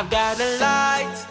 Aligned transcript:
I've 0.00 0.08
got 0.08 0.40
a 0.40 0.56
light. 0.56 1.26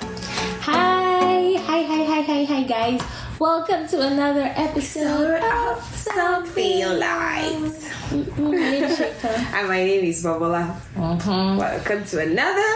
Hi, 0.62 1.55
hi, 1.66 1.82
hi, 1.82 2.04
hi, 2.04 2.21
hi, 2.21 2.44
hi, 2.44 2.64
guys. 2.66 3.02
Welcome 3.39 3.88
to 3.88 4.02
another 4.05 4.44
episode 4.55 5.42
of 5.42 5.82
Something 5.96 6.86
Light. 7.00 7.50
Mm-hmm. 8.13 8.54
And 8.54 9.68
my 9.68 9.78
name 9.84 10.05
is 10.05 10.24
Bobola. 10.24 10.79
Mhm. 10.96 11.57
Welcome 11.57 12.04
to 12.14 12.20
another 12.21 12.71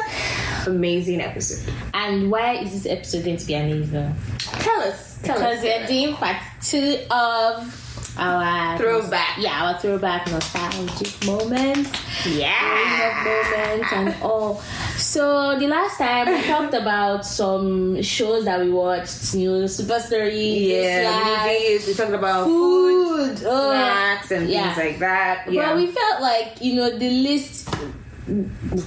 amazing 0.65 1.21
episode. 1.21 1.71
And 1.93 2.31
why 2.31 2.53
is 2.55 2.71
this 2.73 2.91
episode 2.91 3.25
going 3.25 3.37
to 3.37 3.45
be 3.45 3.53
amazing? 3.53 4.15
Tell 4.39 4.81
us. 4.81 5.19
Tell 5.21 5.35
Because 5.37 5.59
us. 5.59 5.63
we're 5.63 5.85
doing 5.85 6.15
part 6.15 6.37
two 6.63 6.97
of 7.11 7.82
our 8.17 8.77
Throwback. 8.77 9.37
Yeah, 9.39 9.65
our 9.65 9.79
throwback 9.79 10.27
nostalgic 10.29 11.25
moments. 11.25 11.91
Yeah. 12.27 13.23
moments 13.25 13.93
and 13.93 14.15
all. 14.21 14.61
So 14.97 15.57
the 15.57 15.67
last 15.67 15.97
time 15.97 16.27
we 16.27 16.41
talked 16.43 16.73
about 16.73 17.25
some 17.25 18.01
shows 18.01 18.45
that 18.45 18.59
we 18.59 18.69
watched, 18.69 19.33
you 19.33 19.51
know, 19.51 19.67
Super 19.67 19.99
Story, 19.99 20.73
Yeah, 20.81 21.43
movies. 21.43 21.87
We 21.87 21.93
talked 21.93 22.13
about 22.13 22.45
food, 22.45 23.39
food, 23.39 23.47
oh, 23.47 23.71
snacks, 23.71 24.31
and 24.31 24.49
yeah. 24.49 24.73
things 24.73 24.77
like 24.91 24.99
that. 24.99 25.51
Yeah. 25.51 25.69
But 25.69 25.77
we 25.77 25.87
felt 25.87 26.21
like 26.21 26.61
you 26.61 26.75
know 26.75 26.97
the 26.97 27.09
list. 27.09 27.69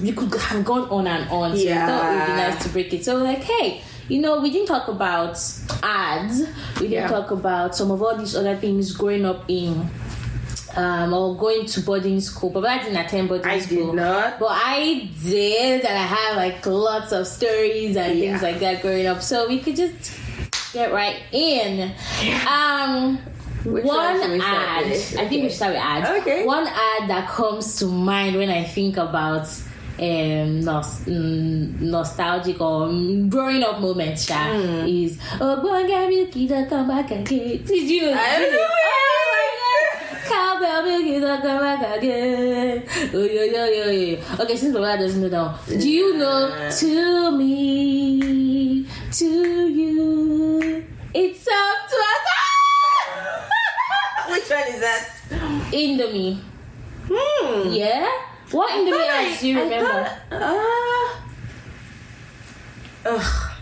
We 0.01 0.13
could 0.13 0.35
have 0.35 0.65
gone 0.65 0.89
on 0.89 1.07
and 1.07 1.29
on, 1.31 1.51
so 1.57 1.63
we 1.63 1.69
thought 1.75 2.13
it 2.13 2.19
would 2.19 2.27
be 2.27 2.33
nice 2.33 2.63
to 2.63 2.69
break 2.71 2.95
it. 2.95 3.05
So 3.05 3.17
we're 3.17 3.25
like, 3.25 3.43
hey, 3.45 3.83
you 4.09 4.21
know, 4.21 4.41
we 4.41 4.51
didn't 4.51 4.69
talk 4.69 4.89
about 4.89 5.39
ads. 5.83 6.41
We 6.81 6.89
didn't 6.89 6.93
Yeah. 6.93 7.09
talk 7.09 7.31
about 7.31 7.75
some 7.77 7.91
of 7.91 8.03
all 8.03 8.17
these 8.17 8.37
other 8.37 8.57
things 8.57 8.93
growing 8.93 9.25
up 9.25 9.45
in. 9.49 9.89
Um, 10.77 11.15
or 11.15 11.35
going 11.39 11.65
to 11.65 11.81
boarding 11.81 12.21
school, 12.21 12.51
but 12.51 12.67
I 12.67 12.77
didn't 12.83 12.99
attend 12.99 13.29
boarding 13.29 13.47
I 13.47 13.61
school. 13.61 13.87
did 13.87 13.95
not. 13.97 14.39
But 14.39 14.51
I 14.53 15.09
did, 15.25 15.87
and 15.87 15.99
I 15.99 16.03
have 16.03 16.37
like 16.37 16.67
lots 16.67 17.13
of 17.13 17.27
stories 17.27 17.97
and 17.97 18.19
things 18.19 18.43
like 18.43 18.59
that 18.61 18.83
growing 18.83 19.07
up. 19.07 19.23
So 19.23 19.49
we 19.49 19.59
could 19.61 19.75
just 19.75 20.13
get 20.75 20.93
right 20.93 21.17
in. 21.33 21.93
Um, 22.47 23.19
Which 23.65 23.85
one 23.85 23.97
one 23.97 24.21
should 24.21 24.31
we 24.33 24.39
start 24.41 24.57
ad. 24.69 24.85
I 24.85 25.29
think 25.29 25.31
we 25.31 25.49
should 25.49 25.53
start 25.57 25.73
with 25.73 25.83
ads. 25.83 26.11
Okay. 26.21 26.45
One 26.45 26.67
ad 26.67 27.09
that 27.09 27.27
comes 27.31 27.77
to 27.79 27.87
mind 27.87 28.37
when 28.37 28.51
I 28.51 28.63
think 28.65 28.99
about 28.99 29.49
um 29.99 30.61
nos- 30.61 31.01
mm, 31.07 31.81
nostalgic 31.81 32.61
or 32.61 32.89
mm, 32.89 33.29
growing 33.31 33.63
up 33.63 33.81
moments 33.81 34.27
sha, 34.27 34.35
Hmm. 34.53 34.85
is 34.87 35.17
oh 35.41 35.57
boy 35.63 35.87
get 35.87 36.07
milky 36.09 36.47
to 36.49 36.67
come 36.69 36.87
back 36.89 37.11
again 37.11 37.63
did 37.65 37.89
you 37.89 38.11
I 38.13 38.39
did 38.39 38.53
know 38.53 38.59
you? 38.59 38.65
it. 38.65 38.71
oh 38.93 39.25
my 39.33 39.49
god 39.63 39.85
cowbell 40.29 40.83
milky 40.85 41.21
to 41.21 41.39
come 41.41 41.61
back 41.61 41.83
again 41.97 42.83
oh 43.15 43.25
yo 43.25 43.43
yo 43.45 43.65
yo 43.65 43.91
yo 43.91 44.19
okay 44.41 44.57
since 44.57 44.75
Baba 44.75 44.97
doesn't 45.01 45.21
know 45.23 45.29
that 45.31 45.43
one, 45.67 45.79
do 45.81 45.89
you 45.91 46.17
know 46.19 46.51
to 46.71 47.31
me 47.39 48.85
to 49.13 49.25
you 49.81 50.85
it's 51.15 51.49
up 51.49 51.89
to 51.89 51.97
us 51.97 52.25
Which 54.29 54.51
one 54.51 54.67
is 54.75 54.81
that? 54.81 55.09
Indomie 55.73 56.39
Hmm. 57.09 57.73
yeah 57.73 58.11
what 58.53 58.71
Indomie 58.71 58.91
the 58.91 59.13
I- 59.13 59.37
do 59.41 59.49
you 59.49 59.61
remember 59.61 59.89
thought- 59.89 60.19
Ah. 60.33 61.21
ugh. 63.07 63.53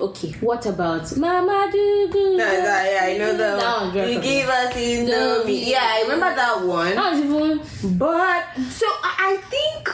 Okay, 0.00 0.32
what 0.40 0.64
about 0.64 1.14
Mama 1.18 1.68
Do 1.70 2.08
Do? 2.10 2.36
No, 2.38 2.44
that, 2.46 2.90
yeah, 2.90 3.04
I 3.04 3.18
know 3.18 3.36
that, 3.36 3.60
That 3.60 3.94
one. 3.94 4.08
You 4.08 4.20
gave 4.20 4.48
us 4.48 4.72
Indomie. 4.74 5.66
Yeah, 5.66 5.80
I 5.82 6.02
remember 6.02 6.34
that 6.34 6.62
one. 6.62 6.94
That 6.94 7.12
was 7.12 7.20
even 7.20 7.98
But 7.98 8.44
so 8.70 8.86
I 9.02 9.36
think 9.50 9.90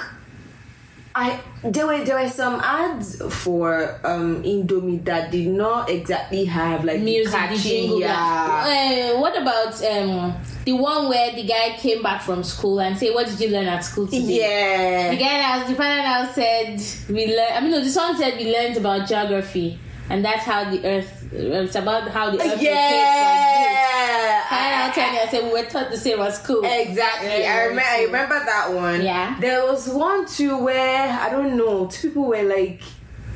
I 1.19 1.41
there 1.65 1.87
were 1.87 2.05
there 2.05 2.23
were 2.23 2.29
some 2.29 2.61
ads 2.61 3.23
for 3.43 3.99
um 4.05 4.43
Indomie 4.43 5.03
that 5.07 5.31
did 5.31 5.49
not 5.49 5.89
exactly 5.89 6.45
have 6.45 6.85
like 6.85 7.01
music, 7.01 7.33
catchy, 7.33 7.57
jingle. 7.59 8.01
yeah. 8.01 9.15
Uh, 9.15 9.21
what 9.21 9.35
about 9.41 9.83
um 9.83 10.35
the 10.67 10.73
one 10.75 11.09
where 11.09 11.33
the 11.35 11.45
guy 11.45 11.75
came 11.79 12.03
back 12.03 12.21
from 12.21 12.45
school 12.45 12.81
and 12.81 12.99
say, 12.99 13.11
"What 13.15 13.27
did 13.29 13.41
you 13.41 13.49
learn 13.49 13.67
at 13.67 13.83
school 13.83 14.05
today?" 14.07 14.19
Yeah. 14.19 15.11
The 15.13 15.17
guy 15.17 15.41
now, 15.41 15.67
the 15.67 15.75
father 15.75 16.03
now 16.03 16.31
said, 16.33 16.83
"We 17.09 17.35
learn." 17.35 17.53
I 17.55 17.61
mean, 17.63 17.71
no, 17.71 17.81
the 17.83 17.91
song 17.91 18.15
said 18.19 18.37
we 18.37 18.53
learned 18.53 18.77
about 18.77 19.09
geography, 19.09 19.79
and 20.11 20.25
that's 20.25 20.45
how 20.45 20.71
the 20.71 20.85
Earth. 20.87 21.29
Uh, 21.33 21.37
it's 21.65 21.75
about 21.75 22.09
how 22.09 22.31
the 22.31 22.39
uh, 22.39 22.43
Earth 22.45 22.49
like 22.51 22.59
this. 22.61 22.69
Yeah. 22.69 24.43
I'll 24.49 24.93
tell 24.93 25.13
you, 25.13 25.19
I 25.21 25.27
said 25.29 25.45
we 25.45 25.51
were 25.51 25.69
taught 25.69 25.91
the 25.91 25.97
same 25.97 26.21
at 26.21 26.35
school. 26.35 26.63
Exactly. 26.65 27.29
Yeah, 27.41 27.55
I 27.55 27.65
remember. 27.65 27.83
I 27.89 28.03
remember 28.05 28.45
that 28.45 28.73
one. 28.73 29.03
Yeah. 29.03 29.37
There 29.41 29.65
was 29.67 29.89
one 29.89 30.27
too 30.27 30.59
where 30.63 31.09
I 31.13 31.29
don't 31.31 31.57
know. 31.57 31.87
Two 31.89 32.09
people 32.09 32.27
were 32.27 32.43
like 32.43 32.81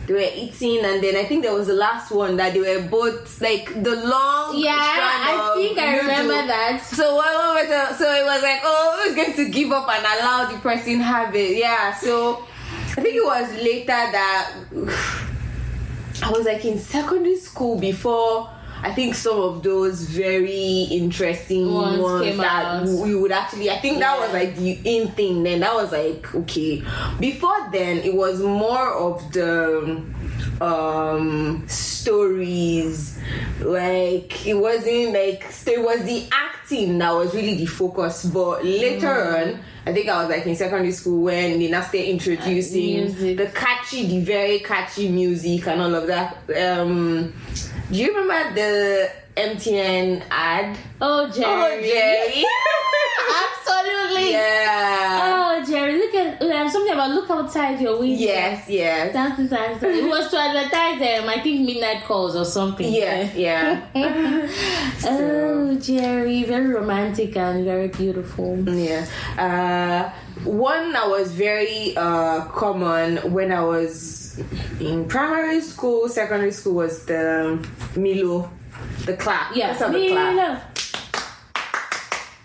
they 0.06 0.14
were 0.14 0.30
eating, 0.34 0.84
and 0.84 1.02
then 1.02 1.16
I 1.16 1.24
think 1.24 1.42
there 1.42 1.52
was 1.54 1.66
the 1.66 1.74
last 1.74 2.10
one 2.10 2.36
that 2.36 2.52
they 2.52 2.60
were 2.60 2.86
both 2.88 3.40
like 3.40 3.66
the 3.82 3.96
long. 3.96 4.56
Yeah, 4.58 4.80
strand 4.80 5.40
I 5.40 5.52
think 5.56 5.78
I 5.78 5.92
noodle. 5.92 6.02
remember 6.02 6.46
that. 6.48 6.82
So 6.84 7.16
what 7.16 7.34
what 7.34 7.54
was 7.68 7.70
it? 7.92 7.98
So 7.98 8.12
it 8.14 8.24
was 8.24 8.42
like, 8.42 8.60
oh, 8.64 9.02
who's 9.04 9.16
going 9.16 9.34
to 9.34 9.48
give 9.50 9.70
up 9.72 9.88
and 9.88 10.04
allow 10.04 10.50
the 10.50 10.58
person 10.58 11.00
have 11.00 11.34
it? 11.34 11.56
Yeah. 11.56 11.94
So 11.94 12.44
I 12.96 13.00
think 13.02 13.14
it 13.16 13.24
was 13.24 13.52
later 13.54 13.86
that 13.86 14.52
I 16.22 16.30
was 16.30 16.46
like 16.46 16.64
in 16.64 16.78
secondary 16.78 17.36
school 17.36 17.78
before. 17.78 18.50
I 18.82 18.92
think 18.94 19.14
some 19.14 19.38
of 19.38 19.62
those 19.62 20.02
very 20.02 20.82
interesting 20.90 21.70
Ones 21.70 22.00
ones, 22.00 22.36
that 22.38 22.64
out. 22.64 22.88
we 22.88 23.14
would 23.14 23.30
actually. 23.30 23.70
I 23.70 23.78
think 23.78 23.98
that 23.98 24.18
was 24.18 24.32
like 24.32 24.56
the 24.56 24.78
in 24.84 25.08
thing. 25.08 25.42
Then 25.42 25.60
that 25.60 25.74
was 25.74 25.92
like 25.92 26.34
okay. 26.34 26.82
Before 27.18 27.68
then, 27.70 27.98
it 27.98 28.14
was 28.14 28.40
more 28.40 28.94
of 28.94 29.32
the 29.32 30.02
um 30.60 31.64
stories. 31.68 33.18
Like 33.60 34.46
it 34.46 34.54
wasn't 34.54 35.12
like 35.12 35.50
so 35.50 35.70
it 35.72 35.82
was 35.82 36.02
the 36.04 36.26
acting 36.32 36.98
that 36.98 37.12
was 37.12 37.34
really 37.34 37.54
the 37.56 37.66
focus. 37.66 38.24
But 38.26 38.64
later 38.64 39.06
Mm. 39.06 39.54
on 39.54 39.60
i 39.86 39.94
think 39.94 40.06
i 40.10 40.20
was 40.20 40.28
like 40.28 40.44
in 40.46 40.54
secondary 40.54 40.92
school 40.92 41.22
when 41.22 41.58
they 41.58 41.68
now 41.68 41.80
started 41.80 42.06
introducing 42.10 43.14
the 43.36 43.46
catchy 43.54 44.06
the 44.06 44.20
very 44.20 44.58
catchy 44.58 45.08
music 45.08 45.66
and 45.66 45.80
all 45.80 45.94
of 45.94 46.06
that. 46.06 46.36
Um 46.56 47.32
do 47.90 47.96
you 47.98 48.16
remember 48.16 48.54
the 48.54 49.10
mtn 49.36 50.22
ad 50.30 50.76
Oh, 51.00 51.28
Jerry. 51.30 51.46
oh 51.48 51.80
jerry 51.82 52.44
Absolutely. 53.42 54.32
yeah 54.32 55.18
Oh, 55.22 55.64
Jerry, 55.66 55.98
look 55.98 56.14
at 56.14 56.40
um, 56.42 56.68
something 56.70 56.92
about 56.92 57.10
look 57.10 57.28
outside 57.30 57.80
your 57.80 57.98
window. 57.98 58.16
yes 58.16 58.66
yes 58.68 59.12
Something, 59.12 59.46
something. 59.48 59.90
It 59.90 60.08
was 60.08 60.30
to 60.30 60.38
advertise 60.40 60.98
them. 60.98 61.28
I 61.28 61.40
think 61.40 61.66
midnight 61.66 62.04
calls 62.04 62.34
or 62.34 62.44
something. 62.46 62.90
yeah 62.90 63.30
yeah 63.34 63.86
Oh, 65.06 65.74
Jerry, 65.80 66.44
very 66.44 66.68
romantic 66.68 67.36
and 67.36 67.64
very 67.64 67.88
beautiful. 67.88 68.58
Yeah. 68.68 69.06
Uh, 69.38 70.10
one 70.44 70.92
that 70.92 71.08
was 71.08 71.32
very 71.32 71.94
uh, 71.96 72.44
common 72.46 73.18
when 73.32 73.52
I 73.52 73.62
was 73.62 74.19
in 74.80 75.06
primary 75.08 75.60
school, 75.60 76.08
secondary 76.08 76.52
school 76.52 76.74
was 76.74 77.04
the 77.06 77.66
Milo, 77.96 78.50
the 79.04 79.16
clap. 79.16 79.54
Yeah, 79.54 79.74
have 79.74 79.92
the 79.92 80.08
clap. 80.08 80.34
Milo. 80.34 80.60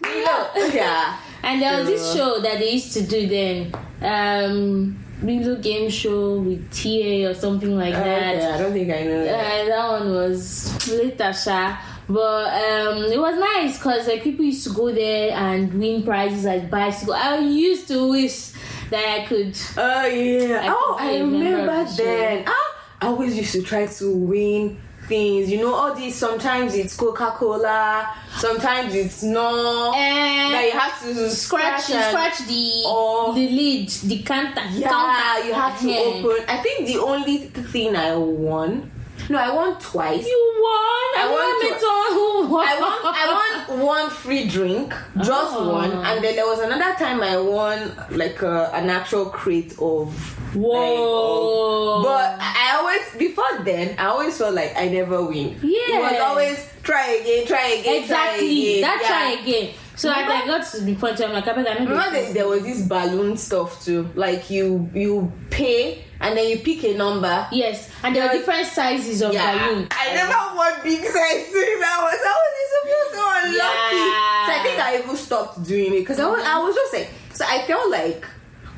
Milo. 0.01 0.67
Yeah. 0.73 1.19
And 1.43 1.61
there 1.61 1.77
was 1.77 1.87
this 1.87 2.13
show 2.13 2.39
that 2.41 2.59
they 2.59 2.71
used 2.71 2.93
to 2.93 3.03
do 3.03 3.27
then. 3.27 3.73
Um, 4.01 5.05
Milo 5.21 5.55
game 5.57 5.89
show 5.89 6.39
with 6.39 6.71
TA 6.71 7.29
or 7.29 7.33
something 7.33 7.77
like 7.77 7.93
that. 7.93 8.35
Okay, 8.35 8.51
I 8.51 8.57
don't 8.57 8.73
think 8.73 8.91
I 8.91 9.03
know 9.03 9.23
that. 9.23 9.61
Uh, 9.61 9.65
that 9.65 9.87
one 9.99 10.09
was 10.11 10.89
later, 10.89 11.33
sha. 11.33 11.77
But 12.07 12.53
um, 12.53 13.03
it 13.05 13.19
was 13.19 13.35
nice 13.39 13.77
because 13.77 14.07
like 14.07 14.21
people 14.21 14.45
used 14.45 14.67
to 14.67 14.73
go 14.73 14.91
there 14.91 15.31
and 15.31 15.73
win 15.73 16.03
prizes 16.03 16.45
like 16.45 16.69
bicycle. 16.69 17.15
I 17.15 17.39
used 17.39 17.87
to 17.87 18.09
wish 18.09 18.51
that 18.89 19.21
I 19.21 19.25
could. 19.25 19.55
Oh 19.77 20.05
yeah. 20.05 20.61
I- 20.63 20.67
oh, 20.69 20.97
I 20.99 21.17
remember 21.19 21.37
remember, 21.61 21.91
then. 21.97 22.43
Ah, 22.47 22.75
I 23.01 23.07
always 23.07 23.35
used 23.37 23.51
to 23.53 23.61
try 23.63 23.85
to 23.87 24.11
win 24.15 24.77
things. 25.07 25.49
You 25.51 25.59
know, 25.59 25.73
all 25.73 25.93
these. 25.93 26.15
Sometimes 26.15 26.73
it's 26.75 26.95
Coca 26.95 27.33
Cola. 27.35 28.15
Sometimes 28.37 28.93
it's 28.95 29.21
no. 29.23 29.93
And 29.93 30.53
that 30.53 30.65
you 30.65 30.71
have 30.79 30.99
to 31.03 31.29
scratch, 31.29 31.83
scratch 31.83 32.39
the 32.47 32.83
or- 32.87 33.33
the 33.33 33.47
lid, 33.49 33.89
the 33.89 34.23
counter. 34.23 34.61
Yeah, 34.71 34.89
counter. 34.89 35.47
you 35.47 35.53
have 35.53 35.79
to 35.79 35.87
Yeah. 35.89 35.99
open. 35.99 36.45
I 36.47 36.57
think 36.57 36.87
the 36.87 36.99
only 36.99 37.37
thing 37.37 37.95
I 37.95 38.15
won. 38.15 38.91
No, 39.29 39.37
I 39.39 39.53
won 39.55 39.79
twice. 39.79 40.25
You 40.25 40.53
won. 40.61 40.71
I, 41.17 41.21
I 41.23 41.31
want 41.31 41.63
want 41.63 41.63
to 41.63 41.79
to- 41.79 42.13
who 42.13 42.53
won. 42.53 42.67
I 42.67 42.79
won. 42.79 43.13
I 43.15 43.67
won 43.69 43.79
one 43.85 44.09
free 44.09 44.47
drink, 44.47 44.93
just 45.17 45.53
Oh. 45.55 45.71
one, 45.71 45.91
and 45.91 46.23
then 46.23 46.35
there 46.35 46.45
was 46.45 46.59
another 46.59 46.93
time 46.95 47.21
I 47.21 47.37
won 47.39 47.91
like 48.11 48.41
a, 48.43 48.69
an 48.73 48.89
actual 48.89 49.25
crate 49.27 49.73
of. 49.79 50.13
Whoa. 50.55 52.03
But 52.03 52.37
I 52.39 52.75
always 52.77 53.01
before 53.17 53.63
then 53.63 53.95
I 53.99 54.05
always 54.07 54.37
felt 54.37 54.53
like 54.53 54.73
I 54.77 54.87
never 54.89 55.23
win. 55.25 55.59
Yeah. 55.61 55.97
it 55.97 56.01
was 56.01 56.21
always 56.21 56.69
try 56.83 57.07
again, 57.21 57.45
try 57.47 57.67
again, 57.67 57.83
try 57.83 58.35
exactly 58.35 58.69
again. 58.77 58.81
that 58.81 58.99
Yeah. 59.01 59.07
try 59.07 59.41
again 59.41 59.73
So 59.95 60.09
like, 60.09 60.25
I 60.27 60.45
got 60.45 60.65
to 60.71 60.81
the 60.81 60.95
point 60.95 61.19
where 61.19 61.27
I'm 61.29 61.33
like, 61.33 61.47
I 61.47 61.53
beg, 61.53 61.67
I 61.67 61.83
know 61.83 61.91
Remember 61.91 62.33
there 62.33 62.47
was 62.47 62.63
this 62.63 62.81
balloon 62.85 63.37
stuff 63.37 63.83
too. 63.83 64.09
Like 64.15 64.49
you 64.49 64.89
you 64.93 65.31
pay 65.49 66.03
and 66.19 66.37
then 66.37 66.49
you 66.49 66.59
pick 66.59 66.83
a 66.83 66.97
number. 66.97 67.47
Yes, 67.51 67.89
and 68.03 68.15
there 68.15 68.27
are 68.27 68.33
different 68.33 68.67
sizes 68.67 69.21
of 69.21 69.31
balloon. 69.31 69.87
I 69.91 70.13
never 70.13 70.55
want 70.55 70.83
big 70.83 70.99
size. 70.99 71.11
That 71.15 71.99
was 72.01 72.19
I 72.21 72.35
was 72.41 72.55
so, 72.71 73.17
so 73.17 73.23
unlucky. 73.47 73.95
Yeah. 73.95 74.45
So 74.45 74.51
I 74.51 74.59
think 74.63 74.79
I 74.79 74.99
even 75.03 75.15
stopped 75.15 75.63
doing 75.63 75.93
it 75.93 75.99
because 75.99 76.19
I 76.19 76.27
was 76.27 76.43
I 76.43 76.59
was 76.59 76.75
just 76.75 76.93
like 76.93 77.09
so 77.33 77.45
I 77.47 77.61
felt 77.65 77.89
like 77.89 78.25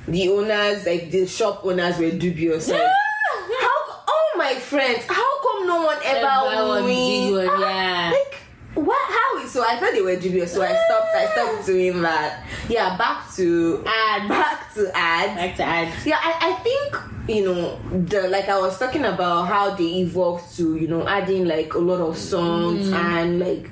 the 0.07 0.29
owners 0.29 0.85
like 0.85 1.11
the 1.11 1.25
shop 1.25 1.61
owners 1.63 1.97
were 1.97 2.11
dubious. 2.11 2.69
Like, 2.69 2.81
how 2.81 4.03
oh 4.07 4.33
my 4.37 4.55
friends, 4.55 5.03
how 5.07 5.41
come 5.41 5.67
no 5.67 5.83
one 5.83 5.97
ever, 6.03 6.27
Ever 6.27 6.87
big 6.87 7.49
Ah, 7.49 7.59
yeah. 7.59 8.11
Like 8.11 8.46
what 8.77 9.11
how 9.11 9.45
so 9.47 9.63
I 9.63 9.77
thought 9.77 9.93
they 9.93 10.01
were 10.01 10.15
dubious, 10.15 10.53
so 10.53 10.61
I 10.61 10.67
stopped 10.67 11.15
I 11.15 11.25
stopped 11.31 11.59
ah. 11.61 11.65
doing 11.65 12.01
that. 12.01 12.43
Yeah, 12.69 12.97
back 12.97 13.33
to 13.35 13.83
Ads. 13.85 14.27
back 14.29 14.73
to 14.73 14.91
ads. 14.95 15.35
back 15.35 15.55
to 15.57 15.63
add. 15.63 15.93
Yeah, 16.05 16.19
I, 16.21 16.51
I 16.51 16.53
think 16.61 16.95
you 17.27 17.45
know 17.45 17.79
the 18.05 18.27
like 18.27 18.49
I 18.49 18.59
was 18.59 18.77
talking 18.77 19.05
about 19.05 19.43
how 19.47 19.71
they 19.73 20.01
evolved 20.01 20.55
to 20.57 20.75
you 20.75 20.87
know 20.87 21.07
adding 21.07 21.45
like 21.45 21.73
a 21.73 21.79
lot 21.79 22.01
of 22.01 22.17
songs 22.17 22.89
mm. 22.89 22.93
and 22.93 23.39
like 23.39 23.69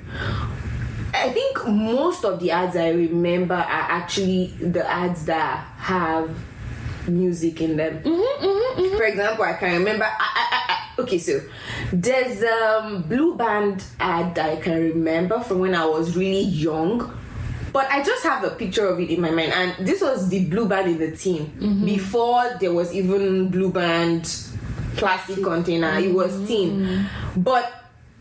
I 1.14 1.30
think 1.30 1.66
most 1.66 2.24
of 2.24 2.40
the 2.40 2.50
ads 2.50 2.76
I 2.76 2.90
remember 2.90 3.54
are 3.54 3.64
actually 3.64 4.48
the 4.60 4.88
ads 4.88 5.24
that 5.26 5.64
have 5.78 6.30
music 7.08 7.60
in 7.60 7.76
them. 7.76 8.00
Mm-hmm, 8.02 8.10
mm-hmm, 8.10 8.80
mm-hmm. 8.80 8.96
For 8.96 9.04
example, 9.04 9.44
I 9.44 9.54
can 9.54 9.78
remember. 9.78 10.04
I, 10.04 10.10
I- 10.18 10.65
okay, 10.98 11.18
so 11.18 11.40
there's 11.92 12.42
um 12.42 13.02
blue 13.02 13.36
band 13.36 13.84
ad 14.00 14.34
that 14.34 14.50
I 14.50 14.56
can 14.56 14.74
remember 14.74 15.40
from 15.40 15.60
when 15.60 15.74
I 15.74 15.86
was 15.86 16.16
really 16.16 16.42
young. 16.42 17.16
But 17.72 17.90
I 17.90 18.02
just 18.02 18.22
have 18.22 18.42
a 18.42 18.50
picture 18.50 18.86
of 18.86 18.98
it 19.00 19.10
in 19.10 19.20
my 19.20 19.30
mind, 19.30 19.52
and 19.52 19.86
this 19.86 20.00
was 20.00 20.30
the 20.30 20.46
blue 20.46 20.66
band 20.66 20.88
in 20.90 20.98
the 20.98 21.14
team 21.14 21.82
before 21.84 22.56
there 22.58 22.72
was 22.72 22.94
even 22.94 23.50
blue 23.50 23.70
band 23.70 24.24
plastic 24.96 25.44
container. 25.44 25.98
It 25.98 26.14
was 26.14 26.46
tin, 26.48 27.06
but 27.36 27.70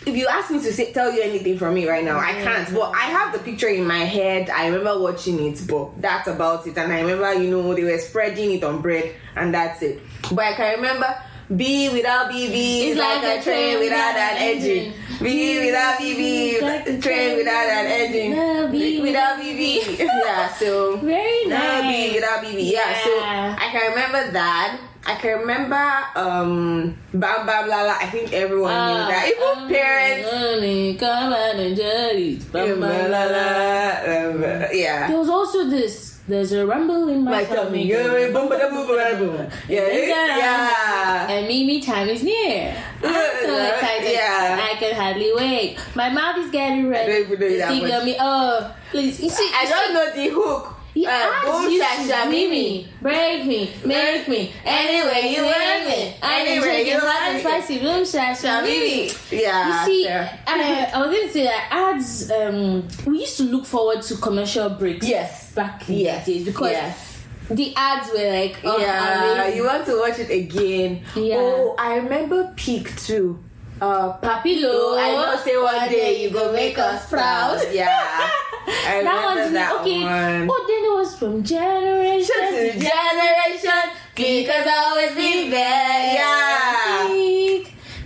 if 0.06 0.16
you 0.16 0.28
ask 0.28 0.52
me 0.52 0.60
to 0.60 0.74
say, 0.74 0.92
tell 0.92 1.12
you 1.12 1.22
anything 1.22 1.58
from 1.58 1.74
me 1.74 1.88
right 1.88 2.04
now, 2.04 2.20
I 2.20 2.34
can't. 2.34 2.72
But 2.74 2.92
I 2.92 3.06
have 3.06 3.32
the 3.32 3.40
picture 3.40 3.70
in 3.70 3.88
my 3.88 4.00
head. 4.00 4.50
I 4.50 4.68
remember 4.68 5.00
watching 5.02 5.40
it, 5.48 5.66
but 5.68 6.02
that's 6.02 6.28
about 6.28 6.68
it. 6.68 6.78
And 6.78 6.92
I 6.92 7.00
remember, 7.00 7.34
you 7.42 7.50
know, 7.50 7.74
they 7.74 7.86
were 7.86 7.98
spreading 7.98 8.52
it 8.52 8.64
on 8.64 8.82
bread, 8.82 9.16
and 9.38 9.54
that's 9.54 9.82
it. 9.82 10.02
But 10.32 10.40
I 10.46 10.54
can 10.54 10.76
remember. 10.76 11.16
B 11.50 11.90
without 11.94 12.32
BB 12.32 12.90
is 12.90 12.98
like, 12.98 13.24
a 13.24 13.44
train 13.44 13.80
without 13.80 14.16
an 14.18 14.38
engine. 14.38 14.94
B 15.22 15.60
without 15.66 16.00
BB, 16.00 16.62
Like 16.62 16.88
a 16.90 16.98
train 17.00 17.38
without 17.38 17.68
an 17.70 17.86
engine. 17.86 18.32
No, 18.36 18.68
B 18.72 19.00
without 19.02 19.38
BB. 19.40 20.00
yeah, 20.00 20.48
so 20.54 20.98
Very 20.98 21.46
no 21.46 21.56
nice. 21.56 22.10
B 22.10 22.16
without 22.16 22.44
BB. 22.44 22.72
Yeah, 22.72 22.94
so 23.04 23.12
I 23.22 23.70
can 23.72 23.92
remember 23.92 24.32
that. 24.34 24.80
I 25.08 25.14
can 25.22 25.40
remember 25.42 25.86
um 26.16 26.98
Bam 27.14 27.46
Bam 27.46 27.70
Lala. 27.70 27.96
I 28.02 28.08
think 28.10 28.34
everyone 28.34 28.74
knew 28.74 29.02
Ah, 29.06 29.08
that. 29.08 29.30
Even 29.30 29.70
parents. 29.70 30.30
Only 30.34 30.96
come 30.96 31.32
and 31.32 31.60
enjoy 31.60 32.42
it. 32.42 32.52
Bam, 32.52 32.80
bam, 32.82 33.12
la, 33.12 33.24
la, 33.24 33.44
la, 33.46 33.46
la. 33.54 34.30
um, 34.34 34.42
yeah. 34.74 35.08
There 35.08 35.18
was 35.20 35.30
also 35.30 35.70
this. 35.70 36.15
There's 36.28 36.52
a 36.54 36.66
rumble 36.66 37.08
in 37.10 37.24
my 37.24 37.32
My 37.32 37.44
tummy. 37.46 37.56
tummy. 37.56 37.88
Yeah, 37.88 38.32
boom, 38.34 38.50
ba, 38.50 38.58
boom, 38.72 38.88
ba, 38.88 39.16
boom. 39.20 39.48
Yeah, 39.70 39.88
yeah. 39.92 41.28
And 41.30 41.48
Mimi 41.48 41.80
time 41.82 42.10
is 42.10 42.24
near. 42.24 42.76
I'm 43.04 43.14
so 43.46 43.68
excited. 43.74 44.12
yeah. 44.12 44.58
I 44.60 44.76
can 44.80 44.96
hardly 44.96 45.32
wait. 45.36 45.78
My 45.94 46.10
mouth 46.10 46.38
is 46.40 46.50
getting 46.50 46.90
red. 46.90 47.08
I 47.10 47.14
don't 47.24 47.32
even 47.32 47.40
know 47.40 47.58
that 47.58 47.96
much. 47.98 48.06
me. 48.06 48.16
Oh, 48.20 48.76
please. 48.90 49.20
You 49.22 49.30
see, 49.30 49.52
I 49.54 49.66
don't 49.70 49.94
know 49.94 50.12
the 50.16 50.28
hook. 50.34 50.75
He 50.96 51.06
Uh, 51.06 51.42
boom, 51.44 51.70
you 51.72 51.84
sha, 51.84 52.02
to 52.04 52.08
sha, 52.08 52.26
Mimi. 52.26 52.50
me, 52.50 52.88
break 53.02 53.46
me, 53.46 53.70
make 53.86 54.28
me, 54.30 54.54
anyway 54.64 55.36
you 55.36 55.44
want 55.44 55.86
me, 55.90 56.16
anyway 56.24 56.86
you 56.90 56.96
want 56.98 57.34
me. 57.36 57.40
spicy 57.42 57.80
boom 57.80 58.06
sha 58.06 58.34
sha 58.34 58.62
Mimi. 58.62 58.80
Mimi. 58.80 59.12
Yeah. 59.44 59.80
You 59.82 59.86
see, 59.92 60.04
yeah. 60.06 60.38
I, 60.48 60.90
I 60.94 61.00
was 61.06 61.10
going 61.14 61.28
to 61.28 61.34
say 61.34 61.44
that 61.44 61.68
ads. 61.70 62.32
Um, 62.32 62.88
we 63.06 63.20
used 63.20 63.36
to 63.38 63.44
look 63.44 63.66
forward 63.66 64.02
to 64.04 64.16
commercial 64.16 64.70
breaks. 64.70 65.06
Yes. 65.06 65.54
back 65.54 65.88
in 65.90 65.96
Yes. 65.96 66.26
the 66.26 66.34
days 66.34 66.46
because 66.46 66.72
yes. 66.72 67.24
the 67.50 67.74
ads 67.76 68.10
were 68.12 68.30
like, 68.32 68.58
oh, 68.64 68.78
yeah, 68.80 69.34
amazing. 69.36 69.58
you 69.58 69.66
want 69.66 69.86
to 69.86 70.00
watch 70.00 70.18
it 70.20 70.30
again. 70.32 71.02
Yeah. 71.16 71.36
Oh, 71.40 71.76
I 71.78 71.98
remember 71.98 72.54
Peak 72.56 72.96
too. 73.02 73.44
Uh, 73.82 74.18
Papilo, 74.20 74.98
I 74.98 75.12
know. 75.12 75.36
Say 75.44 75.58
one 75.58 75.90
day 75.90 76.24
you 76.24 76.30
go 76.30 76.54
make 76.54 76.78
us 76.80 77.10
proud. 77.10 77.60
Yeah, 77.74 77.88
I 78.88 79.02
that 79.04 79.22
one's 79.36 79.52
that 79.52 79.82
okay. 79.82 80.00
one. 80.02 80.48
Oh, 80.50 80.66
then 80.68 80.84
it 80.88 80.96
was 80.96 81.20
from 81.20 81.44
generation 81.44 82.36
To 82.40 82.72
generation, 82.72 83.92
Peak 84.16 84.48
has 84.48 84.66
always 84.66 85.14
been 85.14 85.50
there. 85.50 86.16
Yeah, 86.16 87.08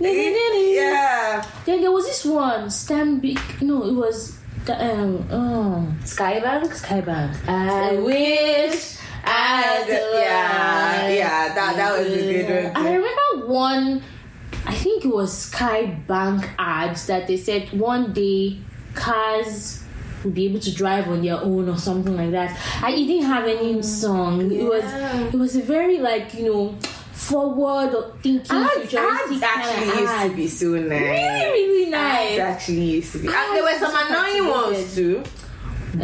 yeah. 0.00 1.46
Then 1.64 1.80
there 1.82 1.92
was 1.92 2.06
this 2.06 2.24
one, 2.24 2.66
Stanbic. 2.66 3.38
No, 3.62 3.84
it 3.86 3.94
was 3.94 4.38
the, 4.64 4.74
um, 4.74 5.24
oh, 5.30 5.86
Skye 6.04 6.40
Bank. 6.40 6.72
Skybank. 6.72 7.46
I 7.48 7.94
wish 7.94 8.96
I. 9.24 9.84
Yeah, 9.88 11.08
yeah. 11.08 11.54
That 11.54 11.76
that 11.76 11.96
was 11.96 12.08
a 12.08 12.16
good 12.16 12.74
one. 12.74 12.86
I 12.86 12.94
remember 12.94 13.46
one. 13.46 14.02
I 14.66 14.74
think 14.74 15.04
it 15.04 15.08
was 15.08 15.36
Skye 15.36 15.86
Bank 16.06 16.48
ads 16.58 17.06
that 17.06 17.26
they 17.26 17.36
said 17.36 17.72
one 17.72 18.12
day 18.12 18.58
cars 18.94 19.82
will 20.22 20.30
be 20.32 20.46
able 20.46 20.60
to 20.60 20.74
drive 20.74 21.08
on 21.08 21.22
their 21.22 21.36
own 21.40 21.68
or 21.68 21.78
something 21.78 22.16
like 22.16 22.30
that. 22.32 22.58
I 22.82 22.90
it 22.92 23.06
didn't 23.06 23.24
have 23.26 23.46
any 23.46 23.82
song. 23.82 24.50
It 24.52 24.64
was 24.64 24.84
it 25.34 25.38
was 25.38 25.56
a 25.56 25.62
very 25.62 25.98
like 25.98 26.34
you 26.34 26.52
know 26.52 26.76
forward 27.12 27.94
or 27.94 28.14
thinking 28.22 28.56
Ads, 28.56 28.94
ads 28.94 29.42
actually 29.42 29.88
of 29.90 29.96
used 30.00 30.12
ads. 30.12 30.30
to 30.30 30.36
be 30.36 30.48
so 30.48 30.66
nice. 30.68 31.00
really 31.00 31.68
really 31.68 31.90
nice. 31.90 32.30
Ads 32.32 32.40
actually 32.40 32.84
used 32.84 33.12
to 33.12 33.18
be. 33.18 33.28
And 33.28 33.36
Ads 33.36 33.52
there 33.52 33.62
were 33.62 33.78
some 33.78 33.94
annoying 34.10 34.48
ones 34.50 34.94
too, 34.94 35.22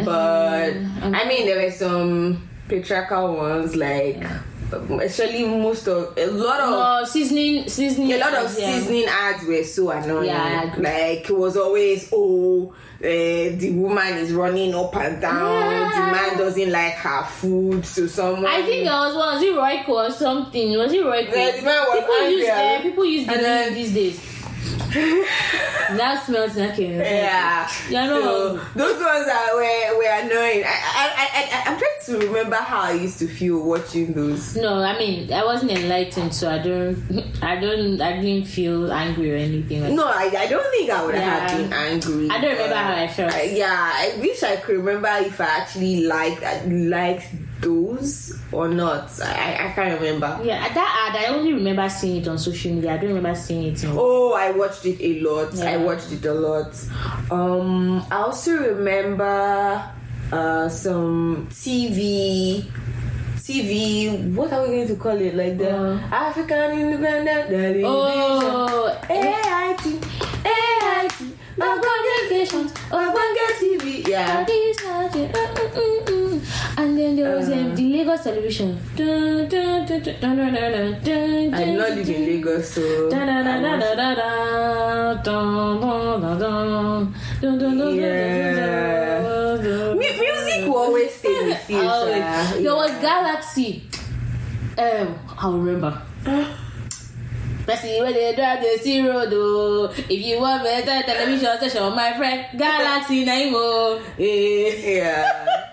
but 0.03 0.73
Um, 0.75 1.15
I 1.15 1.25
mean 1.27 1.45
there 1.45 1.63
were 1.63 1.71
some 1.71 2.47
patriarchal 2.67 3.35
ones 3.35 3.75
like, 3.75 4.23
especially 4.71 5.45
most 5.45 5.87
of 5.87 6.17
a 6.17 6.27
lot 6.27 6.59
of. 6.59 6.69
No 6.69 7.05
seasoning 7.05 7.67
seasoning. 7.67 8.13
a 8.13 8.17
lot 8.17 8.33
of 8.33 8.57
yeah. 8.57 8.73
seasoning 8.73 9.05
ads 9.07 9.45
were 9.45 9.63
so 9.63 9.89
annoying. 9.91 10.25
Yeah, 10.25 10.75
like 10.77 11.29
it 11.29 11.37
was 11.37 11.57
always 11.57 12.09
oh, 12.13 12.73
uh, 12.99 13.01
the 13.01 13.71
woman 13.75 14.17
is 14.17 14.33
running 14.33 14.73
up 14.73 14.95
and 14.95 15.21
down. 15.21 15.71
Yeah. 15.71 15.89
The 15.89 16.11
man 16.11 16.37
doesn't 16.37 16.71
like 16.71 16.93
her 16.93 17.23
food, 17.23 17.85
so 17.85 18.07
someone. 18.07 18.45
I 18.45 18.61
think 18.63 18.85
there 18.85 18.93
was 18.93 19.15
one. 19.15 19.35
Was 19.35 19.43
it 19.43 19.55
Royco 19.55 19.89
or 19.89 20.11
something? 20.11 20.77
Was 20.77 20.93
it 20.93 21.03
Royco? 21.03 21.35
Yeah, 21.35 21.55
the 21.57 21.61
man 21.61 21.85
was 21.87 21.99
people 21.99 22.15
angry, 22.15 22.35
use 22.35 22.49
uh, 22.49 22.79
people 22.81 23.05
use 23.05 23.27
the 23.27 23.33
then- 23.33 23.73
these 23.73 23.93
days. 23.93 24.36
that 25.97 26.23
smells 26.25 26.55
like 26.55 26.77
a 26.79 26.83
Yeah. 26.83 27.69
Yeah, 27.89 28.05
no. 28.07 28.21
So 28.21 28.55
those 28.75 29.03
ones 29.03 29.27
are 29.27 29.55
were, 29.55 29.97
were 29.97 30.13
annoying. 30.21 30.63
I, 30.65 30.77
I, 30.95 31.29
I, 31.33 31.49
I, 31.51 31.63
I'm 31.71 31.77
trying 31.79 32.19
to 32.21 32.27
remember 32.27 32.55
how 32.55 32.81
I 32.81 32.93
used 32.93 33.19
to 33.19 33.27
feel 33.27 33.61
watching 33.63 34.13
those. 34.13 34.55
No, 34.55 34.81
I 34.81 34.97
mean 34.97 35.31
I 35.31 35.43
wasn't 35.43 35.71
enlightened, 35.71 36.33
so 36.33 36.49
I 36.49 36.59
don't, 36.59 36.97
I 37.41 37.59
don't, 37.59 37.99
I 38.01 38.21
didn't 38.21 38.47
feel 38.47 38.91
angry 38.91 39.33
or 39.33 39.37
anything. 39.37 39.83
Like 39.83 39.93
No, 39.93 40.07
I, 40.07 40.31
I 40.37 40.47
don't 40.47 40.69
think 40.71 40.89
I 40.89 41.05
would 41.05 41.15
have 41.15 41.57
been 41.57 41.73
angry. 41.73 42.29
I 42.29 42.39
don't 42.41 42.51
remember 42.53 42.75
how 42.75 42.95
I 42.95 43.07
felt. 43.07 43.33
I- 43.33 43.43
yeah, 43.43 43.91
I 43.93 44.17
wish 44.19 44.43
I 44.43 44.55
could 44.57 44.77
remember 44.77 45.09
if 45.25 45.39
I 45.41 45.45
actually 45.45 46.03
liked 46.05 46.41
liked 46.67 47.27
those 47.61 48.37
or 48.51 48.67
not. 48.67 49.09
I, 49.21 49.67
I 49.69 49.71
can't 49.73 49.99
remember. 49.99 50.39
Yeah, 50.43 50.67
that 50.73 51.11
ad 51.15 51.25
I 51.25 51.35
only 51.35 51.53
remember 51.53 51.89
seeing 51.89 52.17
it 52.21 52.27
on 52.27 52.37
social 52.37 52.71
media. 52.73 52.93
I 52.93 52.97
don't 52.97 53.13
remember 53.13 53.35
seeing 53.39 53.63
it 53.73 53.83
in. 53.83 53.91
Oh, 53.93 54.33
I 54.33 54.51
watched 54.51 54.85
it 54.85 54.99
a 55.01 55.19
lot. 55.21 55.57
I 55.59 55.77
watched 55.77 56.11
it 56.11 56.25
a 56.25 56.33
lot. 56.33 56.73
Um, 57.31 58.05
I 58.11 58.15
also 58.17 58.57
remember 58.57 59.83
uh, 60.31 60.69
some 60.69 61.47
TV. 61.49 62.63
TV. 63.37 64.33
What 64.35 64.51
are 64.51 64.61
we 64.63 64.75
going 64.75 64.87
to 64.89 64.95
call 64.95 65.15
it? 65.19 65.33
Like 65.35 65.57
the 65.57 65.73
Uh. 65.73 65.99
African 66.11 66.71
Independent 66.79 67.49
Television. 67.49 67.85
Oh, 67.85 68.99
AIT. 69.09 69.85
AIT. 70.45 71.13
my 71.57 71.79
communications. 71.81 72.73
Ogbonge 72.91 73.47
TV. 73.59 74.07
Yeah. 74.07 74.45
And 76.77 76.97
then 76.97 77.15
there 77.15 77.35
was 77.35 77.49
uh, 77.49 77.53
um, 77.53 77.75
the 77.75 77.83
Lagos 77.97 78.23
celebration. 78.23 78.79
I'm 78.97 79.47
not 81.77 81.89
living 81.91 82.15
in 82.15 82.25
Lagos, 82.25 82.71
so. 82.71 83.09
Yeah. 87.95 89.57
Music 89.95 90.67
will 90.67 90.77
always 90.77 91.13
stay 91.15 91.35
in 91.43 91.49
the 91.49 91.55
future. 91.55 91.81
There 92.61 92.75
was 92.75 92.91
Galaxy. 93.01 93.83
Um, 94.77 95.15
I'll 95.39 95.57
remember. 95.57 96.01
Messi 97.67 97.99
when 97.99 98.13
they 98.13 98.33
drive 98.35 98.61
the 98.61 98.77
zero, 98.81 99.29
road. 99.29 99.91
If 99.97 100.25
you 100.25 100.39
want 100.39 100.63
better 100.63 101.05
television 101.05 101.57
station, 101.57 101.93
my 101.93 102.13
friend, 102.15 102.45
Galaxy 102.57 103.25
Naimo. 103.25 103.99
Yeah 104.17 105.63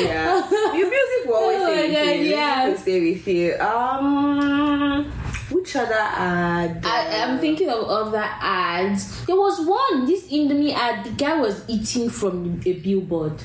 yeah. 0.00 0.50
Your 0.76 0.90
music 0.90 1.26
will 1.26 1.34
always 1.34 1.58
Oh 1.60 1.72
stay 1.72 1.88
with 1.88 2.26
you. 2.26 2.30
Yeah. 2.30 2.68
will 2.68 2.76
stay 2.78 3.00
with 3.12 3.28
you. 3.28 3.54
Um, 3.58 5.12
which 5.50 5.76
other 5.76 5.94
ad? 5.94 6.80
I, 6.84 7.22
I'm 7.22 7.38
thinking 7.38 7.68
of 7.68 7.84
other 7.84 8.22
ads. 8.22 9.24
There 9.26 9.36
was 9.36 9.60
one, 9.66 10.06
this 10.06 10.26
Indomie 10.30 10.74
ad, 10.74 11.04
the 11.04 11.10
guy 11.10 11.38
was 11.40 11.64
eating 11.68 12.10
from 12.10 12.60
a 12.64 12.72
billboard. 12.72 13.40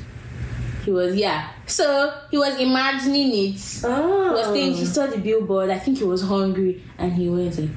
He 0.85 0.91
was, 0.91 1.15
yeah. 1.15 1.51
So 1.65 2.13
he 2.31 2.37
was 2.37 2.59
imagining 2.59 3.53
it. 3.53 3.81
Oh. 3.83 4.29
He 4.29 4.33
was 4.33 4.45
saying 4.47 4.73
he 4.73 4.85
saw 4.85 5.07
the 5.07 5.17
billboard. 5.17 5.69
I 5.69 5.77
think 5.77 5.97
he 5.99 6.03
was 6.03 6.21
hungry, 6.23 6.83
and 6.97 7.13
he 7.13 7.29
went 7.29 7.59
like, 7.59 7.69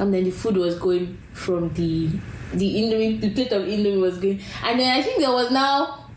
and 0.00 0.14
then 0.14 0.24
the 0.24 0.30
food 0.30 0.56
was 0.56 0.78
going 0.78 1.18
from 1.32 1.72
the 1.74 2.08
the 2.54 2.74
indomie, 2.76 3.20
the 3.20 3.30
plate 3.30 3.52
of 3.52 3.62
indomie 3.64 4.00
was 4.00 4.16
going, 4.18 4.40
and 4.64 4.80
then 4.80 4.98
I 4.98 5.02
think 5.02 5.20
there 5.20 5.32
was 5.32 5.50
now. 5.50 6.07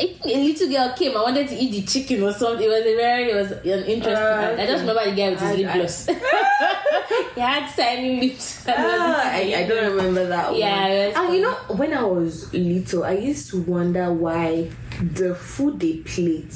I 0.00 0.06
think 0.06 0.24
a 0.26 0.44
little 0.44 0.68
girl 0.70 0.94
came. 0.96 1.16
I 1.16 1.22
wanted 1.22 1.48
to 1.48 1.54
eat 1.56 1.72
the 1.72 1.82
chicken 1.82 2.22
or 2.22 2.32
something. 2.32 2.64
It 2.64 2.68
was 2.68 2.80
a 2.86 2.94
very, 2.94 3.30
it 3.30 3.34
was 3.34 3.50
an 3.52 3.84
interesting. 3.84 4.14
Uh, 4.14 4.56
I 4.58 4.66
just 4.66 4.80
remember 4.82 5.04
the 5.10 5.16
guy 5.16 5.30
with 5.30 5.40
his 5.40 5.50
I- 5.50 5.54
lip 5.54 5.68
I- 5.70 5.78
gloss. 5.78 6.06
he 7.34 7.40
had 7.40 7.68
tiny 7.76 8.20
lips. 8.20 8.64
and 8.66 8.76
he 8.78 8.82
was 8.84 9.00
Ah, 9.00 9.30
I, 9.32 9.54
I 9.58 9.66
don't 9.66 9.96
remember 9.96 10.26
that 10.28 10.56
Yeah, 10.56 10.80
one. 10.82 10.90
it 10.90 11.06
was 11.08 11.16
and 11.16 11.34
you 11.34 11.40
know, 11.42 11.54
when 11.76 11.92
I 11.94 12.02
was 12.04 12.52
little, 12.54 13.04
I 13.04 13.12
used 13.12 13.50
to 13.50 13.60
wonder 13.62 14.12
why 14.12 14.70
the 15.00 15.34
food 15.34 15.80
they 15.80 15.98
plate 15.98 16.54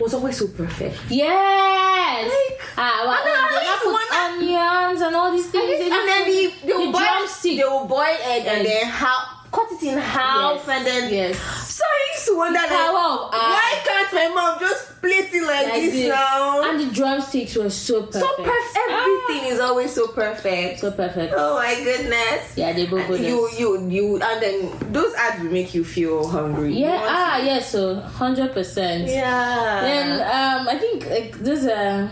was 0.00 0.14
always 0.14 0.36
so 0.38 0.48
perfect. 0.48 0.96
Yes. 1.08 2.26
Like, 2.30 2.60
ah, 2.76 3.02
well, 3.06 3.18
and 3.22 3.30
I 3.30 3.62
they 3.62 3.90
put 3.90 4.50
onions 4.52 5.00
and 5.00 5.14
all 5.16 5.30
these 5.32 5.46
things. 5.48 5.80
and 5.80 5.90
then 5.92 6.24
the, 6.26 6.52
they 6.66 6.72
will 6.72 6.86
the 6.86 6.92
boil, 6.92 7.00
drumstick. 7.02 7.56
they 7.58 7.64
will 7.64 7.86
boil 7.86 8.16
egg 8.22 8.46
and 8.46 8.64
Yes. 8.64 8.82
then 8.82 8.90
how 8.90 9.16
cut 9.56 9.72
it 9.72 9.82
in 9.82 9.98
half 9.98 10.66
Yes, 10.66 10.68
and 10.68 10.86
then 10.86 11.12
yes. 11.12 11.38
So 11.76 11.84
I 11.84 12.12
used 12.14 12.26
to 12.26 12.36
wonder 12.36 12.58
like, 12.58 12.68
power 12.68 13.28
why 13.32 13.80
can't 13.84 14.12
my 14.12 14.28
mom 14.28 14.60
just 14.60 15.00
plate 15.00 15.32
it 15.32 15.46
like, 15.46 15.66
like 15.66 15.74
this, 15.82 15.92
this. 15.92 16.08
now? 16.08 16.62
And 16.68 16.80
the 16.80 16.92
drumsticks 16.92 17.56
were 17.56 17.70
so 17.70 18.02
perfect. 18.02 18.24
so 18.24 18.36
perfect. 18.36 18.90
Everything 18.90 19.52
is 19.52 19.60
always 19.60 19.92
so 19.92 20.08
perfect. 20.08 20.80
So 20.80 20.90
perfect. 20.90 21.32
Oh 21.36 21.54
my 21.56 21.74
goodness. 21.82 22.56
Yeah, 22.56 22.72
they 22.72 22.86
both 22.86 23.08
you 23.20 23.48
you 23.58 23.88
you 23.88 24.22
and 24.22 24.42
then 24.42 24.92
those 24.92 25.14
ads 25.14 25.42
will 25.42 25.50
make 25.50 25.74
you 25.74 25.84
feel 25.84 26.28
hungry. 26.28 26.74
Yeah, 26.74 27.00
ah, 27.00 27.38
yeah, 27.38 27.60
so 27.60 28.00
100%. 28.00 29.08
yeah. 29.08 29.80
Then 29.80 30.20
um, 30.20 30.68
I 30.68 30.78
think 30.78 31.06
like 31.08 31.38
there's 31.38 31.64
a 31.64 32.10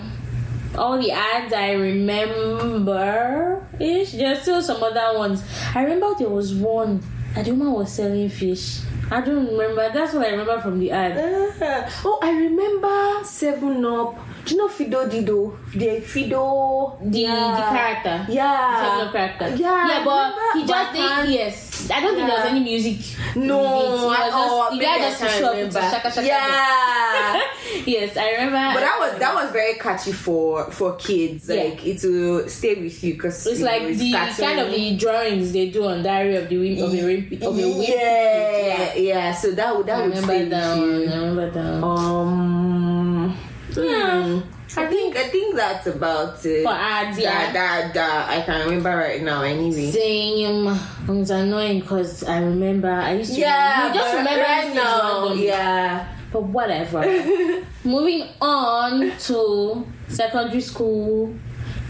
all 0.76 0.98
the 1.00 1.12
ads 1.12 1.52
I 1.52 1.72
remember 1.72 3.64
ish. 3.78 4.12
There's 4.12 4.42
still 4.42 4.62
some 4.62 4.82
other 4.82 5.18
ones. 5.18 5.42
I 5.74 5.82
remember 5.82 6.14
there 6.18 6.28
was 6.28 6.54
one. 6.54 7.02
Woman 7.36 7.72
was 7.72 7.92
selling 7.92 8.28
fish. 8.28 8.80
I 9.10 9.20
don't 9.20 9.46
remember. 9.46 9.90
That's 9.92 10.14
what 10.14 10.26
I 10.26 10.30
remember 10.30 10.60
from 10.60 10.78
the 10.78 10.90
ad. 10.90 11.12
Ah. 11.18 12.02
oh, 12.04 12.18
I 12.22 12.30
remember 12.30 13.24
Seven 13.24 13.84
Up. 13.84 14.18
Do 14.44 14.54
you 14.54 14.60
know 14.60 14.68
Fido 14.68 15.08
Dido? 15.08 15.58
The 15.74 16.00
Fido. 16.00 16.98
The 17.02 17.18
yeah. 17.20 17.56
the 17.56 17.76
character. 17.76 18.32
Yeah. 18.32 18.70
The 18.70 18.84
Seven 18.86 19.06
Up 19.06 19.12
character. 19.12 19.56
Yeah, 19.56 19.88
Yeah, 19.88 20.04
but 20.04 20.34
he 20.54 20.66
just 20.66 20.92
did 20.92 21.30
yes. 21.30 21.73
I 21.90 22.00
don't 22.00 22.14
think 22.14 22.26
there 22.26 22.36
was 22.36 22.46
any 22.46 22.60
music. 22.60 22.98
No, 23.36 23.60
in 23.60 23.64
it. 23.64 23.84
It 23.84 23.90
was 23.90 24.16
just, 24.16 24.34
oh, 24.36 24.68
the 24.70 24.76
maybe 24.76 24.98
just 25.02 25.20
to 25.20 25.28
show 25.28 25.52
up 25.52 25.72
shaka 25.72 26.10
shaka. 26.10 26.26
Yeah. 26.26 27.42
yes, 27.86 28.16
I 28.16 28.30
remember. 28.32 28.74
But 28.74 28.80
that 28.80 28.96
was 28.98 29.18
that 29.18 29.34
was 29.34 29.50
very 29.52 29.74
catchy 29.74 30.12
for 30.12 30.70
for 30.70 30.96
kids. 30.96 31.48
Yeah. 31.48 31.62
Like 31.64 31.86
it 31.86 32.02
will 32.02 32.48
stay 32.48 32.74
with 32.74 33.02
you 33.04 33.14
because 33.14 33.46
It's 33.46 33.60
like 33.60 33.86
the 33.96 34.12
kind 34.12 34.60
of 34.60 34.70
the 34.70 34.96
drawings 34.96 35.52
they 35.52 35.70
do 35.70 35.84
on 35.84 36.02
Diary 36.02 36.36
of 36.36 36.48
the 36.48 36.58
Wimp 36.58 36.80
of 36.80 36.94
a 36.94 37.04
Wimp 37.04 37.32
of 37.42 37.58
a 37.58 37.68
Wimp. 37.68 37.88
yeah, 37.88 38.94
yeah. 38.94 39.32
So 39.34 39.50
that 39.52 39.76
would 39.76 39.86
that 39.86 40.02
I 40.02 40.06
would 40.06 40.16
stay 40.18 40.44
that 40.48 40.78
with 40.78 40.88
one. 40.90 41.00
you. 41.00 41.08
I 41.08 41.14
remember 41.14 41.50
that 41.50 41.82
one. 41.82 41.98
Um. 41.98 43.38
Yeah. 43.76 44.40
hmm. 44.40 44.53
I 44.76 44.86
think 44.86 45.16
I 45.16 45.24
think 45.28 45.56
that's 45.56 45.86
about 45.86 46.44
it. 46.44 46.64
For 46.64 46.72
ads, 46.72 47.18
yeah. 47.18 47.52
that 47.52 47.94
that 47.94 48.28
I 48.28 48.42
can 48.42 48.66
remember 48.66 48.96
right 48.96 49.22
now. 49.22 49.42
Anyway. 49.42 49.90
Same. 49.90 50.66
Um, 50.66 51.20
it's 51.20 51.30
annoying 51.30 51.80
because 51.80 52.24
I 52.24 52.40
remember 52.40 52.90
I 52.90 53.14
used 53.14 53.34
to. 53.34 53.40
Yeah, 53.40 53.88
you 53.88 53.94
just 53.94 54.14
remember 54.14 54.42
right 54.42 54.74
now. 54.74 55.32
Yeah. 55.32 56.08
But 56.32 56.42
whatever. 56.44 57.02
Moving 57.84 58.26
on 58.40 59.12
to 59.30 59.86
secondary 60.08 60.60
school. 60.60 61.34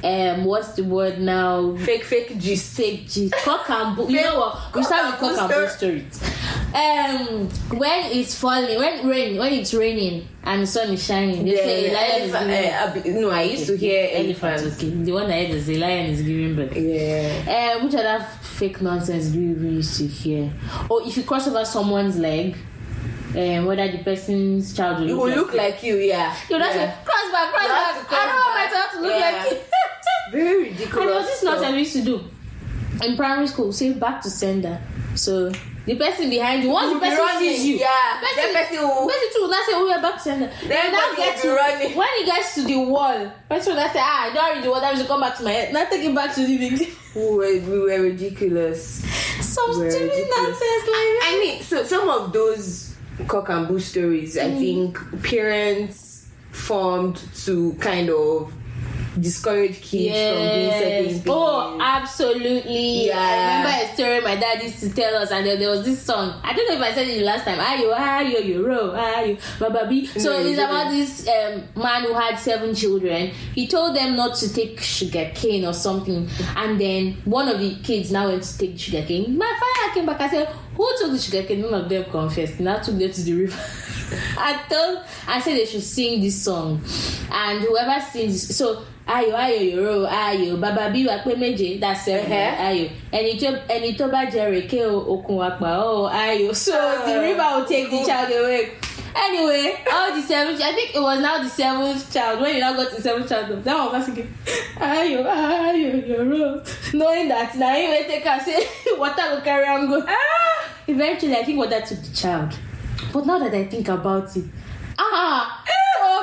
Um, 0.04 0.44
what's 0.44 0.74
the 0.74 0.84
word 0.84 1.18
now? 1.18 1.74
Fake 1.76 2.04
fake 2.04 2.38
gist. 2.38 2.76
Fake 2.76 3.08
gist. 3.08 3.32
Cock 3.36 3.70
and 3.70 3.96
bull. 3.96 4.10
You 4.10 4.20
know 4.20 4.38
what? 4.38 4.74
We 4.74 4.82
start 4.82 5.06
with 5.06 5.20
cock 5.20 5.38
and 5.40 5.50
bull 5.50 5.68
stories. 5.68 6.22
Um, 6.74 7.48
when 7.78 8.12
it's 8.12 8.38
falling, 8.38 8.76
when 8.78 9.06
rain, 9.08 9.38
when 9.38 9.52
it's 9.54 9.72
raining 9.72 10.28
and 10.42 10.62
the 10.62 10.66
sun 10.66 10.90
is 10.90 11.02
shining, 11.06 11.44
they 11.44 11.56
say 11.56 11.90
a 11.90 11.94
lion 11.94 12.22
is 12.22 12.32
giving. 12.32 13.14
uh, 13.14 13.20
no, 13.20 13.30
I 13.30 13.42
used 13.44 13.66
to 13.68 13.76
hear 13.76 14.10
elephant. 14.12 14.44
elephants. 14.60 14.82
Okay, 14.82 14.90
the 14.90 15.12
one 15.12 15.30
I 15.30 15.44
heard 15.46 15.50
is 15.54 15.66
the 15.66 15.78
lion 15.78 16.06
is 16.10 16.20
giving 16.22 16.56
birth. 16.56 16.76
Yeah. 16.76 17.78
Uh, 17.78 17.84
which 17.84 17.94
other 17.94 18.26
fake 18.42 18.82
nonsense 18.82 19.28
do 19.28 19.40
you 19.40 19.54
used 19.56 19.96
to 19.98 20.06
hear? 20.06 20.52
Or 20.90 21.00
if 21.06 21.16
you 21.16 21.22
cross 21.22 21.46
over 21.48 21.64
someone's 21.64 22.18
leg, 22.18 22.56
um, 23.36 23.66
whether 23.66 23.90
the 23.90 23.98
person's 24.04 24.76
child 24.76 25.00
will 25.00 25.08
It 25.10 25.14
will 25.14 25.28
look 25.30 25.54
like 25.54 25.82
you, 25.82 25.96
yeah. 25.96 26.36
you 26.50 26.58
know, 26.58 26.66
yeah. 26.66 26.72
say, 26.72 26.94
cross 27.04 27.32
back, 27.32 27.52
cross 27.52 27.66
back. 27.68 28.12
I 28.12 28.26
don't 28.26 28.34
want 28.34 28.54
my 28.54 28.66
cross 28.68 28.72
child 28.72 28.90
to 28.92 29.00
look 29.00 29.20
back. 29.20 29.46
like 29.46 29.52
you. 29.52 29.58
Very 30.32 30.68
and 30.68 30.78
ridiculous. 30.78 30.94
there 31.06 31.14
was 31.14 31.26
this 31.26 31.38
stuff. 31.40 31.54
nonsense 31.54 31.72
we 31.72 31.78
used 31.80 31.92
to 31.96 32.02
do 32.02 32.24
in 33.04 33.16
primary 33.16 33.46
school. 33.46 33.72
Say 33.72 33.92
back 33.92 34.22
to 34.22 34.30
sender. 34.30 34.80
So 35.14 35.50
the 35.86 35.96
person 35.96 36.30
behind 36.30 36.62
you, 36.64 36.70
once 36.70 36.92
the 36.92 36.98
person 36.98 37.18
running, 37.18 37.50
sees 37.50 37.66
you, 37.66 37.76
yeah. 37.76 38.20
person, 38.20 38.52
That 38.52 38.68
person 38.70 38.88
will- 38.88 39.06
person 39.06 39.28
too 39.34 39.42
will 39.42 39.50
not 39.50 39.66
say, 39.66 39.72
"Oh, 39.74 39.84
we're 39.84 40.02
back 40.02 40.14
to 40.14 40.20
sender." 40.20 40.50
Then 40.66 40.92
now 40.92 40.98
Everybody 40.98 41.16
get 41.16 41.34
will 41.36 41.42
to 41.42 41.56
running. 41.56 41.96
when 41.96 42.08
he 42.18 42.24
gets 42.24 42.54
to 42.54 42.62
the 42.62 42.78
wall, 42.78 43.32
person 43.48 43.74
will 43.74 43.82
not 43.82 43.92
say, 43.92 44.00
"Ah, 44.02 44.30
I 44.30 44.34
don't 44.34 44.54
read 44.56 44.64
the 44.64 44.70
wall. 44.70 44.80
That 44.80 44.94
means 44.94 45.06
come 45.06 45.20
back 45.20 45.36
to 45.38 45.42
my 45.44 45.50
head." 45.52 45.72
Not 45.72 45.90
take 45.90 46.04
it 46.04 46.14
back 46.14 46.34
to 46.34 46.40
the 46.46 46.58
beginning. 46.58 46.92
We 47.14 47.20
were, 47.30 47.60
we 47.60 47.78
were 47.78 48.00
ridiculous. 48.02 49.04
Some 49.40 49.78
We're 49.78 49.88
stupid 49.88 50.04
ridiculous. 50.10 50.36
nonsense 50.36 50.84
like 50.88 51.10
that. 51.14 51.20
I 51.32 51.38
mean, 51.40 51.62
so 51.62 51.84
some 51.84 52.08
of 52.08 52.32
those 52.32 52.96
cock 53.28 53.48
and 53.50 53.68
bull 53.68 53.78
stories, 53.78 54.34
Mm. 54.34 54.42
I 54.42 54.58
think 54.58 55.22
parents 55.22 56.26
formed 56.50 57.20
to 57.44 57.72
kind 57.78 58.10
of 58.10 58.52
discourage 59.20 59.80
kids 59.80 60.14
from 60.14 60.38
doing 60.48 60.70
certain 60.70 61.08
things. 61.08 61.24
Oh, 61.28 61.78
absolutely. 61.80 63.06
Yeah. 63.06 63.18
I 63.18 63.58
remember 63.58 63.92
a 63.92 63.94
story 63.94 64.20
my 64.20 64.36
dad 64.36 64.62
used 64.62 64.80
to 64.80 64.92
tell 64.92 65.14
us, 65.16 65.30
and 65.30 65.46
then 65.46 65.58
there 65.58 65.70
was 65.70 65.84
this 65.84 66.02
song. 66.02 66.40
I 66.42 66.52
don't 66.52 66.68
know 66.68 66.76
if 66.76 66.82
I 66.82 66.94
said 66.94 67.08
it 67.08 67.22
last 67.22 67.44
time. 67.44 67.58
Ayo, 67.58 67.94
ayo, 67.94 68.40
yoro, 68.42 68.94
ayo, 68.94 69.38
bababi. 69.58 70.06
So 70.20 70.30
No, 70.30 70.38
you 70.40 70.50
it's 70.50 70.58
about 70.58 70.90
this 70.90 71.28
um, 71.28 71.62
man 71.82 72.02
who 72.02 72.14
had 72.14 72.36
seven 72.38 72.74
children. 72.74 73.28
He 73.54 73.66
told 73.66 73.96
them 73.96 74.16
not 74.16 74.36
to 74.36 74.52
take 74.52 74.80
sugar 74.80 75.30
cane 75.34 75.64
or 75.64 75.72
something, 75.72 76.28
and 76.56 76.80
then 76.80 77.14
one 77.24 77.48
of 77.48 77.58
the 77.60 77.76
kids 77.76 78.10
now 78.12 78.28
went 78.28 78.42
to 78.42 78.58
take 78.58 78.78
sugar 78.78 79.02
cane. 79.06 79.36
My 79.38 79.52
father 79.58 79.94
came 79.94 80.06
back 80.06 80.20
and 80.20 80.30
said, 80.30 80.48
"Who 80.76 80.90
took 80.98 81.12
the 81.12 81.18
sugar 81.18 81.42
cane?" 81.46 81.62
None 81.62 81.74
of 81.74 81.88
them 81.88 82.04
confessed. 82.10 82.60
Now 82.60 82.78
took 82.78 82.98
them 82.98 83.10
to 83.12 83.22
the 83.22 83.34
river. 83.34 83.56
I 84.38 84.60
told, 84.68 85.02
I 85.26 85.40
said 85.40 85.56
they 85.56 85.64
should 85.66 85.82
sing 85.82 86.20
this 86.20 86.42
song, 86.42 86.82
and 87.30 87.60
whoever 87.60 88.00
sings, 88.00 88.54
so 88.56 88.84
ayo 89.06 89.36
ayo 89.36 89.60
yoro 89.76 90.06
ayo 90.08 90.56
baba 90.56 90.88
bí 90.90 91.04
wàá 91.06 91.22
pé 91.24 91.36
méje 91.36 91.78
seven. 91.96 92.24
Uh-huh. 92.24 92.66
ayo 92.66 92.88
ẹni 93.12 93.96
tó 93.98 94.08
bá 94.08 94.24
jẹ 94.30 94.50
rèké 94.50 94.86
o 94.86 94.98
okun 95.14 95.36
wa 95.36 95.50
pa 95.50 95.66
ọ. 95.76 96.10
Ayo 96.10 96.54
so 96.54 96.72
the 97.06 97.20
river 97.20 97.44
will 97.54 97.64
take 97.66 97.90
the 97.90 98.04
child 98.04 98.32
away. 98.32 98.70
Anyway 99.16 99.76
all 99.92 100.12
the 100.14 100.22
seven 100.22 100.56
i 100.60 100.72
think 100.72 100.94
it 100.94 101.00
was 101.00 101.20
now 101.20 101.42
the 101.42 101.48
seventh 101.48 102.12
child. 102.12 102.40
When 102.40 102.54
you 102.54 102.60
now 102.60 102.74
got 102.74 102.90
the 102.96 103.02
seventh 103.02 103.28
child 103.28 103.62
that 103.62 103.76
one 103.76 103.92
was 103.92 104.08
again 104.08 104.28
ayo 104.80 105.22
ayo 105.24 106.08
yoro 106.08 106.94
knowing 106.94 107.28
that 107.28 107.54
na 107.56 107.74
him 107.74 107.90
wey 107.90 108.04
take 108.08 108.26
am 108.26 108.40
say 108.40 108.66
water 108.98 109.22
go 109.36 109.40
carry 109.42 109.66
am 109.66 109.86
go. 109.88 110.02
Eventually 110.88 111.36
i 111.36 111.44
think 111.44 111.58
water 111.58 111.80
took 111.80 112.00
the 112.00 112.14
child. 112.16 112.56
But 113.12 113.26
now 113.26 113.38
that 113.38 113.54
i 113.54 113.64
think 113.64 113.88
about 113.88 114.34
it 114.36 114.44
ah 114.98 115.63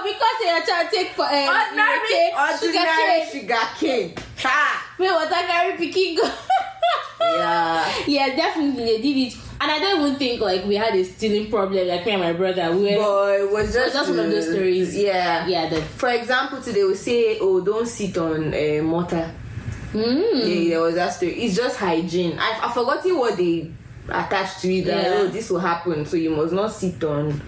because 0.03 0.37
your 0.43 0.61
to 0.61 0.89
take 0.91 1.09
for 1.13 1.25
um, 1.25 1.47
ordinary, 1.47 2.31
sugar 2.59 2.77
ordinary 2.77 3.21
cane 3.21 3.41
sugar 3.41 3.65
cane. 3.79 4.13
Ha! 4.39 4.95
make 4.99 5.11
water 5.11 5.29
carry 5.47 5.73
pikin 5.77 6.17
go. 6.17 6.29
Yeah. 7.21 7.93
yeah, 8.07 8.35
definitely 8.35 8.83
they 8.83 9.01
did 9.01 9.15
it, 9.17 9.37
and 9.61 9.71
I 9.71 9.79
don't 9.79 10.01
even 10.01 10.15
think 10.17 10.41
like 10.41 10.65
we 10.65 10.75
had 10.75 10.95
a 10.95 11.03
stealing 11.03 11.49
problem 11.49 11.87
like 11.87 12.05
me 12.05 12.11
and 12.13 12.21
my 12.21 12.33
brother. 12.33 12.75
We 12.75 12.97
were 12.97 12.97
But 12.97 13.39
it 13.41 13.51
was 13.51 13.73
just, 13.73 13.93
just 13.93 14.09
one 14.09 14.19
of 14.19 14.31
those 14.31 14.47
uh, 14.47 14.51
stories. 14.53 14.97
Yeah. 14.97 15.47
yeah, 15.47 15.69
the 15.69 15.81
For 15.81 16.09
example, 16.09 16.61
today 16.61 16.83
we 16.83 16.95
say, 16.95 17.37
"Oh, 17.39 17.61
don't 17.61 17.87
sit 17.87 18.17
on 18.17 18.53
uh, 18.53 18.81
mortar." 18.83 19.31
mm, 19.93 20.33
Yeah, 20.33 20.69
there 20.69 20.81
was 20.81 20.95
that 20.95 21.13
story. 21.13 21.33
It's 21.43 21.55
just 21.55 21.77
hygiene. 21.77 22.37
I 22.39 22.59
I 22.63 22.73
forgotten 22.73 23.17
what 23.17 23.37
they 23.37 23.69
attached 24.09 24.59
to 24.61 24.73
it 24.73 24.85
that 24.85 25.03
Yeah. 25.03 25.13
oh 25.19 25.27
this 25.27 25.49
will 25.49 25.59
happen 25.59 26.05
so 26.05 26.17
you 26.17 26.31
must 26.31 26.53
not 26.53 26.71
sit 26.71 27.01
on 27.03 27.39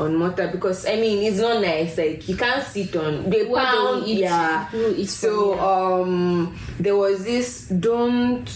on 0.00 0.16
mortar 0.16 0.48
because 0.48 0.86
i 0.86 0.96
mean 0.96 1.22
it's 1.30 1.38
not 1.38 1.60
nice 1.60 1.96
like 1.98 2.26
you 2.28 2.36
can't 2.36 2.64
sit 2.64 2.94
on 2.96 3.28
the 3.30 3.44
What 3.44 3.64
pound 3.66 4.06
eat, 4.06 4.20
yeah. 4.20 4.68
So 5.06 5.54
from 5.56 5.60
um 5.60 6.58
there 6.80 6.96
was 6.96 7.24
this 7.24 7.68
don't 7.68 8.48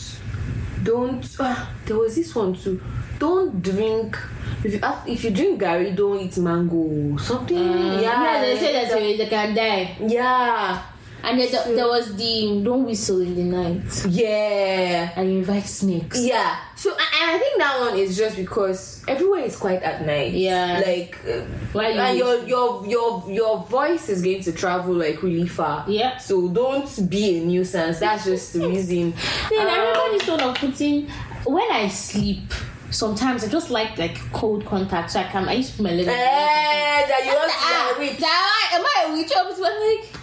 don't 0.83 1.23
ah, 1.41 1.71
there 1.87 1.97
was 1.97 2.17
this 2.17 2.35
one 2.35 2.55
too. 2.55 2.81
Don't 3.19 3.63
drink 3.63 4.19
if 4.65 4.73
you 4.75 4.81
have, 4.81 5.07
if 5.07 5.23
you 5.23 5.31
drink 5.31 5.61
gary 5.61 5.93
don't 5.93 6.19
eat 6.21 6.37
mango 6.39 7.17
something 7.19 7.57
Uh, 7.59 8.01
yeah. 8.01 8.23
yeah, 8.23 8.41
they 8.43 8.59
say 8.59 8.73
that 8.73 8.91
they, 8.91 9.17
they 9.17 9.27
can 9.27 9.55
die. 9.55 9.97
yeah 10.01 10.83
And 11.25 11.39
then 11.39 11.51
the, 11.53 11.75
there 11.77 11.87
was 11.87 12.17
the 12.17 12.61
don't 12.65 12.85
whistle 12.85 13.21
in 13.21 13.35
the 13.37 13.45
night 13.45 14.07
yeah 14.09 15.13
and 15.15 15.31
you 15.33 15.39
invite 15.39 15.65
snakes. 15.67 16.21
Yeah. 16.21 16.57
So 16.75 16.91
and 16.91 17.31
I 17.31 17.39
think 17.39 17.59
that 17.59 17.79
one 17.81 17.97
is 17.97 18.17
just 18.17 18.37
because 18.37 19.05
everywhere 19.07 19.41
is 19.41 19.57
quiet 19.57 19.83
at 19.85 20.05
night. 20.05 20.33
Yeah. 20.33 20.83
Like 20.85 21.17
uh, 21.25 21.43
Why 21.73 21.91
you 21.91 22.01
and 22.01 22.19
your 22.19 22.45
your 22.47 22.87
your 22.87 23.31
your 23.31 23.59
voice 23.67 24.09
is 24.09 24.21
going 24.21 24.43
to 24.43 24.53
travel 24.53 24.95
like 24.95 25.23
really 25.23 25.47
far. 25.47 25.85
Yeah. 25.89 26.17
So 26.19 26.49
don't 26.49 27.09
be 27.09 27.39
a 27.39 27.45
nuisance. 27.45 28.01
That's 28.01 28.25
just 28.25 28.53
the 28.55 28.69
reason. 28.69 29.15
Then 29.49 29.67
I 29.69 29.79
Um, 29.79 29.87
remember 29.89 30.19
this 30.19 30.29
one 30.29 30.41
of 30.41 30.57
putting 30.57 31.09
when 31.47 31.71
I 31.71 31.87
sleep. 31.89 32.53
Sometimes 32.91 33.43
I 33.45 33.49
just 33.49 33.71
like 33.71 33.97
like 33.97 34.19
cold 34.33 34.67
contact, 34.67 35.13
so 35.13 35.21
I 35.21 35.25
can. 35.25 35.49
I 35.49 35.55
used 35.55 35.71
to 35.71 35.77
put 35.79 35.85
my 35.85 35.93
leg. 35.93 36.07
wall. 36.07 36.15
Eh, 36.15 37.07
that 37.07 37.23
you 37.25 37.33
want 37.33 37.51
to 37.51 37.57
Ah, 37.59 37.95
like, 37.99 38.19
that- 38.19 38.71
am 38.75 38.85
I 38.85 39.09
a 39.09 39.17
witch? 39.17 39.33
I 39.35 39.43
was 39.49 39.59
like, 39.59 40.22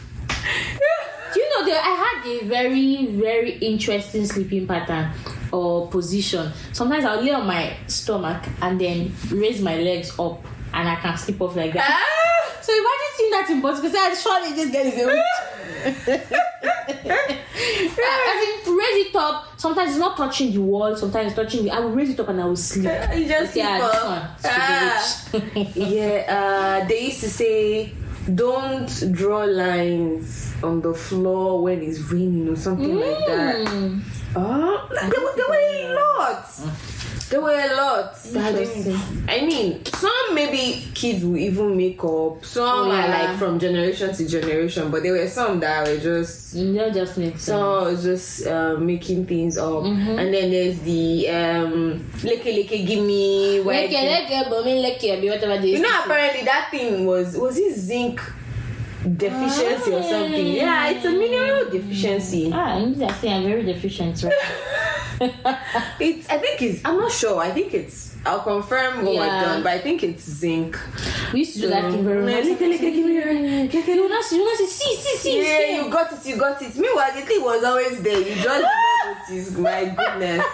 you 1.35 1.49
know 1.49 1.65
that 1.65 1.81
I 1.83 1.93
had 2.03 2.25
a 2.27 2.45
very 2.47 3.07
very 3.07 3.57
interesting 3.57 4.25
sleeping 4.25 4.67
pattern 4.67 5.11
or 5.51 5.87
position. 5.87 6.51
Sometimes 6.73 7.05
I'll 7.05 7.21
lay 7.21 7.31
on 7.31 7.45
my 7.47 7.75
stomach 7.87 8.43
and 8.61 8.79
then 8.79 9.11
raise 9.31 9.61
my 9.61 9.77
legs 9.77 10.17
up, 10.19 10.43
and 10.73 10.87
I 10.87 10.95
can 10.95 11.17
sleep 11.17 11.41
off 11.41 11.55
like 11.55 11.73
that. 11.73 11.87
Ah! 11.89 12.61
So 12.61 12.73
imagine 12.73 13.11
seeing 13.15 13.31
that 13.31 13.49
in 13.49 13.61
Portugal. 13.61 13.89
Say, 13.89 14.15
surely 14.21 14.53
this 14.53 14.71
girl 14.71 14.85
is 14.85 15.01
a 15.01 15.05
witch. 15.07 16.25
I 18.01 18.63
think 18.63 18.77
raise 18.77 19.07
it 19.07 19.15
up. 19.15 19.47
Sometimes 19.57 19.91
it's 19.91 19.99
not 19.99 20.17
touching 20.17 20.51
the 20.51 20.59
wall. 20.61 20.95
Sometimes 20.95 21.27
it's 21.27 21.35
touching 21.35 21.63
the. 21.63 21.71
I 21.71 21.79
will 21.79 21.91
raise 21.91 22.09
it 22.11 22.19
up 22.19 22.29
and 22.29 22.41
I 22.41 22.45
will 22.45 22.55
sleep. 22.55 22.91
You 23.15 23.27
just 23.27 23.55
yeah, 23.55 23.77
sleep 23.77 23.91
this 23.91 24.01
off. 24.01 24.39
Ah. 24.45 25.27
She's 25.31 25.33
a 25.33 25.37
witch. 25.55 25.75
Yeah, 25.75 26.81
uh, 26.83 26.87
they 26.87 27.05
used 27.05 27.21
to 27.21 27.29
say, 27.29 27.91
don't 28.35 29.11
draw 29.11 29.43
lines 29.45 30.53
on 30.61 30.81
the 30.81 30.93
floor 30.93 31.63
when 31.63 31.81
it's 31.81 31.99
raining 32.11 32.49
or 32.49 32.55
something 32.55 32.95
like 32.95 33.25
that. 33.27 33.55
Mm. 33.67 34.01
Oh, 34.35 34.87
there, 34.91 35.09
were- 35.09 35.35
there 35.35 35.47
were 35.49 35.91
a 35.91 35.95
lot. 35.95 36.45
There 37.29 37.41
were 37.41 37.51
a 37.51 37.75
lot. 37.75 38.17
I. 38.35 39.01
I 39.27 39.45
mean, 39.45 39.85
some 39.85 40.33
maybe 40.33 40.83
kids 40.95 41.23
will 41.23 41.37
even 41.37 41.77
make 41.77 42.03
up. 42.03 42.43
Some 42.43 42.63
Oh, 42.87 42.91
are 42.91 43.07
like 43.07 43.37
from 43.37 43.59
generation 43.59 44.11
to 44.15 44.27
generation, 44.27 44.89
but 44.89 45.03
there 45.03 45.13
were 45.13 45.27
some 45.27 45.59
that 45.59 45.87
were 45.87 45.97
just 45.97 46.53
That 46.53 46.91
just 46.93 47.13
sense. 47.15 47.43
some 47.43 48.01
just 48.01 48.47
uh, 48.47 48.77
making 48.77 49.27
things 49.27 49.57
up. 49.59 49.83
Mm-hmm. 49.83 50.17
And 50.19 50.33
then 50.33 50.49
there's 50.49 50.79
the 50.79 51.29
um, 51.29 51.99
leke 52.23 52.45
leke 52.45 52.87
gimme. 52.87 53.59
Leke, 53.63 53.91
leke, 53.91 54.49
bomi, 54.49 54.81
leke, 54.83 55.21
whatever 55.29 55.61
they 55.61 55.73
you 55.73 55.79
know, 55.81 56.01
apparently 56.03 56.43
that 56.45 56.69
thing 56.71 57.05
was 57.05 57.37
was 57.37 57.57
it 57.57 57.75
zinc 57.77 58.19
deficiency 59.17 59.93
or 59.93 60.01
something? 60.03 60.47
Ah. 60.47 60.61
Yeah, 60.63 60.89
it's 60.89 61.05
a 61.05 61.11
mineral 61.11 61.69
deficiency. 61.69 62.49
Ah, 62.51 62.73
I 62.75 62.85
need 62.85 62.97
to 62.99 63.13
say 63.13 63.31
I'm 63.31 63.43
very 63.43 63.63
deficient, 63.63 64.23
right? 64.23 64.33
It's 65.99 66.29
I 66.29 66.37
think 66.37 66.61
it's 66.61 66.81
I'm 66.85 66.97
not 66.97 67.11
sure. 67.11 67.39
I 67.41 67.51
think 67.51 67.73
it's 67.73 68.15
I'll 68.25 68.41
confirm 68.41 69.05
what 69.05 69.13
Yeah. 69.13 69.19
we're 69.21 69.45
done, 69.45 69.63
but 69.63 69.71
I 69.73 69.79
think 69.79 70.03
it's 70.03 70.23
zinc. 70.23 70.77
we 71.33 71.39
used 71.39 71.53
to 71.55 71.61
do 71.61 71.67
that 71.69 71.91
thing 71.91 72.03
very 72.03 72.21
much. 72.23 72.43
leke, 72.45 72.59
leke, 72.59 72.79
give 72.81 73.05
me 73.05 73.13
your- 73.15 73.25
leke, 73.25 73.71
leke. 73.71 73.87
You 73.87 74.09
you 74.59 74.67
see, 74.67 74.95
see, 74.95 75.17
see. 75.17 75.41
Yeah, 75.41 75.83
you 75.83 75.89
got 75.89 76.11
it, 76.11 76.25
you 76.25 76.35
got 76.37 76.61
it. 76.61 76.75
Meanwhile, 76.75 77.13
the 77.15 77.21
thing 77.21 77.41
was 77.43 77.63
always 77.63 78.01
there. 78.01 78.19
You 78.19 78.35
just 78.35 78.43
did 78.43 78.61
not 78.61 79.17
notice. 79.29 79.57
My 79.57 79.85
goodness. 79.85 80.45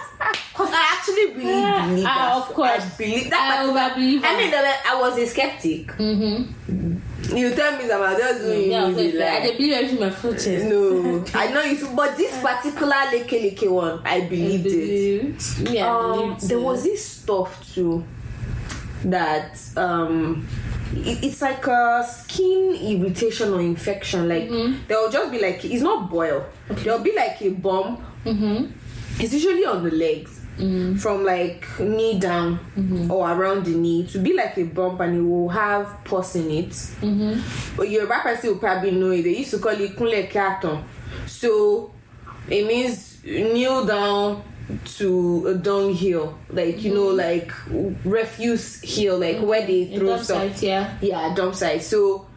Because 0.51 0.71
I 0.73 0.93
actually 0.97 1.25
really 1.33 1.61
believe 1.89 2.03
that. 2.03 2.33
of 2.37 2.53
course. 2.53 2.69
I 2.83 2.97
believe 2.97 3.29
that. 3.29 3.59
I 3.59 3.65
I 3.71 4.37
mean, 4.37 4.53
I 4.53 4.95
was 4.99 5.17
a 5.17 5.25
skeptic. 5.27 5.87
Mm-hmm. 5.87 6.94
You 7.33 7.55
tell 7.55 7.77
me 7.77 7.87
that 7.87 8.01
I'm 8.01 8.17
just 8.17 8.41
doing 8.41 8.71
Yeah, 8.71 8.85
okay, 8.85 9.27
I 9.27 9.41
dey 9.45 9.57
believe 9.57 9.73
everything 9.73 9.99
my 9.99 10.09
chest. 10.09 10.65
No, 10.65 11.25
I 11.33 11.47
know 11.51 11.61
you. 11.61 11.89
But 11.95 12.17
this 12.17 12.39
particular 12.41 12.93
leke 13.11 13.29
leke 13.55 13.69
one, 13.69 14.01
I 14.05 14.21
believed 14.21 14.67
it. 14.67 15.69
Yeah, 15.71 15.87
I 15.87 15.89
Um, 15.89 16.19
believed 16.35 16.49
there 16.49 16.57
it. 16.57 16.61
was 16.61 16.83
this 16.83 17.05
stuff 17.05 17.73
too 17.73 18.03
that 19.05 19.59
um, 19.77 20.47
it, 20.95 21.23
it's 21.23 21.41
like 21.41 21.65
a 21.67 22.05
skin 22.07 22.75
irritation 22.75 23.53
or 23.53 23.61
infection. 23.61 24.27
Like 24.27 24.49
Mm-hmm. 24.49 24.87
there 24.87 24.97
will 24.99 25.11
just 25.11 25.31
be 25.31 25.39
like 25.41 25.63
it's 25.65 25.81
not 25.83 26.09
boil. 26.09 26.45
okay. 26.69 26.83
There'll 26.83 26.99
be 27.03 27.15
like 27.15 27.41
a 27.41 27.49
bump. 27.49 28.01
Mm-hmm. 28.25 28.65
It's 29.19 29.33
usually 29.33 29.65
on 29.65 29.83
the 29.83 29.91
legs. 29.91 30.34
From 30.97 31.23
like 31.25 31.67
knee 31.79 32.17
down 32.19 32.59
Mm-hmm. 32.77 33.11
or 33.11 33.29
around 33.31 33.65
the 33.65 33.75
knee 33.75 34.05
to 34.07 34.19
be 34.19 34.33
like 34.33 34.57
a 34.57 34.63
bump 34.63 34.99
and 35.01 35.17
it 35.17 35.21
will 35.21 35.49
have 35.49 36.03
pus 36.05 36.35
in 36.35 36.49
it. 36.49 36.69
Mm-hmm. 36.69 37.75
But 37.75 37.89
your 37.89 38.07
person 38.07 38.51
will 38.51 38.59
probably 38.59 38.91
know 38.91 39.11
it. 39.11 39.23
They 39.23 39.37
used 39.37 39.51
to 39.51 39.59
call 39.59 39.73
it 39.79 39.95
kunle 39.95 40.29
katon. 40.29 40.83
So 41.27 41.91
it 42.49 42.65
means 42.67 43.23
kneel 43.23 43.85
down 43.85 44.43
to 44.97 45.47
a 45.47 45.53
dunghill, 45.55 46.37
like 46.49 46.81
you 46.83 46.93
know, 46.93 47.07
like 47.07 47.51
refuse 48.03 48.81
hill, 48.81 49.19
like 49.19 49.39
where 49.39 49.65
they 49.65 49.95
throw 49.97 50.07
dump 50.15 50.23
stuff. 50.23 50.37
site, 50.57 50.63
yeah. 50.63 50.97
Yeah, 51.01 51.33
dump 51.35 51.55
site. 51.55 51.83
So 51.83 52.27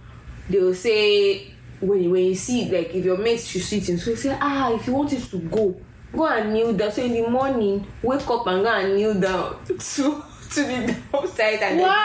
they 0.50 0.58
will 0.58 0.74
say 0.74 1.52
when 1.80 2.02
you, 2.02 2.10
when 2.10 2.24
you 2.24 2.34
see 2.34 2.70
like 2.70 2.94
if 2.94 3.04
your 3.04 3.16
mates 3.18 3.46
should 3.46 3.62
sit 3.62 3.88
in, 3.88 3.98
so 3.98 4.10
you 4.10 4.16
say 4.16 4.36
ah 4.40 4.72
if 4.74 4.86
you 4.86 4.92
want 4.92 5.12
it 5.12 5.22
to 5.30 5.38
go, 5.38 5.80
go 6.12 6.26
and 6.26 6.52
kneel 6.52 6.72
down. 6.72 6.92
So 6.92 7.02
in 7.02 7.12
the 7.12 7.28
morning, 7.28 7.86
wake 8.02 8.28
up 8.28 8.46
and 8.46 8.62
go 8.62 8.68
and 8.68 8.96
kneel 8.96 9.14
down 9.14 9.64
to 9.66 10.22
to 10.50 10.62
the 10.62 10.96
dump 11.12 11.26
site 11.28 11.60
and 11.62 11.78
then 11.78 11.80
What? 11.80 11.96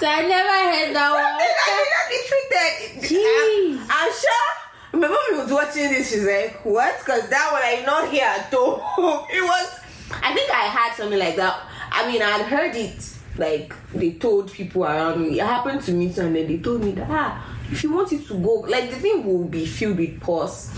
I 0.00 0.22
never 0.28 0.56
heard 0.70 0.94
that 0.94 1.10
one. 1.10 1.24
I 1.40 2.22
treated. 2.28 3.10
Jeez. 3.10 3.80
I'm, 3.82 3.90
I'm 3.90 4.12
sure. 4.12 5.00
My 5.00 5.08
mom 5.08 5.44
was 5.44 5.52
watching 5.52 5.90
this. 5.90 6.10
She's 6.10 6.24
like, 6.24 6.64
"What?" 6.64 6.98
Because 6.98 7.28
that 7.28 7.52
one 7.52 7.62
I 7.62 7.84
not 7.84 8.10
here 8.10 8.24
at 8.24 8.52
all. 8.54 9.26
It 9.30 9.42
was. 9.42 9.80
I 10.10 10.32
think 10.34 10.50
I 10.50 10.64
had 10.64 10.94
something 10.94 11.18
like 11.18 11.36
that. 11.36 11.60
I 11.90 12.10
mean, 12.10 12.22
I 12.22 12.30
had 12.38 12.46
heard 12.46 12.74
it. 12.76 13.14
Like 13.36 13.74
they 13.92 14.12
told 14.12 14.52
people 14.52 14.84
around 14.84 15.20
me. 15.20 15.38
It 15.38 15.44
happened 15.46 15.82
to 15.82 15.92
me 15.92 16.12
too, 16.12 16.22
and 16.22 16.34
then 16.36 16.46
they 16.46 16.58
told 16.58 16.82
me 16.84 16.92
that 16.92 17.06
ah, 17.10 17.56
if 17.70 17.82
you 17.84 17.92
want 17.92 18.12
it 18.12 18.26
to 18.28 18.34
go, 18.34 18.60
like 18.60 18.90
the 18.90 18.96
thing 18.96 19.24
will 19.24 19.44
be 19.44 19.66
filled 19.66 19.98
with 19.98 20.20
pus. 20.20 20.72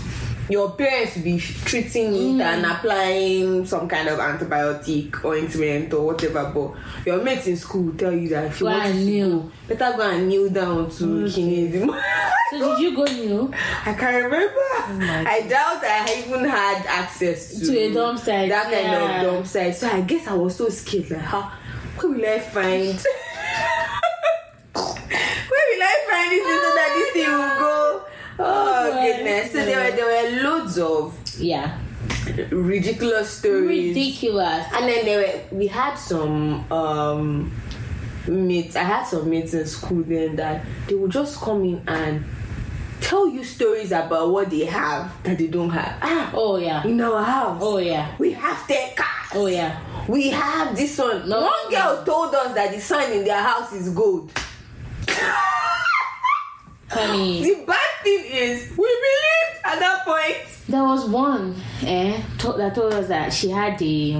Your 0.51 0.71
parents 0.71 1.17
be 1.17 1.39
treating 1.39 2.13
it 2.13 2.17
mm. 2.17 2.41
and 2.41 2.65
applying 2.65 3.65
some 3.65 3.87
kind 3.87 4.09
of 4.09 4.19
antibiotic 4.19 5.23
ointment 5.23 5.93
or 5.93 6.07
whatever. 6.07 6.51
But 6.53 7.05
your 7.07 7.23
mates 7.23 7.47
in 7.47 7.55
school 7.55 7.83
will 7.83 7.93
tell 7.97 8.11
you 8.11 8.27
that 8.29 8.45
if 8.47 8.59
you 8.59 8.65
Go 8.65 8.71
want 8.73 8.93
to 8.93 8.93
kneel. 8.99 9.51
better 9.67 9.95
go 9.97 10.09
and 10.09 10.27
kneel 10.27 10.49
down 10.49 10.89
to 10.89 11.05
kinesis. 11.25 12.01
So 12.51 12.75
did 12.75 12.79
you 12.79 12.95
go 12.97 13.05
new? 13.05 13.49
I 13.85 13.93
can't 13.93 14.25
remember. 14.25 14.53
Oh 14.57 15.23
I 15.25 15.41
doubt 15.47 15.81
I 15.83 16.25
even 16.27 16.43
had 16.43 16.85
access 16.85 17.57
to, 17.59 17.65
To 17.67 17.77
a 17.77 17.93
dump 17.93 18.19
site, 18.19 18.49
That 18.49 18.63
kind 18.65 18.87
yeah. 18.87 19.21
of 19.21 19.33
dump 19.33 19.47
site. 19.47 19.75
So 19.75 19.87
I 19.87 20.01
guess 20.01 20.27
I 20.27 20.33
was 20.33 20.57
so 20.57 20.67
scared. 20.67 21.11
Like, 21.11 21.21
how? 21.21 21.49
Where 22.01 22.11
will 22.11 22.25
I 22.25 22.39
find? 22.39 22.99
where 24.75 25.65
will 25.69 25.83
I 25.83 25.95
find 26.09 26.31
this 26.31 26.43
thing 26.43 26.59
so 26.59 26.69
that 26.75 26.91
this 26.93 27.09
thing 27.13 27.31
will 27.31 27.59
go? 27.59 28.03
Oh 28.43 28.91
my 28.93 29.07
goodness! 29.07 29.51
So 29.51 29.65
there 29.65 29.77
were 29.91 29.95
there 29.95 30.05
were 30.33 30.43
loads 30.43 30.77
of 30.77 31.13
Yeah. 31.39 31.77
ridiculous 32.51 33.29
stories. 33.29 33.89
Ridiculous. 33.95 34.65
And 34.73 34.87
then 34.87 35.05
there 35.05 35.17
were 35.51 35.57
we 35.57 35.67
had 35.67 35.95
some 35.95 36.69
um 36.71 37.51
mates. 38.27 38.75
I 38.75 38.83
had 38.83 39.03
some 39.03 39.29
mates 39.29 39.53
in 39.53 39.65
school 39.65 40.03
then 40.03 40.35
that 40.37 40.63
they 40.87 40.95
would 40.95 41.11
just 41.11 41.39
come 41.39 41.63
in 41.65 41.81
and 41.87 42.23
tell 43.01 43.27
you 43.27 43.43
stories 43.43 43.91
about 43.91 44.29
what 44.31 44.49
they 44.49 44.65
have 44.65 45.11
that 45.23 45.37
they 45.37 45.47
don't 45.47 45.71
have. 45.71 45.97
Ah, 46.01 46.31
Oh 46.33 46.57
yeah. 46.57 46.83
in 46.85 47.01
our 47.01 47.23
house, 47.23 47.59
Oh 47.61 47.77
yeah. 47.79 48.13
we 48.19 48.31
have 48.33 48.67
ten 48.67 48.95
cars. 48.95 49.31
Oh 49.33 49.47
yeah. 49.47 49.79
We 50.07 50.29
have 50.29 50.75
this 50.75 50.97
one. 50.97 51.27
No. 51.29 51.41
One 51.41 51.69
girl 51.71 52.03
told 52.05 52.33
us 52.35 52.53
that 52.55 52.71
the 52.73 52.79
sun 52.81 53.11
in 53.11 53.23
their 53.23 53.41
house 53.41 53.71
is 53.73 53.89
gold. 53.89 54.31
Honey. 56.91 57.41
The 57.57 57.63
bad 57.65 57.77
thing 58.03 58.25
is, 58.25 58.69
we 58.71 58.75
believed 58.75 59.65
at 59.65 59.79
that 59.79 60.03
point. 60.05 60.37
There 60.67 60.83
was 60.83 61.05
one 61.05 61.55
eh, 61.83 62.21
to- 62.39 62.53
that 62.53 62.75
told 62.75 62.93
us 62.93 63.07
that 63.07 63.31
she 63.33 63.49
had 63.49 63.81
a 63.81 64.13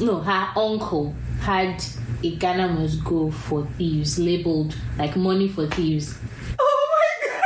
no, 0.00 0.20
her 0.20 0.48
uncle 0.56 1.14
had 1.40 1.82
a 2.22 2.36
Ghana 2.36 2.68
must 2.68 3.04
go 3.04 3.30
for 3.30 3.66
thieves 3.78 4.18
labeled 4.18 4.76
like 4.98 5.16
money 5.16 5.48
for 5.48 5.66
thieves. 5.68 6.18
Oh 6.58 6.88
my 6.92 7.28
god. 7.28 7.42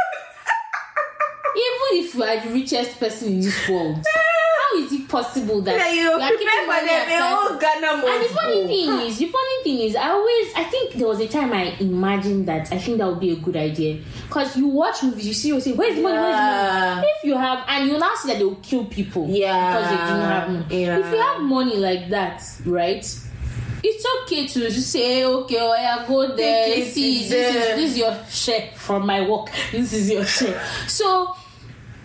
Even 1.56 2.04
if 2.04 2.14
you 2.14 2.22
are 2.22 2.40
the 2.40 2.52
richest 2.54 2.98
person 2.98 3.28
in 3.34 3.40
this 3.40 3.68
world, 3.68 3.96
how 4.14 4.78
is 4.78 4.92
it 4.92 5.08
possible 5.08 5.60
that 5.62 5.76
Yeah, 5.76 5.92
you 6.02 6.10
are 6.12 6.18
prepare 6.18 6.38
keeping 6.38 6.66
money 6.66 6.88
aside 6.88 7.60
Ghana 7.60 8.06
and 8.06 8.24
the 8.24 8.28
funny 8.34 8.60
go. 8.62 8.66
thing 8.68 9.06
is, 9.08 9.18
the 9.18 9.26
funny 9.26 9.62
thing 9.64 9.78
is, 9.86 9.96
I 9.96 10.08
always, 10.10 10.52
I 10.56 10.64
think 10.64 10.94
there 10.94 11.08
was 11.08 11.20
a 11.20 11.28
time 11.28 11.52
I 11.52 11.76
imagined 11.80 12.46
that 12.48 12.72
I 12.72 12.78
think 12.78 12.98
that 12.98 13.06
would 13.08 13.20
be 13.20 13.30
a 13.32 13.36
good 13.36 13.56
idea. 13.56 14.00
Because 14.30 14.56
you 14.56 14.68
watch 14.68 15.02
movies, 15.02 15.26
you 15.26 15.34
see, 15.34 15.48
you 15.48 15.60
say, 15.60 15.72
where's 15.72 15.96
the 15.96 16.02
money, 16.02 16.16
where's 16.16 16.36
the 16.36 16.94
money? 16.94 17.06
If 17.18 17.24
you 17.24 17.36
have, 17.36 17.64
and 17.66 17.90
you 17.90 17.98
now 17.98 18.12
see 18.14 18.28
that 18.28 18.38
they 18.38 18.44
will 18.44 18.54
kill 18.62 18.84
people 18.84 19.26
Yeah. 19.28 19.72
because 19.72 19.90
they 19.90 19.96
didn't 19.96 20.30
have 20.30 20.50
money. 20.50 20.84
Yeah. 20.84 20.98
If 21.00 21.12
you 21.12 21.20
have 21.20 21.40
money 21.42 21.76
like 21.78 22.10
that, 22.10 22.42
right? 22.64 23.04
It's 23.82 24.06
okay 24.22 24.46
to 24.46 24.60
just 24.70 24.92
say, 24.92 25.24
okay, 25.24 25.56
oh, 25.58 25.74
yeah, 25.74 26.04
go 26.06 26.36
there, 26.36 26.78
it 26.78 26.92
see, 26.92 27.28
this 27.28 27.32
is, 27.32 27.54
this 27.76 27.90
is 27.90 27.98
your 27.98 28.16
share 28.30 28.70
from 28.76 29.04
my 29.04 29.28
work. 29.28 29.48
This 29.72 29.92
is 29.92 30.08
your 30.10 30.24
share. 30.24 30.62
So, 30.86 31.34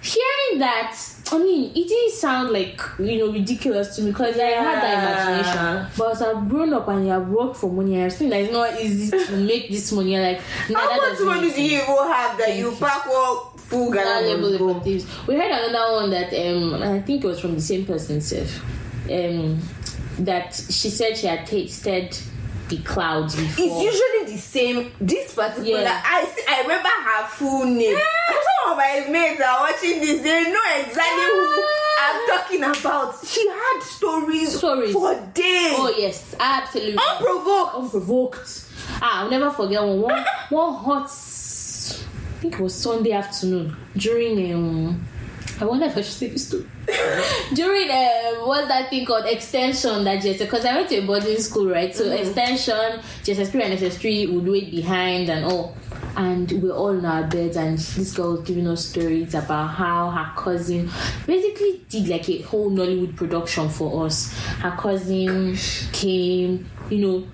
hearing 0.01 0.59
that 0.59 0.97
i 1.31 1.37
mean 1.39 1.71
it 1.75 1.87
didn't 1.87 2.11
sound 2.11 2.51
like 2.51 2.79
you 2.99 3.17
know 3.17 3.31
ridiculous 3.31 3.95
to 3.95 4.01
me 4.03 4.11
because 4.11 4.37
i 4.37 4.43
had 4.43 4.81
that 4.83 5.37
imagination. 5.39 5.91
But 5.97 6.11
as 6.11 6.21
i've 6.21 6.47
grown 6.47 6.71
up 6.73 6.87
and 6.87 7.11
i've 7.11 7.27
worked 7.29 7.57
for 7.57 7.71
money 7.71 8.01
i've 8.03 8.13
seen 8.13 8.29
that 8.29 8.41
it's 8.41 8.53
not 8.53 8.79
easy 8.79 9.09
to 9.25 9.37
make 9.51 9.69
this 9.69 9.91
money 9.91 10.19
like 10.19 10.39
How 10.73 10.97
much 10.97 11.19
money 11.21 11.51
do 11.51 11.61
you 11.63 11.81
even 11.81 11.87
have 11.87 12.37
that 12.37 12.55
you 12.55 12.71
pack 12.79 13.05
one 13.07 13.57
full 13.57 13.91
Ghana 13.91 14.27
level 14.27 14.41
must 14.51 14.53
of 14.53 14.59
go? 14.59 14.69
activities. 14.77 15.07
we 15.27 15.35
heard 15.35 15.51
another 15.51 15.93
one 15.93 16.09
that 16.11 16.31
um 16.33 16.83
i 16.83 17.01
think 17.01 17.23
it 17.23 17.27
was 17.27 17.39
from 17.39 17.55
the 17.55 17.61
same 17.61 17.85
person 17.85 18.21
self 18.21 18.61
um 19.09 19.59
that 20.19 20.53
she 20.53 20.89
said 20.89 21.17
she 21.17 21.27
had 21.27 21.45
tasted 21.47 22.15
the 22.69 22.77
clouds 22.79 23.35
before 23.35 23.63
It's 23.65 23.83
usually 23.83 24.33
the 24.35 24.41
same. 24.41 24.91
This 24.99 25.33
particular, 25.33 25.81
Yeah. 25.81 26.01
I 26.03 26.25
see, 26.25 26.41
I 26.47 26.61
remember 26.61 26.89
her 26.89 27.27
full 27.27 27.65
name. 27.65 27.97
Some 27.97 28.71
of 28.71 28.77
my 28.77 29.05
mates 29.09 29.41
are 29.41 29.59
watching 29.61 29.99
this. 30.01 30.21
They 30.21 30.43
know 30.43 30.59
exactly 30.79 31.23
who 31.23 31.63
I'm 32.01 32.27
talking 32.27 32.63
about. 32.63 33.15
She 33.25 33.47
had 33.47 33.79
stories, 33.83 34.57
Stories. 34.57 34.93
for 34.93 35.13
days, 35.33 35.75
oh 35.77 35.93
yes 35.97 36.35
absolutely 36.39 36.97
unprovoked. 36.97 37.75
unprovoked. 37.75 38.65
Ah, 39.01 39.23
I'll 39.23 39.29
never 39.29 39.51
forget 39.51 39.81
one 39.81 40.01
one, 40.01 40.25
one 40.49 40.73
hot. 40.75 41.05
I 41.05 42.37
think 42.39 42.53
it 42.55 42.59
was 42.59 42.73
Sunday 42.75 43.11
afternoon 43.11 43.75
during 43.95 44.53
um. 44.53 45.07
I 45.59 45.65
wonder 45.65 45.85
if 45.85 45.97
I 45.97 46.01
should 46.01 46.13
say 46.13 46.27
this 46.29 46.49
too. 46.49 46.67
during 47.53 47.89
um, 47.89 48.47
what's 48.47 48.67
that 48.67 48.89
thing 48.89 49.05
called? 49.05 49.25
Extension 49.25 50.03
that 50.03 50.21
JS 50.21 50.39
because 50.39 50.65
I 50.65 50.75
went 50.75 50.89
to 50.89 50.97
a 50.97 51.05
boarding 51.05 51.37
school 51.37 51.69
right? 51.69 51.95
So 51.95 52.11
extension 52.11 52.99
JSS3 53.23 53.61
and 53.63 53.79
SS3 53.79 54.33
would 54.33 54.47
wait 54.47 54.71
behind 54.71 55.29
and 55.29 55.45
all. 55.45 55.75
And 56.17 56.49
we 56.51 56.57
we're 56.59 56.73
all 56.73 56.89
in 56.89 57.05
our 57.05 57.23
beds 57.23 57.57
and 57.57 57.77
this 57.77 58.13
girl 58.13 58.33
was 58.33 58.41
giving 58.47 58.67
us 58.67 58.85
stories 58.85 59.33
about 59.33 59.67
how 59.67 60.09
her 60.11 60.31
cousin 60.35 60.89
basically 61.25 61.81
did 61.89 62.07
like 62.07 62.29
a 62.29 62.41
whole 62.41 62.69
Nollywood 62.71 63.15
production 63.15 63.69
for 63.69 64.05
us. 64.05 64.33
Her 64.59 64.75
cousin 64.77 65.57
came 65.91 66.69
you 66.89 66.97
know 66.99 67.27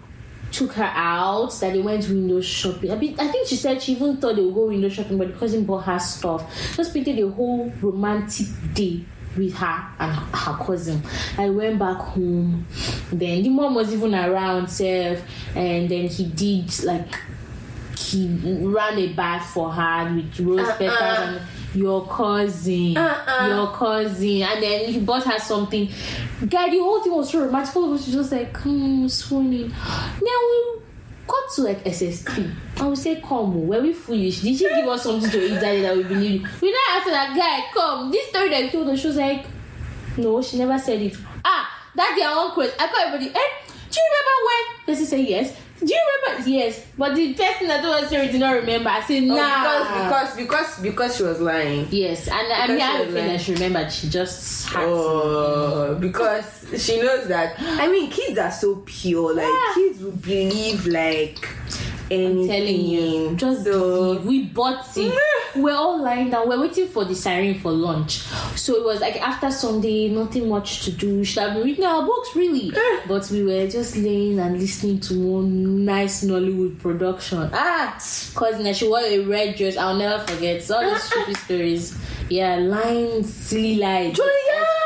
took 0.51 0.73
her 0.73 0.83
out 0.93 1.51
that 1.61 1.73
they 1.73 1.79
went 1.79 2.07
window 2.09 2.41
shopping. 2.41 2.91
I 2.91 2.95
mean, 2.95 3.19
I 3.19 3.27
think 3.27 3.47
she 3.47 3.55
said 3.55 3.81
she 3.81 3.93
even 3.93 4.17
thought 4.17 4.35
they 4.35 4.41
would 4.41 4.53
go 4.53 4.67
window 4.67 4.89
shopping, 4.89 5.17
but 5.17 5.27
the 5.29 5.33
cousin 5.39 5.63
bought 5.65 5.85
her 5.85 5.99
stuff. 5.99 6.43
Just 6.75 6.93
painted 6.93 7.19
a 7.19 7.29
whole 7.29 7.71
romantic 7.81 8.47
day 8.73 9.03
with 9.37 9.53
her 9.55 9.87
and 9.99 10.11
her 10.13 10.57
cousin. 10.65 11.01
I 11.37 11.49
went 11.49 11.79
back 11.79 11.97
home. 11.97 12.65
Then 13.11 13.43
the 13.43 13.49
mom 13.49 13.75
was 13.75 13.93
even 13.93 14.13
around, 14.13 14.67
self, 14.69 15.21
and 15.55 15.89
then 15.89 16.07
he 16.07 16.25
did 16.25 16.83
like 16.83 17.07
he 17.97 18.27
ran 18.61 18.97
a 18.97 19.13
bath 19.13 19.51
for 19.53 19.71
her 19.71 20.13
with 20.15 20.39
rose 20.41 20.67
Uh-uh. 20.67 20.77
petals 20.77 20.99
and 21.01 21.41
your 21.73 22.05
cousin, 22.07 22.97
Uh-uh. 22.97 23.47
your 23.47 23.71
cousin, 23.71 24.41
and 24.43 24.61
then 24.63 24.85
he 24.91 24.99
bought 24.99 25.23
her 25.23 25.39
something. 25.39 25.87
Guy, 26.47 26.69
the 26.69 26.79
whole 26.79 27.01
thing 27.01 27.13
was 27.13 27.31
so 27.31 27.45
romantic. 27.45 27.75
All 27.75 27.85
of 27.93 27.99
us 27.99 28.05
just 28.07 28.31
like, 28.31 28.55
hmm, 28.57 29.07
swooning. 29.07 29.69
Then 29.69 30.19
we 30.21 30.81
got 31.27 31.51
to 31.55 31.61
like 31.61 31.83
SS3. 31.85 32.51
I 32.79 32.87
would 32.87 32.97
say, 32.97 33.21
come, 33.21 33.67
were 33.67 33.81
we 33.81 33.93
foolish? 33.93 34.41
Did 34.41 34.57
she 34.57 34.67
give 34.67 34.87
us 34.87 35.03
something 35.03 35.29
to 35.29 35.45
eat 35.45 35.59
that 35.59 35.81
that 35.81 35.95
we 35.97 36.03
believe? 36.03 36.61
We 36.61 36.71
now 36.71 36.77
asked 36.97 37.07
that 37.07 37.35
guy, 37.37 37.71
come. 37.73 38.11
This 38.11 38.27
story 38.29 38.49
that 38.49 38.63
you 38.63 38.69
told 38.69 38.89
us, 38.89 38.99
she 38.99 39.07
was 39.07 39.17
like, 39.17 39.45
no, 40.17 40.41
she 40.41 40.57
never 40.57 40.77
said 40.77 41.01
it. 41.01 41.15
Ah, 41.45 41.69
that 41.95 42.13
day 42.17 42.23
I 42.25 42.51
quote. 42.53 42.73
I 42.79 42.87
call 42.87 43.05
everybody. 43.07 43.29
Eh, 43.29 43.49
do 43.89 43.99
you 43.99 44.09
remember 44.11 44.35
when? 44.45 44.85
Person 44.85 45.05
say 45.05 45.21
yes. 45.21 45.55
Do 45.83 45.91
you 45.91 45.99
remember? 46.21 46.49
Yes. 46.49 46.85
But 46.97 47.15
the 47.15 47.33
person 47.33 47.67
that 47.67 47.81
told 47.81 48.05
story 48.05 48.27
did 48.27 48.39
not 48.39 48.51
remember. 48.53 48.89
I 48.89 49.01
said 49.01 49.23
oh, 49.23 49.35
nah. 49.35 49.63
Oh, 49.65 50.03
because 50.03 50.35
because 50.35 50.35
because 50.35 50.79
because 50.79 51.17
she 51.17 51.23
was 51.23 51.39
lying. 51.41 51.87
yes, 51.89 52.27
and 52.27 52.53
I 52.53 52.67
mean 52.67 52.77
she 52.77 52.83
I 52.83 52.97
don't 52.99 53.11
think 53.13 53.41
she 53.41 53.53
remembered. 53.53 53.91
She 53.91 54.09
just 54.09 54.69
had 54.69 54.81
to. 54.81 54.87
Oh, 54.87 55.97
because 55.99 56.65
she 56.77 57.01
knows 57.01 57.27
that. 57.27 57.55
I 57.59 57.87
mean, 57.87 58.09
kids 58.11 58.37
are 58.37 58.51
so 58.51 58.83
pure. 58.85 59.33
Like 59.33 59.45
Yeah. 59.47 59.73
kids 59.73 60.01
will 60.03 60.11
believe 60.11 60.85
like 60.85 61.47
anything. 62.11 62.47
telling 62.47 62.85
you, 62.85 63.35
just 63.35 63.63
so. 63.63 64.13
believe. 64.15 64.25
we 64.25 64.43
bought 64.43 64.85
it. 64.95 65.13
we're 65.55 65.75
all 65.75 66.01
lying 66.01 66.29
down. 66.29 66.47
We're 66.47 66.61
waiting 66.61 66.87
for 66.89 67.05
the 67.05 67.15
siren 67.15 67.59
for 67.59 67.71
lunch. 67.71 68.23
So 68.55 68.75
it 68.75 68.83
was 68.83 68.99
like 69.01 69.15
after 69.21 69.49
Sunday, 69.49 70.09
nothing 70.09 70.47
much 70.49 70.83
to 70.85 70.91
do. 70.91 71.17
We 71.19 71.25
Should 71.25 71.43
have 71.43 71.53
been 71.55 71.63
reading 71.63 71.85
our 71.85 72.05
books, 72.05 72.35
really. 72.35 72.71
but 73.07 73.27
we 73.31 73.43
were 73.43 73.67
just 73.67 73.95
laying 73.97 74.39
and 74.39 74.59
listening 74.59 74.99
to 75.01 75.19
one 75.19 75.85
nice 75.85 76.23
Nollywood 76.23 76.77
production. 76.79 77.49
Ah, 77.53 77.97
cousin, 78.35 78.71
she 78.73 78.87
wore 78.87 78.99
a 78.99 79.19
red 79.19 79.55
dress. 79.55 79.77
I'll 79.77 79.95
never 79.97 80.23
forget. 80.27 80.69
All 80.69 80.81
those 80.81 81.01
stupid 81.03 81.37
stories. 81.45 81.97
Yeah, 82.29 82.57
lying, 82.57 83.23
silly 83.23 83.75
lies. 83.77 84.17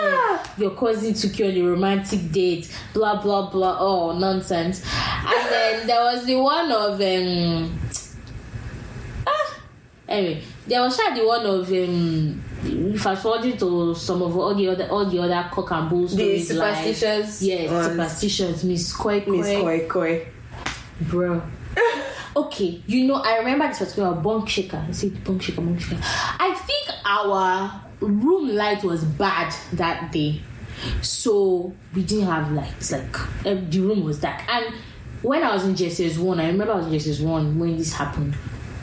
Yeah. 0.01 0.45
Your 0.58 0.71
cousin 0.71 1.13
took 1.13 1.38
you 1.39 1.45
on 1.47 1.51
a 1.51 1.62
romantic 1.62 2.32
date, 2.32 2.71
blah 2.93 3.21
blah 3.21 3.49
blah. 3.49 3.78
Oh, 3.80 4.17
nonsense. 4.17 4.82
And 4.86 5.49
then 5.51 5.88
there 5.88 6.01
was 6.01 6.25
the 6.25 6.36
one 6.36 6.71
of 6.71 7.01
um. 7.01 7.80
Ah, 9.28 9.60
anyway, 10.08 10.41
there 10.67 10.82
was 10.82 10.95
the 10.97 11.25
one 11.25 11.45
of 11.45 11.69
um. 11.71 12.41
Fast 12.97 13.21
forwarding 13.23 13.58
to 13.58 13.93
some 13.95 14.21
of 14.21 14.36
all 14.38 14.56
the 14.56 14.67
other 14.67 14.88
all 14.89 15.06
the 15.06 15.19
other 15.19 15.47
cock 15.51 15.71
and 15.71 15.89
bull 15.89 16.08
The 16.08 16.39
stories. 16.39 16.51
like- 16.54 16.86
yes, 17.41 17.41
superstitions. 17.86 18.63
Miss 18.63 18.93
Koi 18.93 19.23
Miss 19.28 19.47
Koi, 19.47 19.62
Koi 19.62 19.88
Koi. 19.88 20.28
bro. 21.01 21.41
Okay, 22.38 22.82
you 22.86 23.08
know, 23.08 23.15
I 23.15 23.38
remember 23.38 23.65
this 23.69 23.80
particular 23.80 24.12
bunk 24.13 24.49
shaker. 24.49 24.84
I 24.86 24.91
said 24.91 25.23
bunk 25.23 25.41
shaker, 25.41 25.62
bunk 25.62 25.80
shaker. 25.80 26.01
I 26.04 26.54
think 26.54 26.89
our 27.06 27.82
room 28.01 28.49
light 28.54 28.84
was 28.84 29.06
bad 29.06 29.54
that 29.73 30.12
day, 30.12 30.41
so 31.01 31.73
we 31.93 32.04
didn't 32.04 32.25
have 32.25 32.51
lights. 32.51 32.91
Like 32.91 33.13
the 33.43 33.80
room 33.80 34.04
was 34.04 34.19
dark. 34.19 34.41
And 34.49 34.73
when 35.21 35.43
I 35.43 35.54
was 35.54 35.63
in 35.63 35.75
JSS 35.75 36.17
one, 36.17 36.41
I 36.41 36.47
remember 36.47 36.73
I 36.73 36.78
was 36.78 36.88
in 36.88 36.93
JSS 36.93 37.21
one 37.23 37.58
when 37.58 37.78
this 37.78 37.93
happened. 37.93 38.36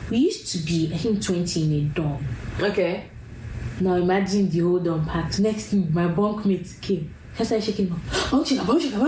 We 0.09 0.17
used 0.17 0.51
to 0.53 0.57
be, 0.57 0.89
I 0.91 0.97
think, 0.97 1.21
twenty 1.23 1.63
in 1.63 1.73
a 1.73 1.81
dorm. 1.93 2.25
Okay. 2.59 3.05
Now 3.83 3.95
imagine 3.95 4.49
the 4.49 4.59
whole 4.59 4.79
dorm 4.79 5.05
packed. 5.05 5.39
Next 5.39 5.65
thing, 5.67 5.93
my 5.93 6.05
bunkmate 6.07 6.79
came. 6.81 7.13
I 7.37 7.43
started 7.43 7.65
shaking 7.65 7.91
up. 7.91 7.99
Bunk 8.31 8.47
shaker, 8.47 8.63
bunk 8.63 8.81
shaker. 8.81 8.95
Hey, 8.97 9.03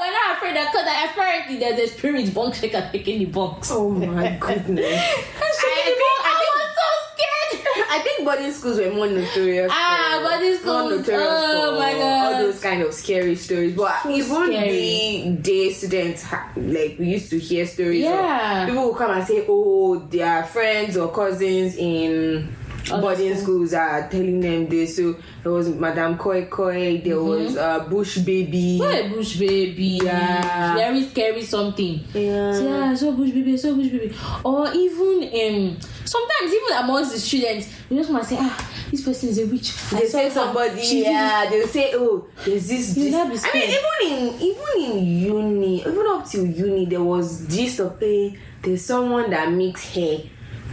we're 0.00 0.12
not 0.18 0.36
afraid 0.36 0.56
that 0.56 0.70
because 0.72 1.10
apparently 1.12 1.58
there's 1.58 1.78
a 1.78 1.86
spirit 1.94 2.34
bunk 2.34 2.54
shaker 2.54 2.88
taking 2.90 3.18
the 3.20 3.26
bunks. 3.26 3.68
Oh 3.70 3.90
my 3.90 4.36
goodness. 4.40 4.84
I, 4.92 5.50
I 5.50 5.84
think- 5.84 6.24
I 6.24 6.34
think- 6.40 6.54
was 6.58 6.70
so 6.80 6.88
scared. 7.12 7.86
I 7.90 7.98
think 8.00 8.24
boarding 8.24 8.52
schools 8.52 8.78
were 8.78 8.90
more 8.90 9.06
notorious. 9.06 9.70
Ah, 9.72 10.18
for, 10.20 10.28
boarding 10.30 10.50
more 10.50 10.58
schools. 10.90 11.06
notorious 11.06 11.28
Oh 11.30 11.72
for 11.74 11.78
my 11.80 11.92
God. 11.92 12.34
all 12.34 12.42
those 12.42 12.60
kind 12.60 12.82
of 12.82 12.92
scary 12.94 13.36
stories. 13.36 13.76
But 13.76 14.02
So 14.02 14.10
even 14.10 14.24
scary. 14.46 15.22
the 15.26 15.36
day 15.42 15.72
students, 15.72 16.22
ha- 16.24 16.50
like 16.56 16.96
we 16.98 17.06
used 17.06 17.30
to 17.30 17.38
hear 17.38 17.66
stories. 17.66 18.04
of 18.04 18.10
Yeah. 18.10 18.66
people 18.66 18.82
will 18.88 18.94
come 18.94 19.10
and 19.12 19.24
say, 19.26 19.44
"Oh, 19.48 19.98
their 20.10 20.42
friends 20.44 20.96
or 20.96 21.12
cousins 21.12 21.76
in." 21.76 22.56
Other 22.90 23.02
boarding 23.02 23.36
schools. 23.36 23.72
are 23.74 24.08
telling 24.08 24.40
them 24.40 24.68
this. 24.68 24.96
So 24.96 25.16
there 25.42 25.52
was 25.52 25.68
Madame 25.68 26.16
Koi 26.18 26.46
Koi, 26.46 27.00
there 27.04 27.22
was 27.22 27.56
uh, 27.56 27.80
Bush 27.88 28.18
Baby. 28.18 28.78
What 28.78 28.94
a 28.94 29.08
bush 29.08 29.36
baby. 29.36 30.00
Yeah. 30.02 30.74
Very 30.74 31.08
scary 31.08 31.42
something. 31.42 32.00
Yeah. 32.14 32.52
So, 32.52 32.64
yeah, 32.64 32.94
saw 32.94 33.12
bush 33.12 33.30
baby, 33.30 33.56
so 33.56 33.74
bush 33.74 33.88
baby. 33.88 34.14
Or 34.44 34.72
even 34.72 35.22
um 35.24 35.78
sometimes 36.04 36.52
even 36.52 36.76
amongst 36.78 37.12
the 37.12 37.18
students, 37.18 37.68
you 37.90 37.96
just 37.96 38.10
want 38.10 38.22
to 38.24 38.28
say, 38.30 38.36
ah, 38.40 38.70
this 38.90 39.04
person 39.04 39.28
is 39.28 39.38
a 39.38 39.46
witch. 39.46 39.74
They 39.90 40.06
say 40.06 40.30
somebody, 40.30 40.82
She 40.82 41.02
yeah, 41.02 41.48
they'll 41.50 41.68
say, 41.68 41.92
oh, 41.94 42.26
there's 42.44 42.68
this. 42.68 42.94
This. 42.94 43.14
I 43.14 43.52
mean, 43.52 43.70
even 43.70 44.18
in 44.18 44.40
even 44.40 44.98
in 44.98 45.06
uni, 45.06 45.80
even 45.80 46.06
up 46.08 46.26
till 46.28 46.46
uni, 46.46 46.86
there 46.86 47.02
was 47.02 47.46
this 47.46 47.78
of 47.78 47.98
there's 47.98 48.84
someone 48.84 49.30
that 49.30 49.52
makes 49.52 49.92
hair 49.94 50.20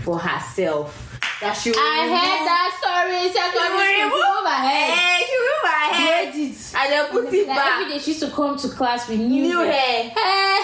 for 0.03 0.19
herself. 0.19 1.04
That 1.41 1.53
she 1.53 1.71
will 1.71 1.79
I 1.79 2.03
remove- 2.05 2.19
heard 2.19 2.41
that 2.47 2.69
story. 2.79 3.21
She 3.27 3.33
Secondary 3.33 3.95
school. 3.95 4.05
remove 4.05 4.37
Over 4.39 4.49
her 4.49 4.55
head. 4.55 4.93
hair. 4.95 5.19
She 5.27 5.35
will 5.35 5.45
remove 5.45 5.63
her 5.63 5.93
hair 5.93 6.31
Braid 6.31 6.45
it. 6.51 6.73
and 6.77 6.91
then 6.93 7.05
put 7.11 7.33
it 7.33 7.47
Like, 7.47 7.57
back. 7.57 7.81
every 7.81 7.93
day 7.93 7.99
she 7.99 8.11
used 8.11 8.23
to 8.23 8.31
come 8.31 8.57
to 8.57 8.69
class 8.69 9.07
with 9.09 9.19
new, 9.19 9.43
New 9.43 9.59
hair. 9.59 10.09
Hair. 10.09 10.13
Eh. 10.15 10.63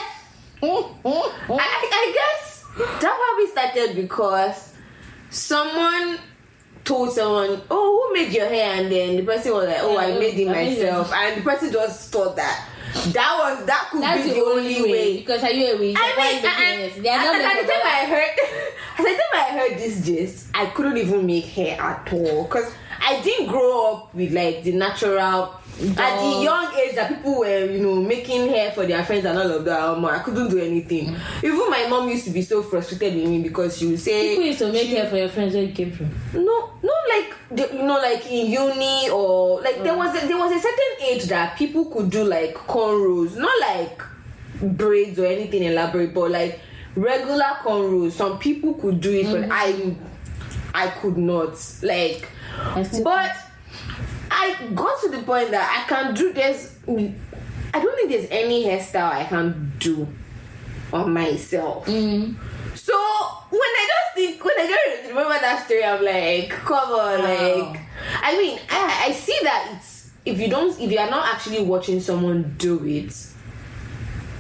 I, 0.64 0.68
I 1.50 1.90
I 1.92 2.12
guess 2.14 2.64
that 3.02 3.18
probably 3.20 3.48
started 3.52 3.96
because 3.96 4.74
someone 5.30 6.20
told 6.84 7.12
someone, 7.12 7.62
"Oh, 7.70 8.08
who 8.08 8.14
made 8.14 8.32
your 8.32 8.48
hair?" 8.48 8.80
and 8.82 8.92
then 8.92 9.18
the 9.18 9.24
person 9.24 9.54
was 9.54 9.68
like, 9.68 9.80
"Oh, 9.82 9.98
I 9.98 10.18
made 10.18 10.38
it 10.40 10.48
I 10.48 10.52
made 10.54 10.78
it. 10.78 10.84
myself," 10.84 11.12
and 11.14 11.38
the 11.38 11.42
person 11.50 11.72
just 11.72 12.12
thought 12.12 12.36
that 12.36 12.66
that 12.94 13.38
was 13.40 13.66
that 13.66 13.90
could 13.92 14.02
That's 14.02 14.24
be 14.24 14.30
the, 14.30 14.36
the 14.36 14.42
only 14.42 14.82
way. 14.82 15.18
Because 15.18 15.44
are 15.44 15.52
you 15.52 15.66
a? 15.68 15.76
I 15.76 15.78
mean, 15.78 15.90
you 15.90 16.18
making 16.18 16.46
and, 16.46 16.82
it? 16.82 17.04
They 17.04 17.10
are 17.10 17.18
not 17.18 17.36
at 17.42 17.62
the 17.62 17.72
time 17.72 17.82
I 17.84 18.06
heard, 18.06 18.30
at 18.98 19.04
the 19.04 19.04
time 19.04 19.34
I 19.34 19.44
heard 19.58 19.78
this 19.78 20.06
gist, 20.06 20.48
I 20.54 20.66
couldn't 20.68 20.98
even 20.98 21.26
make 21.26 21.46
hair 21.46 21.80
at 21.80 22.12
all 22.12 22.44
because 22.44 22.72
I 23.00 23.22
didn't 23.22 23.48
grow 23.48 23.96
up 23.96 24.14
with 24.14 24.34
like 24.34 24.64
the 24.64 24.74
natural. 24.74 25.56
At 25.82 26.20
the 26.20 26.44
young 26.44 26.72
age 26.76 26.94
that 26.94 27.10
people 27.10 27.40
were, 27.40 27.66
you 27.66 27.80
know, 27.80 27.96
making 27.96 28.50
hair 28.50 28.72
for 28.72 28.86
their 28.86 29.04
friends 29.04 29.26
and 29.26 29.40
all 29.40 29.50
of 29.50 29.66
that, 29.66 29.80
um, 29.80 30.06
I 30.06 30.20
couldn't 30.20 30.50
do 30.52 30.60
anything. 30.60 31.08
Mm. 31.08 31.44
Even 31.44 31.70
my 31.72 31.88
mom 31.90 32.08
used 32.08 32.26
to 32.26 32.30
be 32.30 32.44
so 32.44 32.62
frustrated 32.62 33.16
with 33.16 33.28
me 33.28 33.42
because 33.42 33.78
she 33.80 33.88
would 33.88 34.00
say, 34.00 34.30
People 34.30 34.46
used 34.46 34.60
to 34.60 34.72
make 34.72 34.90
hair 34.90 35.10
for 35.10 35.18
your 35.18 35.30
friends 35.30 35.56
where 35.56 35.64
you 35.64 35.74
came 35.74 35.92
from. 35.92 36.12
no 36.34 36.74
no 36.84 36.94
like 37.10 37.34
you 37.56 37.84
know 37.84 37.96
like 37.96 38.26
in 38.32 38.48
uni 38.48 39.10
or 39.10 39.62
like 39.62 39.84
there 39.84 39.96
was 39.96 40.16
a, 40.22 40.28
there 40.28 40.38
was 40.38 40.52
a 40.52 40.60
certain 40.60 41.06
age 41.06 41.24
that 41.26 41.58
people 41.58 41.86
could 41.86 42.10
do 42.10 42.24
like 42.24 42.56
cornrows. 42.56 43.36
Not 43.36 43.60
like 43.62 44.02
braids 44.62 45.20
or 45.20 45.26
anything 45.26 45.64
elaborate 45.64 46.14
but 46.14 46.32
like 46.32 46.60
regular 46.96 47.58
cornrows. 47.64 48.14
Some 48.14 48.40
people 48.40 48.74
could 48.76 49.02
do 49.02 49.12
it 49.12 49.26
but 49.26 49.50
i 49.52 49.96
i 50.74 50.88
could 50.88 51.18
not. 51.18 51.54
Like 51.84 52.28
I 52.58 52.90
but 53.04 53.36
i 54.30 54.56
got 54.74 55.02
to 55.02 55.10
the 55.10 55.24
point 55.24 55.52
that 55.52 55.84
i 55.86 55.90
can 55.90 56.14
do 56.14 56.32
this. 56.34 56.78
I 56.88 57.80
don't 57.80 57.96
think 57.96 58.12
there's 58.12 58.28
any 58.30 58.66
hairstyle 58.66 59.12
i 59.12 59.24
can 59.26 59.74
do 59.80 60.08
on 60.94 61.14
myself. 61.14 61.86
Mm. 61.86 62.36
So 62.84 62.94
when 63.52 63.62
I 63.62 63.88
just 63.90 64.16
think, 64.16 64.44
when 64.44 64.56
I 64.58 64.68
just 64.68 65.10
remember 65.10 65.38
that 65.40 65.66
story, 65.66 65.84
I'm 65.84 66.04
like, 66.04 66.50
come 66.50 66.90
on, 66.90 67.20
like, 67.22 67.80
I 68.24 68.36
mean, 68.38 68.60
I, 68.72 69.06
I 69.10 69.12
see 69.12 69.38
that 69.44 69.74
it's 69.76 70.10
if 70.26 70.40
you 70.40 70.50
don't, 70.50 70.80
if 70.80 70.92
you 70.92 70.98
are 70.98 71.10
not 71.10 71.32
actually 71.32 71.62
watching 71.64 72.00
someone 72.00 72.56
do 72.58 72.84
it, 72.86 73.14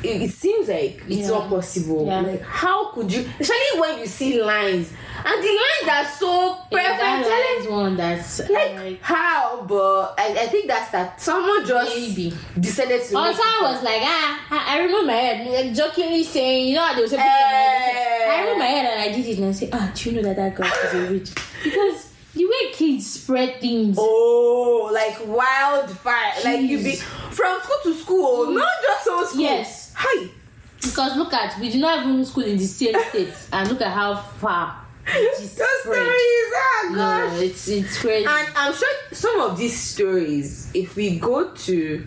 it, 0.03 0.21
it 0.23 0.31
seems 0.31 0.67
like 0.67 1.01
it's 1.07 1.21
Yeah. 1.21 1.27
not 1.29 1.49
possible. 1.49 2.05
Yeah. 2.05 2.21
Like, 2.21 2.41
how 2.41 2.91
could 2.91 3.11
you, 3.11 3.21
especially 3.39 3.79
when 3.79 3.99
you 3.99 4.05
see 4.07 4.41
lines 4.41 4.91
and 5.23 5.43
the 5.43 5.47
lines 5.47 5.89
are 6.07 6.11
so 6.17 6.57
Yeah, 6.71 6.97
perfect. 6.97 7.29
that 7.29 7.61
you're 7.63 7.71
one 7.71 7.95
that's 7.97 8.39
like, 8.49 8.75
like, 8.75 9.01
how? 9.01 9.63
But 9.67 10.15
I, 10.17 10.27
I 10.41 10.47
think 10.47 10.67
that's 10.67 10.91
that 10.91 11.21
someone 11.21 11.65
just 11.65 11.95
Maybe. 11.95 12.33
decided 12.59 13.03
to. 13.03 13.13
Make 13.13 13.35
someone 13.35 13.73
was 13.73 13.83
like, 13.83 14.01
ah, 14.03 14.47
I, 14.49 14.77
I 14.77 14.83
remove 14.83 15.05
my 15.05 15.13
head, 15.13 15.47
like, 15.47 15.73
jokingly 15.75 16.23
saying, 16.23 16.69
you 16.69 16.75
know 16.75 16.85
how 16.85 16.95
they 16.95 17.01
was 17.03 17.11
say, 17.11 17.17
Eh. 17.17 18.31
I 18.31 18.41
remove 18.43 18.57
my 18.59 18.65
head 18.65 18.85
and 18.91 19.01
I 19.11 19.15
did 19.15 19.25
it, 19.27 19.37
and 19.37 19.47
I 19.47 19.51
say, 19.51 19.69
ah, 19.71 19.91
do 19.93 20.09
you 20.09 20.15
know 20.15 20.23
that 20.23 20.35
that 20.37 20.55
girl 20.55 20.65
is 20.67 20.93
a 20.93 21.11
witch? 21.11 21.29
Because 21.63 22.07
the 22.33 22.45
way 22.45 22.71
kids 22.73 23.11
spread 23.11 23.59
things, 23.61 23.97
Oh, 23.99 24.89
like 24.93 25.17
wildfire. 25.27 26.33
Like 26.43 26.61
you 26.61 26.77
be 26.79 26.95
from 26.95 27.61
school 27.61 27.77
to 27.83 27.93
school, 27.93 28.51
not 28.51 28.67
just 28.81 29.03
from 29.05 29.25
school. 29.27 29.41
Yes. 29.41 29.80
Hi. 30.03 30.27
because 30.81 31.15
look 31.17 31.33
at, 31.33 31.59
we 31.59 31.69
do 31.71 31.79
not 31.79 32.03
even 32.05 32.25
school 32.25 32.43
in 32.43 32.57
the 32.57 32.65
same 32.65 32.95
state, 33.09 33.33
and 33.53 33.69
look 33.69 33.81
at 33.81 33.91
how 33.91 34.15
far 34.15 34.77
it 35.07 35.41
is 35.41 35.55
The 35.55 35.65
spread. 35.81 35.95
stories, 35.95 36.51
oh 36.53 36.89
No, 36.93 37.39
it's 37.39 37.67
it's 37.67 37.97
crazy. 37.99 38.25
And 38.25 38.47
I'm 38.55 38.73
sure 38.73 38.89
some 39.11 39.39
of 39.41 39.57
these 39.57 39.79
stories, 39.79 40.69
if 40.73 40.95
we 40.95 41.17
go 41.19 41.51
to 41.51 42.05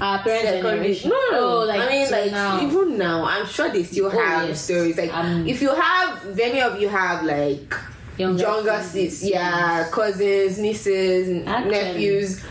Our 0.00 0.18
parents' 0.22 0.62
generation. 0.62 1.10
no, 1.10 1.20
no, 1.30 1.38
oh, 1.62 1.64
like 1.64 1.80
I 1.80 1.88
mean, 1.90 2.10
like 2.10 2.30
now. 2.32 2.60
even 2.66 2.98
now, 2.98 3.24
I'm 3.24 3.46
sure 3.46 3.68
they 3.70 3.84
still 3.84 4.06
Oh, 4.06 4.10
have 4.10 4.48
yes. 4.48 4.60
stories. 4.64 4.96
Like 4.98 5.12
Um, 5.14 5.46
if 5.46 5.60
you 5.62 5.72
have, 5.74 6.24
if 6.32 6.38
any 6.38 6.60
of 6.60 6.80
you 6.80 6.88
have 6.88 7.24
like 7.24 7.74
Younger 8.18 8.42
younger, 8.42 8.78
sis, 8.82 9.22
yeah, 9.24 9.88
cousins, 9.90 10.58
nieces, 10.58 11.46
Actually. 11.46 11.70
nephews, 11.70 12.44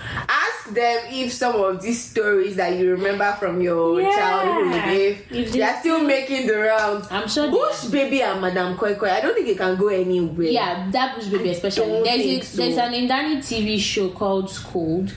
ask 0.65 0.73
them 0.73 0.99
if 1.09 1.31
some 1.33 1.55
of 1.55 1.81
these 1.81 2.09
stories 2.09 2.55
that 2.55 2.77
you 2.77 2.91
remember 2.91 3.31
from 3.39 3.61
your 3.61 4.01
Yeah. 4.01 4.15
childhood, 4.15 4.91
if, 4.93 5.31
If 5.31 5.51
they 5.53 5.61
are 5.61 5.79
still 5.79 6.03
making 6.03 6.47
the 6.47 6.57
rounds. 6.57 7.07
I'm 7.11 7.27
sure 7.27 7.49
Bush 7.49 7.85
Baby 7.85 8.21
and 8.21 8.41
Madame 8.41 8.77
Koi 8.77 8.95
Koi, 8.95 9.09
I 9.09 9.21
don't 9.21 9.33
think 9.33 9.47
it 9.47 9.57
can 9.57 9.75
go 9.77 9.87
anywhere. 9.87 10.47
Yeah, 10.47 10.89
that 10.91 11.15
Bush 11.15 11.27
Baby 11.27 11.49
especially. 11.49 11.87
don't 11.87 12.03
There's 12.03 12.21
a, 12.25 12.41
so. 12.41 12.57
there's 12.57 12.77
an 12.77 12.93
Ndani 12.93 13.37
TV 13.37 13.79
show 13.79 14.09
called 14.09 14.49
Scold, 14.49 15.13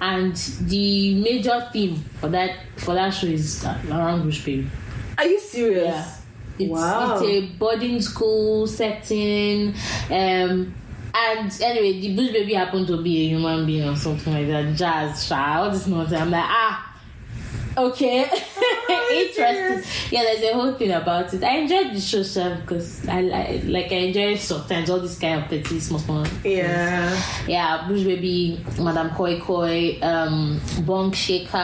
and 0.00 0.34
the 0.62 1.14
major 1.22 1.68
theme 1.72 1.96
for 2.20 2.28
that 2.28 2.50
for 2.76 2.94
that 2.94 3.10
show 3.10 3.26
is 3.26 3.64
around 3.64 4.22
Bush 4.24 4.44
Baby. 4.44 4.68
Are 5.16 5.26
you 5.26 5.40
serious? 5.40 5.84
Yeah. 5.84 6.14
It's, 6.60 6.70
Wow. 6.70 7.20
it's 7.20 7.22
a 7.22 7.40
boarding 7.56 8.00
school 8.02 8.66
setting. 8.66 9.74
Um, 10.10 10.74
and 11.20 11.60
anyway, 11.62 12.00
the 12.00 12.14
Bush 12.14 12.32
Baby 12.32 12.54
happened 12.54 12.86
to 12.88 13.02
be 13.02 13.26
a 13.26 13.28
human 13.30 13.66
being 13.66 13.88
or 13.88 13.96
something 13.96 14.32
like 14.32 14.46
that. 14.48 14.74
Jazz, 14.76 15.26
sha, 15.26 15.62
all 15.62 15.70
this 15.70 15.86
nonsense. 15.86 16.20
I'm 16.20 16.30
like, 16.30 16.44
ah, 16.44 16.96
okay. 17.76 18.20
Interesting. 19.10 19.82
Yeah, 20.10 20.22
there's 20.22 20.42
a 20.42 20.52
whole 20.54 20.74
thing 20.74 20.92
about 20.92 21.32
it. 21.34 21.42
I 21.42 21.58
enjoyed 21.58 21.92
the 21.94 22.00
show, 22.00 22.22
sha, 22.22 22.56
because 22.56 23.06
I, 23.08 23.18
I 23.20 23.62
like 23.64 23.90
I 23.90 23.96
enjoy 23.96 24.36
sometimes 24.36 24.90
all 24.90 25.00
this 25.00 25.18
kind 25.18 25.42
of 25.42 25.48
petty 25.48 25.80
small 25.80 25.98
small. 25.98 26.24
things. 26.24 26.44
Yeah. 26.44 27.22
Yeah, 27.46 27.86
Bush 27.88 28.04
Baby, 28.04 28.64
Madame 28.78 29.10
Koi 29.10 29.40
Koi, 29.40 29.98
um, 30.02 30.60
Bunk 30.86 31.14
Shaker. 31.14 31.56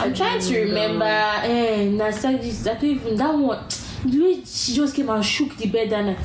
I'm 0.00 0.14
trying 0.14 0.40
to 0.40 0.60
remember. 0.64 1.04
Eh, 1.04 1.86
Nasagis, 1.88 2.66
I 2.70 2.74
don't 2.74 2.84
even 2.84 3.16
that 3.16 3.34
one. 3.34 3.64
The 4.04 4.20
way 4.22 4.44
she 4.44 4.74
just 4.74 4.94
came 4.94 5.08
and 5.10 5.24
shook 5.24 5.56
the 5.56 5.66
bed 5.68 5.92
and 5.92 6.16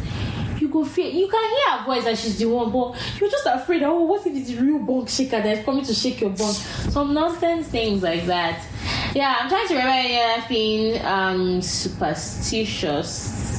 you 0.61 0.67
go 0.69 0.83
feel 0.85 1.09
you 1.11 1.27
can 1.27 1.49
hear 1.49 1.69
her 1.77 1.85
voice 1.85 2.03
that 2.05 2.17
she's 2.17 2.37
the 2.39 2.45
one, 2.45 2.71
but 2.71 2.95
you're 3.19 3.29
just 3.29 3.45
afraid. 3.45 3.83
Oh, 3.83 4.01
what 4.03 4.25
if 4.25 4.35
it's 4.35 4.49
the 4.49 4.57
real 4.61 4.79
bunk 4.79 5.09
shaker 5.09 5.41
that's 5.41 5.63
coming 5.65 5.83
to 5.85 5.93
shake 5.93 6.21
your 6.21 6.31
bunk? 6.31 6.55
Some 6.55 7.13
nonsense 7.13 7.67
things 7.67 8.01
like 8.01 8.25
that. 8.25 8.65
Yeah, 9.13 9.37
I'm 9.39 9.49
trying 9.49 9.67
to 9.67 9.75
remember 9.75 9.91
anything 9.93 11.01
um 11.05 11.61
superstitious 11.61 13.53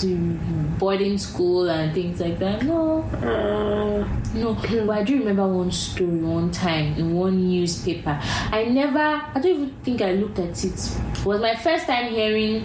to 0.00 0.16
boarding 0.78 1.18
school 1.18 1.68
and 1.70 1.92
things 1.94 2.20
like 2.20 2.38
that. 2.38 2.62
No, 2.62 3.02
no, 4.34 4.54
but 4.54 4.90
I 4.90 5.02
do 5.02 5.18
remember 5.18 5.46
one 5.48 5.70
story 5.72 6.20
one 6.20 6.50
time 6.50 6.94
in 6.96 7.14
one 7.14 7.48
newspaper. 7.48 8.18
I 8.22 8.64
never, 8.64 8.98
I 8.98 9.32
don't 9.34 9.46
even 9.46 9.70
think 9.82 10.02
I 10.02 10.12
looked 10.12 10.38
at 10.38 10.64
it. 10.64 10.74
It 10.74 11.24
was 11.24 11.40
my 11.40 11.54
first 11.56 11.86
time 11.86 12.12
hearing 12.12 12.64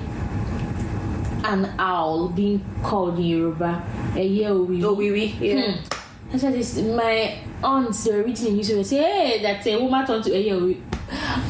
an 1.52 1.74
owl 1.78 2.30
being 2.30 2.64
called 2.84 3.18
in 3.18 3.26
Yoruba. 3.26 3.84
A 4.16 4.26
year. 4.26 4.50
Oh, 4.50 4.64
wee 4.64 5.12
wee. 5.12 5.36
Yeah. 5.40 5.72
Hmm. 5.74 6.34
I 6.34 6.38
said 6.38 6.54
this. 6.54 6.78
My 6.78 7.40
aunts 7.64 8.08
were 8.08 8.24
reading 8.24 8.46
the 8.46 8.52
newspaper. 8.52 8.84
Say, 8.84 8.98
hey, 8.98 9.42
that's 9.42 9.68
a 9.68 9.78
woman 9.82 10.06
turned 10.08 10.24
to 10.26 10.34
a 10.34 10.40
year 10.40 10.56
old. 10.56 10.76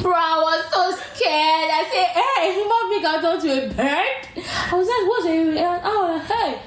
Bro, 0.02 0.12
I 0.12 0.38
was 0.42 0.64
so 0.72 0.90
scared. 1.14 1.70
I 1.70 1.82
said, 1.92 2.08
hey, 2.18 2.52
human 2.58 2.90
being 2.90 3.02
got 3.02 3.20
turned 3.20 3.42
to 3.42 3.64
a 3.64 3.74
bird. 3.74 4.44
I 4.72 4.74
was 4.74 4.88
like, 4.88 5.08
what's 5.08 5.26
a 5.26 5.80
oh 5.84 6.18
hey. 6.28 6.60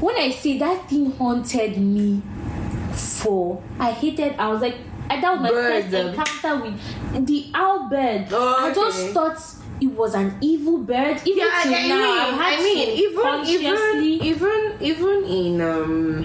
When 0.00 0.16
I 0.16 0.30
see 0.30 0.58
that 0.58 0.88
thing 0.90 1.12
haunted 1.12 1.78
me 1.78 2.20
for 2.92 3.62
I 3.78 3.92
hated 3.92 4.34
I 4.38 4.48
was 4.48 4.60
like 4.60 4.76
I, 5.08 5.20
that 5.20 5.32
was 5.32 5.40
my 5.40 5.50
Birds, 5.50 5.86
first 5.90 6.18
encounter 6.18 6.64
with 6.64 7.26
the 7.26 7.46
owl 7.54 7.88
bird. 7.88 8.26
Oh, 8.30 8.56
I 8.58 8.74
just 8.74 9.08
thought 9.10 9.38
it 9.80 9.86
was 9.88 10.14
an 10.14 10.36
evil 10.40 10.78
bird. 10.78 11.20
Even 11.24 11.38
Yeah, 11.38 11.50
I, 11.52 11.62
till 11.64 11.74
I 11.74 11.88
now, 11.88 11.98
mean, 11.98 12.18
I've 12.18 12.34
had 12.40 12.58
I 12.58 12.62
mean, 12.62 12.88
even 13.04 13.46
even 13.46 14.22
even 14.22 14.76
even 14.80 15.24
in 15.24 15.60
um, 15.60 16.22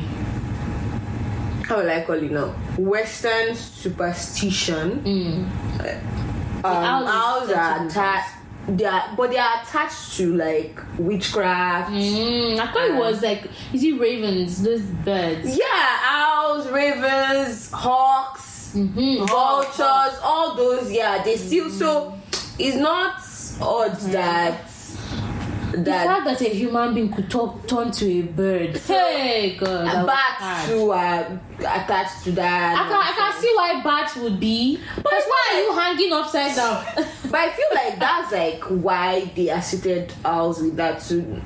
how 1.68 1.78
will 1.78 1.90
I 1.90 2.02
call 2.02 2.16
it 2.16 2.32
now? 2.32 2.50
Western 2.78 3.56
superstition. 3.56 5.02
Mm. 5.02 6.64
Um, 6.64 7.08
owls 7.08 7.50
are 7.52 7.86
attached. 7.88 8.36
They 8.68 8.86
are, 8.86 9.14
but 9.18 9.32
they 9.32 9.38
are 9.40 9.62
attached 9.64 10.16
to 10.18 10.36
like 10.36 10.80
witchcraft. 11.00 11.92
Mm, 11.92 12.60
I 12.60 12.72
thought 12.72 12.90
it 12.90 12.96
was 12.96 13.22
like, 13.24 13.50
is 13.74 13.84
it 13.84 14.00
ravens? 14.00 14.62
Those 14.62 14.82
birds. 14.82 15.58
Yeah, 15.58 16.00
owls, 16.06 16.68
ravens, 16.70 17.72
hawks, 17.72 18.50
Mm-hmm. 18.76 19.26
vultures, 19.26 20.18
all 20.24 20.56
those. 20.56 20.90
Yeah, 20.92 21.22
they 21.24 21.36
still. 21.36 21.70
So 21.70 22.18
it's 22.58 22.78
not 22.78 23.22
odd 23.62 23.96
that 24.12 24.54
hmm. 24.56 25.84
that 25.84 25.84
The 25.84 25.92
fact 25.92 26.26
that 26.26 26.42
a 26.42 26.54
human 26.54 26.94
being 26.94 27.12
could 27.14 27.30
talk, 27.30 27.68
turn 27.68 27.92
to 27.92 28.06
a 28.06 28.22
bird. 28.24 28.78
Hey, 28.78 29.56
God. 29.58 30.06
bats 30.06 30.68
too 30.68 30.92
are 30.92 31.40
attached 31.60 32.24
to 32.26 32.32
that. 32.34 32.76
I 32.76 32.84
can, 32.90 32.94
I 32.94 33.32
can 33.32 33.42
see 33.42 33.54
why 33.56 33.82
bats 33.84 34.16
would 34.18 34.40
be. 34.40 34.80
But 34.98 35.06
why 35.14 35.50
are 35.54 35.62
you 35.62 35.74
hanging 35.80 36.14
upside 36.14 36.56
down? 36.56 36.86
But 37.32 37.40
I 37.40 37.50
feel 37.52 37.68
like 37.74 37.98
that's 37.98 38.32
like 38.34 38.64
why 38.66 39.32
they 39.36 39.48
associated 39.48 40.14
owls 40.26 40.62
with 40.62 40.76
that 40.76 41.02
too. 41.02 41.42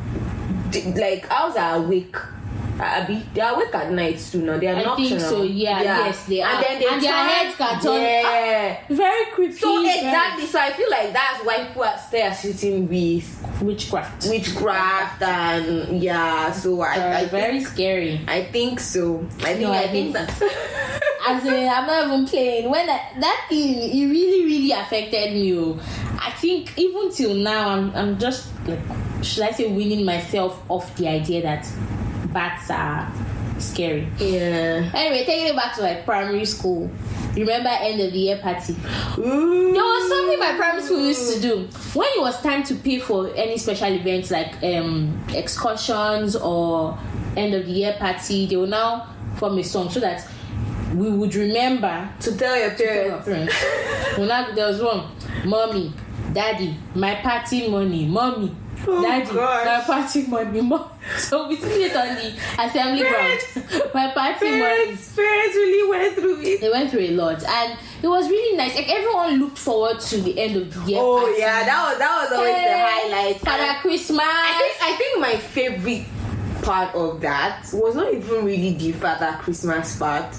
Like 0.95 1.30
owls 1.30 1.56
are 1.56 1.75
awake 1.75 2.15
Abi, 2.79 3.23
they 3.33 3.41
are 3.41 3.55
awake 3.55 3.73
at 3.73 3.91
night 3.91 4.19
too 4.19 4.41
now. 4.41 4.57
They 4.57 4.67
are 4.67 4.75
I 4.75 4.83
nocturnal. 4.83 5.09
think 5.09 5.21
so. 5.21 5.43
Yeah, 5.43 5.81
yes, 5.81 6.25
they 6.25 6.41
are. 6.41 6.51
And 6.55 6.63
then 6.63 6.79
they 6.79 6.88
And 6.88 7.01
their 7.01 7.13
heads 7.13 7.55
can 7.55 7.81
turn- 7.81 8.01
Yeah. 8.01 8.77
Very 8.89 9.25
creepy. 9.31 9.53
So 9.53 9.81
exactly. 9.85 10.45
So 10.45 10.59
I 10.59 10.71
feel 10.73 10.89
like 10.89 11.13
that's 11.13 11.43
why 11.45 11.63
people 11.65 11.83
are 11.83 11.97
still 11.97 12.27
associating 12.27 12.88
with 12.89 13.61
witchcraft. 13.61 14.27
witchcraft 14.29 15.21
and 15.21 16.01
yeah. 16.03 16.51
So 16.51 16.81
I, 16.81 16.95
Uh, 16.97 17.17
I 17.19 17.25
very 17.27 17.59
think, 17.59 17.67
scary. 17.67 18.21
I 18.27 18.43
think 18.43 18.79
so. 18.81 19.25
I 19.39 19.53
think 19.53 19.61
No, 19.61 19.71
I 19.71 19.83
I 19.83 19.88
think 19.88 20.13
that. 20.13 20.29
As 21.27 21.43
in, 21.43 21.53
I'm 21.67 21.88
not 21.88 22.05
even 22.07 22.25
playing. 22.27 22.69
When 22.69 22.88
I, 22.89 22.99
that 23.19 23.45
thing, 23.49 23.73
it 23.79 24.05
really, 24.11 24.45
really 24.45 24.71
affected 24.71 25.33
me. 25.33 25.57
oh. 25.57 25.79
I 26.19 26.29
think 26.31 26.77
even 26.77 27.09
till 27.11 27.33
now, 27.35 27.69
I'm, 27.69 27.91
I'm 27.95 28.19
just 28.19 28.49
like, 28.67 28.79
should 29.23 29.43
I 29.43 29.51
say, 29.51 29.65
winning 29.71 30.05
myself 30.05 30.61
off 30.69 30.93
the 30.97 31.07
idea 31.07 31.41
that 31.41 31.65
bats 32.36 32.69
are 32.69 33.10
scary. 33.60 34.06
yeah. 34.19 34.91
Anyway, 34.93 35.26
taking 35.26 35.48
it 35.48 35.56
back 35.56 35.74
to 35.76 35.82
like 35.82 36.06
primary 36.06 36.43
school. 36.45 36.91
Remember 37.36 37.69
end 37.69 38.00
of 38.02 38.12
the 38.12 38.19
year 38.19 38.38
party? 38.38 38.76
Ooh. 39.17 39.74
There 39.74 39.84
was 39.84 40.10
something 40.10 40.38
my 40.39 40.54
primary 40.58 40.84
school 40.84 41.00
used 41.00 41.34
to 41.36 41.41
do 41.41 41.67
when 41.98 42.08
it 42.15 42.21
was 42.21 42.41
time 42.41 42.63
to 42.63 42.76
pay 42.76 43.00
for 43.00 43.34
any 43.36 43.58
special 43.58 43.88
events 43.91 44.32
like 44.32 44.62
um, 44.63 45.17
excursions 45.34 46.36
or 46.36 46.98
end 47.38 47.54
of 47.54 47.65
the 47.65 47.71
year 47.71 47.95
party. 47.98 48.45
They 48.45 48.56
will 48.58 48.67
now 48.67 49.08
form 49.38 49.58
a 49.58 49.63
song 49.63 49.89
so 49.89 50.00
that 50.02 50.28
we 50.93 51.10
would 51.10 51.34
remember 51.36 52.10
to 52.21 52.38
tell 52.38 52.58
your 52.58 52.71
parents. 52.71 53.26
parents. 53.26 53.56
well, 54.17 54.28
now 54.28 54.52
there 54.54 54.67
was 54.67 54.82
one, 54.82 55.08
mommy, 55.45 55.91
daddy, 56.34 56.78
my 56.93 57.15
party 57.15 57.67
money, 57.69 58.06
mommy. 58.06 58.56
Oh, 58.88 59.01
Daddy, 59.01 59.25
gosh. 59.25 59.65
my 59.65 59.81
party 59.95 60.27
money, 60.27 60.61
mom. 60.69 60.89
So 61.17 61.47
we 61.47 61.55
see 61.57 61.83
it 61.85 61.95
on 61.95 62.07
the 62.15 62.33
assembly 62.63 63.03
Parents. 63.03 63.53
ground. 63.53 63.91
My 63.93 64.11
party 64.11 64.45
money. 64.49 64.59
Parents, 64.61 65.15
parents 65.15 65.55
really 65.55 65.89
went 65.89 66.15
through 66.15 66.41
it. 66.41 66.61
They 66.61 66.69
went 66.69 66.91
through 66.91 67.01
a 67.01 67.11
lot, 67.11 67.43
and 67.43 67.79
it 68.03 68.07
was 68.07 68.29
really 68.29 68.57
nice. 68.57 68.75
Like 68.75 68.89
everyone 68.89 69.39
looked 69.39 69.57
forward 69.57 69.99
to 69.99 70.21
the 70.21 70.39
end 70.39 70.55
of 70.57 70.73
the 70.85 70.91
year. 70.91 70.99
Oh 71.01 71.19
party. 71.25 71.39
yeah, 71.39 71.63
that 71.65 71.89
was 71.89 71.97
that 71.99 72.21
was 72.21 72.31
always 72.31 72.55
the 72.55 72.77
highlight. 72.77 73.39
Father 73.39 73.63
And 73.63 73.77
Christmas. 73.81 74.19
I 74.21 74.57
think 74.59 74.93
I 74.93 74.95
think 74.97 75.19
my 75.19 75.35
favorite 75.38 76.05
part 76.63 76.95
of 76.95 77.21
that 77.21 77.67
was 77.73 77.95
not 77.95 78.13
even 78.13 78.43
really 78.45 78.73
the 78.73 78.91
Father 78.93 79.38
Christmas 79.41 79.97
part. 79.97 80.35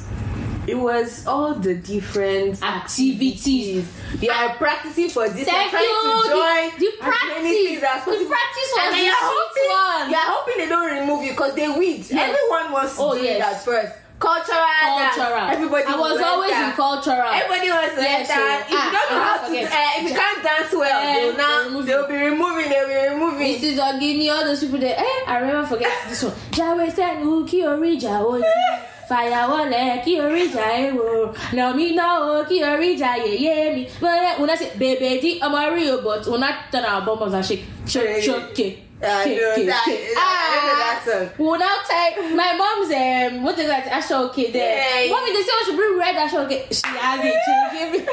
It 0.67 0.75
was 0.77 1.27
all 1.27 1.55
the 1.55 1.75
different 1.75 2.63
Activities. 2.63 3.87
They 4.21 4.29
are 4.29 4.51
practicing 4.57 5.09
for 5.11 5.29
this. 5.29 5.47
Thank 5.49 5.71
trying 5.71 5.85
you. 5.85 6.23
to 6.23 6.29
join 6.29 6.71
The- 6.79 6.93
the 6.99 7.43
many 7.43 7.75
as 7.75 7.81
practice. 7.81 8.19
The 8.19 8.25
practice 8.27 8.69
was 8.75 8.83
And 8.85 8.95
the 8.95 9.01
they 9.01 9.09
are 9.09 9.15
sweet 9.15 9.47
hoping, 9.47 9.71
one. 9.71 10.11
They 10.11 10.17
are 10.17 10.31
hoping 10.35 10.55
they 10.59 10.69
don't 10.69 10.91
remove 11.01 11.25
you 11.25 11.31
because 11.33 11.55
they 11.55 11.69
weed. 11.69 12.07
Everyone 12.11 12.73
wants 12.73 12.97
to 12.97 13.03
Oh, 13.03 13.15
do 13.15 13.21
it 13.23 13.39
yes. 13.39 13.55
at 13.57 13.65
first. 13.65 13.93
Cultural, 14.19 14.57
cultural. 14.57 15.51
Everybody 15.51 15.85
I 15.85 15.97
was 16.01 16.21
always 16.23 16.51
enter. 16.51 16.65
in 16.65 16.73
cultural. 16.73 17.29
Everybody 17.37 17.69
was 17.71 17.91
Yes, 18.01 18.31
enter. 18.31 18.41
so- 18.41 18.59
if 18.65 18.71
you 18.71 18.79
ah, 18.81 18.91
don't 18.97 19.11
know 19.13 19.23
how 19.23 19.37
to, 19.37 19.53
uh, 19.53 19.99
if 20.01 20.03
you 20.09 20.15
can't 20.17 20.43
dance 20.43 20.73
well, 20.73 21.01
Eh, 21.03 21.15
they'll 21.21 21.37
now 21.37 21.81
they'll 21.83 22.09
be 22.09 22.17
removing. 22.17 22.71
They'll 22.71 22.89
be 22.89 23.09
removing. 23.13 23.61
Mrs. 23.61 23.77
Ogini, 23.79 24.33
all 24.33 24.43
those 24.45 24.61
people 24.65 24.79
there. 24.79 24.97
Eh, 24.99 25.21
I 25.27 25.37
remember 25.39 25.67
forget 25.69 25.93
this 26.09 26.23
one. 26.23 26.33
Jawe 26.51 26.91
senu 26.91 27.47
ki 27.47 27.61
orija 27.63 28.25
oji. 28.25 28.43
Fàyàwọ́lẹ̀ 29.09 30.03
kí 30.05 30.13
oríjà 30.21 30.65
èwo. 30.85 31.35
Nà 31.53 31.73
mí 31.77 31.85
náà 31.99 32.15
o 32.31 32.45
kí 32.49 32.57
oríjà 32.71 33.11
yèyé 33.25 33.75
mi. 33.75 33.83
Bọ́lá 34.03 34.31
una 34.41 34.57
say 34.57 34.71
bèbè 34.81 35.21
di 35.23 35.31
ọmọ 35.41 35.59
rí 35.75 35.85
o 35.95 35.97
but 36.03 36.27
una 36.27 36.49
turn 36.73 36.85
our 36.85 37.03
bum 37.07 37.23
ups 37.23 37.35
and 37.35 37.45
shake. 37.47 37.65
Shake, 37.87 38.23
shake, 38.23 38.79
Yeah, 39.03 39.19
I 39.19 39.35
know 39.35 39.67
that- 39.67 39.87
I 40.17 40.59
know 40.67 40.77
that 40.83 40.99
song. 41.05 41.29
We 41.39 41.59
now 41.59 41.77
take 41.87 42.17
my 42.35 42.53
mom's 42.61 42.91
um 42.93 43.43
what 43.45 43.59
is 43.59 43.67
that 43.69 43.85
aso 43.93 44.25
oke 44.25 44.53
there. 44.53 45.05
Yeah. 45.05 45.11
Mommy 45.13 45.33
they 45.35 45.43
say 45.43 45.53
oh, 45.53 45.65
she 45.67 45.77
bring 45.77 45.99
red 45.99 46.17
aso 46.17 46.39
oke. 46.45 46.57
She 46.73 46.83
has 47.05 47.21
it. 47.25 47.35
She 47.45 47.79
give 47.79 47.93
me. 47.93 47.99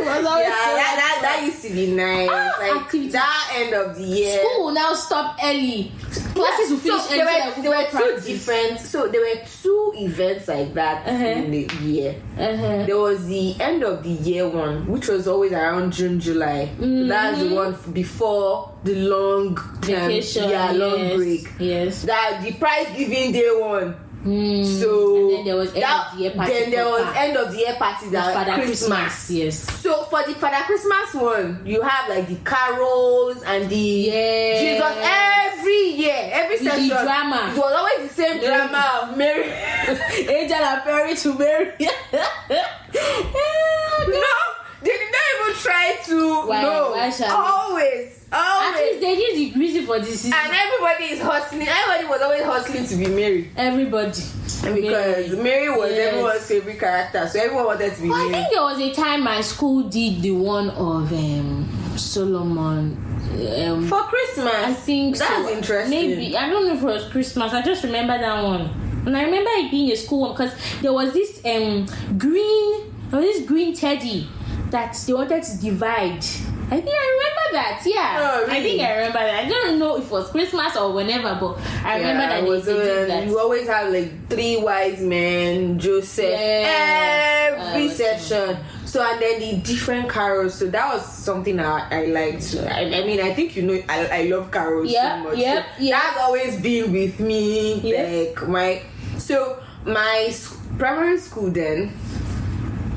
was 0.00 0.24
always 0.26 0.46
Yeah, 0.46 0.64
so 0.64 0.74
that, 0.74 0.94
that, 0.96 1.18
that 1.22 1.42
used 1.46 1.62
to 1.62 1.70
be 1.70 1.90
nice. 1.94 2.28
Ah, 2.30 2.56
like 2.60 2.76
activity. 2.82 3.08
that 3.10 3.52
end 3.54 3.74
of 3.74 3.96
the 3.96 4.02
year. 4.02 4.38
School 4.40 4.64
will 4.66 4.72
now 4.74 4.94
stop 4.94 5.38
early. 5.42 5.92
Classes 6.34 6.70
will 6.70 6.78
finish 6.78 7.02
so 7.02 7.08
early. 7.08 7.18
there 7.18 7.26
were, 7.26 7.62
there 7.62 7.70
were 7.70 8.16
two 8.16 8.20
different 8.26 8.80
so 8.80 9.08
there 9.08 9.20
were 9.20 9.40
two 9.62 9.92
events 9.96 10.48
like 10.48 10.72
that 10.74 11.06
Uh-huh. 11.06 11.24
in 11.24 11.50
the 11.50 11.68
year 11.82 12.14
Uh-huh. 12.38 12.86
there 12.86 12.98
was 12.98 13.26
the 13.26 13.54
end 13.60 13.82
of 13.82 14.02
the 14.02 14.10
year 14.10 14.48
one 14.48 14.86
which 14.90 15.08
was 15.08 15.28
always 15.28 15.52
around 15.52 15.92
june 15.92 16.18
july 16.20 16.68
Mm-hmm. 16.78 17.08
that's 17.08 17.38
the 17.40 17.54
one 17.54 17.76
before 17.92 18.72
the 18.84 18.94
long 18.94 19.56
Vacation. 19.82 20.48
yeah 20.50 20.72
long 20.72 20.98
yes, 20.98 21.16
break 21.16 21.52
Yes. 21.58 22.02
that 22.02 22.40
the 22.42 22.52
prize 22.54 22.88
giving 22.96 23.32
day 23.32 23.50
one 23.54 23.94
Mm. 24.22 24.64
so 24.80 25.30
then 25.30 25.44
there 25.44 25.56
was 25.56 25.72
end 25.74 25.82
that, 25.82 26.12
of 26.12 26.16
the 26.16 26.22
year 26.22 26.30
party. 26.32 26.52
then 26.52 26.70
there 26.70 26.84
was 26.86 27.16
end 27.16 27.36
of 27.36 27.50
the 27.50 27.58
year 27.58 27.74
party 27.74 28.08
that 28.10 28.32
Father 28.34 28.54
christmas. 28.54 28.88
Christmas. 28.88 29.30
Yes. 29.30 29.80
So 29.80 30.04
for 30.04 30.22
the 30.22 30.34
Father 30.34 30.62
Christmas 30.64 31.14
one, 31.14 31.62
you 31.66 31.82
have 31.82 32.08
like 32.08 32.28
the 32.28 32.36
carols 32.48 33.42
and 33.42 33.68
the 33.68 33.76
Yes. 33.76 34.60
Jesus 34.62 34.96
every 35.58 35.86
year, 35.90 36.30
every 36.32 36.58
The- 36.58 36.64
the 36.64 36.70
session. 36.70 36.88
drama. 37.04 37.50
It 37.52 37.58
was 37.58 37.72
always 37.74 38.08
the 38.08 38.14
same 38.14 38.40
Yeah. 38.40 38.68
drama 38.68 39.00
of 39.10 39.16
Mary. 39.18 39.42
Angel 40.28 40.56
and 40.56 40.82
Perry 40.84 41.16
to 41.16 41.34
Mary. 41.34 41.72
no, 41.80 41.88
they 44.82 44.90
did 44.90 45.12
not 45.12 45.26
even 45.34 45.54
try 45.60 45.96
to. 46.06 46.46
Why- 46.46 46.62
no, 46.62 46.90
why 46.92 47.10
they? 47.10 48.21
Always, 48.32 48.74
At 48.74 48.80
least 48.84 49.00
they 49.00 49.14
did 49.16 49.36
the 49.36 49.50
greasy 49.50 49.84
for 49.84 49.98
this 49.98 50.20
season. 50.22 50.38
And 50.42 50.52
everybody 50.52 51.04
is 51.14 51.20
hustling. 51.20 51.66
Everybody 51.68 52.08
was 52.08 52.22
always 52.22 52.42
hustling 52.44 52.86
to 52.86 52.96
be 52.96 53.06
Mary 53.14 53.50
Everybody. 53.56 54.22
because 54.74 55.36
Mary 55.36 55.68
was 55.70 55.90
Yes. 55.90 56.12
everyone's 56.12 56.46
favorite 56.46 56.78
character, 56.80 57.26
so 57.28 57.38
everyone 57.40 57.66
wanted 57.66 57.94
to 57.94 58.02
be 58.02 58.08
But 58.08 58.14
I 58.16 58.30
think 58.32 58.52
there 58.52 58.62
was 58.62 58.78
a 58.80 58.92
time 58.94 59.22
my 59.24 59.40
school 59.40 59.82
did 59.88 60.22
the 60.22 60.30
one 60.32 60.70
of 60.70 61.12
um, 61.12 61.68
Solomon. 61.96 63.08
Um, 63.32 63.88
For 63.88 64.02
Christmas, 64.02 64.46
I 64.54 64.72
think 64.74 65.16
that's 65.16 65.30
so. 65.48 65.50
interesting. 65.50 65.90
Maybe 65.90 66.36
I 66.36 66.48
don't 66.50 66.66
know 66.68 66.74
if 66.74 66.82
it 66.82 66.84
was 66.86 67.08
Christmas. 67.08 67.52
I 67.54 67.62
just 67.62 67.82
remember 67.82 68.18
that 68.18 68.42
one, 68.44 68.62
and 69.06 69.16
I 69.16 69.22
remember 69.24 69.50
it 69.54 69.70
being 69.70 69.90
a 69.90 69.96
school 69.96 70.20
one 70.22 70.32
because 70.32 70.52
there 70.82 70.92
was 70.92 71.12
this 71.14 71.40
um 71.44 71.86
green, 72.18 72.92
there 73.10 73.20
was 73.20 73.36
this 73.38 73.46
green 73.46 73.74
teddy 73.74 74.28
that 74.70 74.96
they 75.06 75.12
wanted 75.14 75.42
to 75.44 75.56
divide. 75.60 76.22
I 76.72 76.80
think 76.80 76.94
I 76.96 77.06
remember 77.14 77.46
that. 77.52 77.82
Yeah, 77.84 78.18
Oh, 78.46 78.50
I 78.50 78.62
think? 78.62 78.80
I 78.80 78.94
remember 78.96 79.18
that. 79.18 79.44
I 79.44 79.48
don't 79.48 79.78
know 79.78 79.96
if 79.98 80.04
it 80.06 80.10
was 80.10 80.30
Christmas 80.30 80.76
or 80.76 80.92
whenever, 80.92 81.36
but 81.40 81.58
I 81.84 81.96
remember 81.98 82.22
Yeah, 82.22 82.28
that 82.28 82.38
it 82.38 82.44
they, 82.44 82.48
was, 82.50 82.64
they 82.64 82.72
did 82.74 83.10
that. 83.10 83.26
You 83.26 83.38
always 83.38 83.66
have 83.68 83.92
like 83.92 84.28
three 84.30 84.56
wise 84.56 85.00
men, 85.00 85.78
Joseph, 85.78 86.24
Yeah. 86.30 87.56
every 87.58 87.88
Uh, 87.88 87.90
session. 87.90 88.56
So 88.86 89.02
and 89.02 89.20
then 89.20 89.40
the 89.40 89.56
different 89.62 90.08
carols. 90.10 90.54
So 90.54 90.66
that 90.68 90.94
was 90.94 91.04
something 91.06 91.58
I, 91.60 91.88
I 91.90 92.04
liked. 92.06 92.56
I, 92.58 93.00
I 93.02 93.06
mean, 93.06 93.20
I 93.20 93.32
think 93.34 93.56
you 93.56 93.62
know 93.62 93.80
I, 93.88 94.06
I 94.06 94.22
love 94.24 94.50
carols 94.50 94.90
Yep, 94.90 95.16
so 95.18 95.24
much. 95.30 95.38
yep, 95.38 95.64
so 95.78 95.82
yep. 95.82 96.02
That's 96.02 96.18
always 96.18 96.60
been 96.60 96.92
with 96.92 97.18
me. 97.20 97.80
Yep. 97.80 98.36
Like 98.36 98.48
my 98.48 98.82
so 99.18 99.58
my 99.86 100.32
primary 100.78 101.18
school 101.18 101.50
then. 101.50 101.92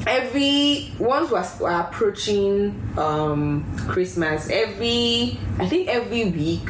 Every 0.07 0.91
once 0.99 1.31
were 1.59 1.69
approaching 1.69 2.79
um 2.97 3.65
Christmas, 3.87 4.49
every 4.49 5.37
I 5.59 5.67
think 5.67 5.87
every 5.89 6.25
week 6.25 6.67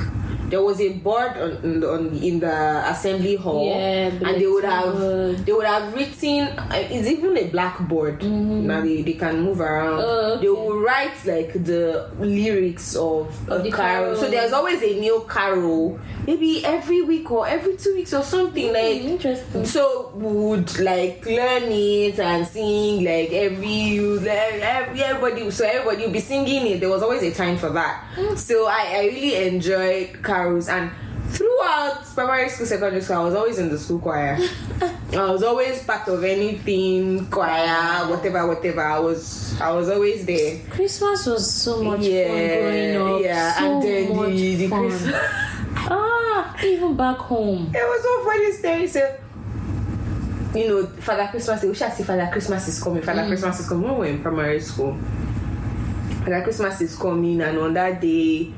there 0.50 0.62
was 0.64 0.80
a 0.82 0.90
board 0.94 1.32
on, 1.38 1.84
on, 1.84 2.16
in 2.18 2.40
the 2.40 2.84
assembly 2.90 3.36
hall, 3.36 3.68
Yeah, 3.70 4.12
and 4.26 4.42
they 4.42 4.48
would 4.48 4.64
have 4.64 5.46
they 5.46 5.52
would 5.54 5.66
have 5.66 5.94
written. 5.94 6.48
uh, 6.58 6.70
It's 6.92 7.08
even 7.08 7.38
a 7.38 7.46
blackboard 7.48 8.24
now. 8.24 8.82
They, 8.82 9.02
they 9.02 9.14
can 9.14 9.42
move 9.42 9.60
around. 9.62 10.00
Mm-hmm. 10.00 10.06
Oh, 10.06 10.38
They 10.42 10.50
would 10.50 10.84
write 10.86 11.18
like 11.26 11.54
the 11.66 12.10
lyrics 12.20 12.96
of, 12.96 13.28
Of 13.50 13.60
a 13.62 13.64
the 13.64 13.72
carol. 13.72 14.06
carol. 14.06 14.16
So 14.18 14.30
there's 14.30 14.54
always 14.54 14.82
a 14.84 15.00
new 15.00 15.26
carol, 15.30 16.00
maybe 16.28 16.64
every 16.66 17.02
week 17.02 17.30
or 17.32 17.48
every 17.48 17.78
two 17.78 17.96
weeks 17.96 18.14
or 18.14 18.24
something 18.24 18.72
like. 18.74 19.02
interesting. 19.04 19.66
So 19.66 20.12
we 20.16 20.28
would 20.28 20.80
like 20.80 21.26
learn 21.26 21.64
it 21.72 22.20
and 22.20 22.46
sing 22.48 23.04
like 23.04 23.32
every 23.32 23.98
every 24.28 25.02
everybody. 25.02 25.50
So 25.52 25.66
everybody 25.66 26.04
would 26.04 26.14
be 26.14 26.20
singing 26.20 26.68
it. 26.68 26.80
There 26.80 26.90
was 26.90 27.02
always 27.04 27.24
a 27.24 27.32
time 27.34 27.58
for 27.58 27.70
that. 27.70 28.04
So 28.38 28.68
I, 28.68 28.94
I 28.96 29.06
really 29.06 29.36
enjoyed 29.48 30.22
carols 30.36 30.68
and 30.68 30.92
throughout 31.30 32.04
primary 32.14 32.50
school, 32.50 32.66
secondary 32.66 33.02
school, 33.02 33.18
I 33.18 33.24
was 33.24 33.36
always 33.36 33.58
in 33.58 33.70
the 33.70 33.80
school 33.80 34.00
choir. 34.00 34.38
I 35.14 35.32
was 35.32 35.44
always 35.44 35.82
part 35.84 36.08
of 36.10 36.24
anything 36.24 37.28
choir, 37.30 38.08
whatever, 38.10 38.48
whatever. 38.48 38.82
I 38.82 39.00
was 39.00 39.60
I 39.62 39.72
was 39.72 39.90
always 39.90 40.26
there. 40.26 40.60
Christmas 40.70 41.26
was 41.26 41.50
so 41.50 41.82
much 41.84 42.02
Yeah, 42.02 42.28
fun 42.28 42.36
growing 42.48 43.16
up. 43.16 43.22
yeah, 43.22 43.54
so 43.58 43.66
and 43.66 43.84
then 43.84 44.16
much 44.16 44.30
the- 44.30 44.56
the 44.56 44.68
fun. 44.68 44.90
Christmas- 44.90 45.16
ah, 45.90 46.56
even 46.64 46.98
back 46.98 47.18
home. 47.18 47.72
It 47.74 47.86
was 47.92 48.02
so 48.04 48.12
funny 48.26 48.52
story. 48.52 48.88
So, 48.88 50.60
you 50.60 50.68
know, 50.70 50.86
Father 51.02 51.28
Christmas, 51.32 51.64
we 51.64 51.74
should 51.76 51.94
see 51.94 52.04
Father 52.04 52.30
Christmas 52.32 52.68
is 52.68 52.82
coming. 52.84 53.02
Father 53.04 53.26
Christmas 53.28 53.60
is 53.62 53.68
coming. 53.70 53.84
When 53.90 53.94
we 53.94 54.00
were 54.00 54.06
in 54.14 54.22
primary 54.22 54.60
school, 54.60 54.98
Father 56.24 56.42
Christmas 56.44 56.82
is 56.82 56.96
coming, 56.98 57.42
and 57.42 57.58
on 57.58 57.74
that 57.74 58.02
day, 58.02 58.52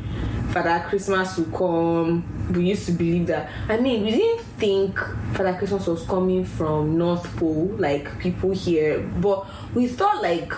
Father 0.52 0.84
Christmas 0.88 1.38
would 1.38 1.54
come. 1.54 2.24
We 2.54 2.70
used 2.70 2.86
to 2.88 2.92
believe 2.94 3.28
that. 3.28 3.50
I 3.68 3.78
mean, 3.78 4.04
we 4.04 4.12
didn't 4.12 4.46
think 4.58 4.98
Father 5.34 5.56
Christmas 5.58 5.86
was 5.88 6.04
coming 6.06 6.46
from 6.46 6.98
North 6.98 7.36
Pole, 7.38 7.76
like 7.78 8.18
people 8.20 8.52
here, 8.52 9.00
but 9.00 9.46
we 9.76 9.88
thought 9.88 10.22
like 10.22 10.52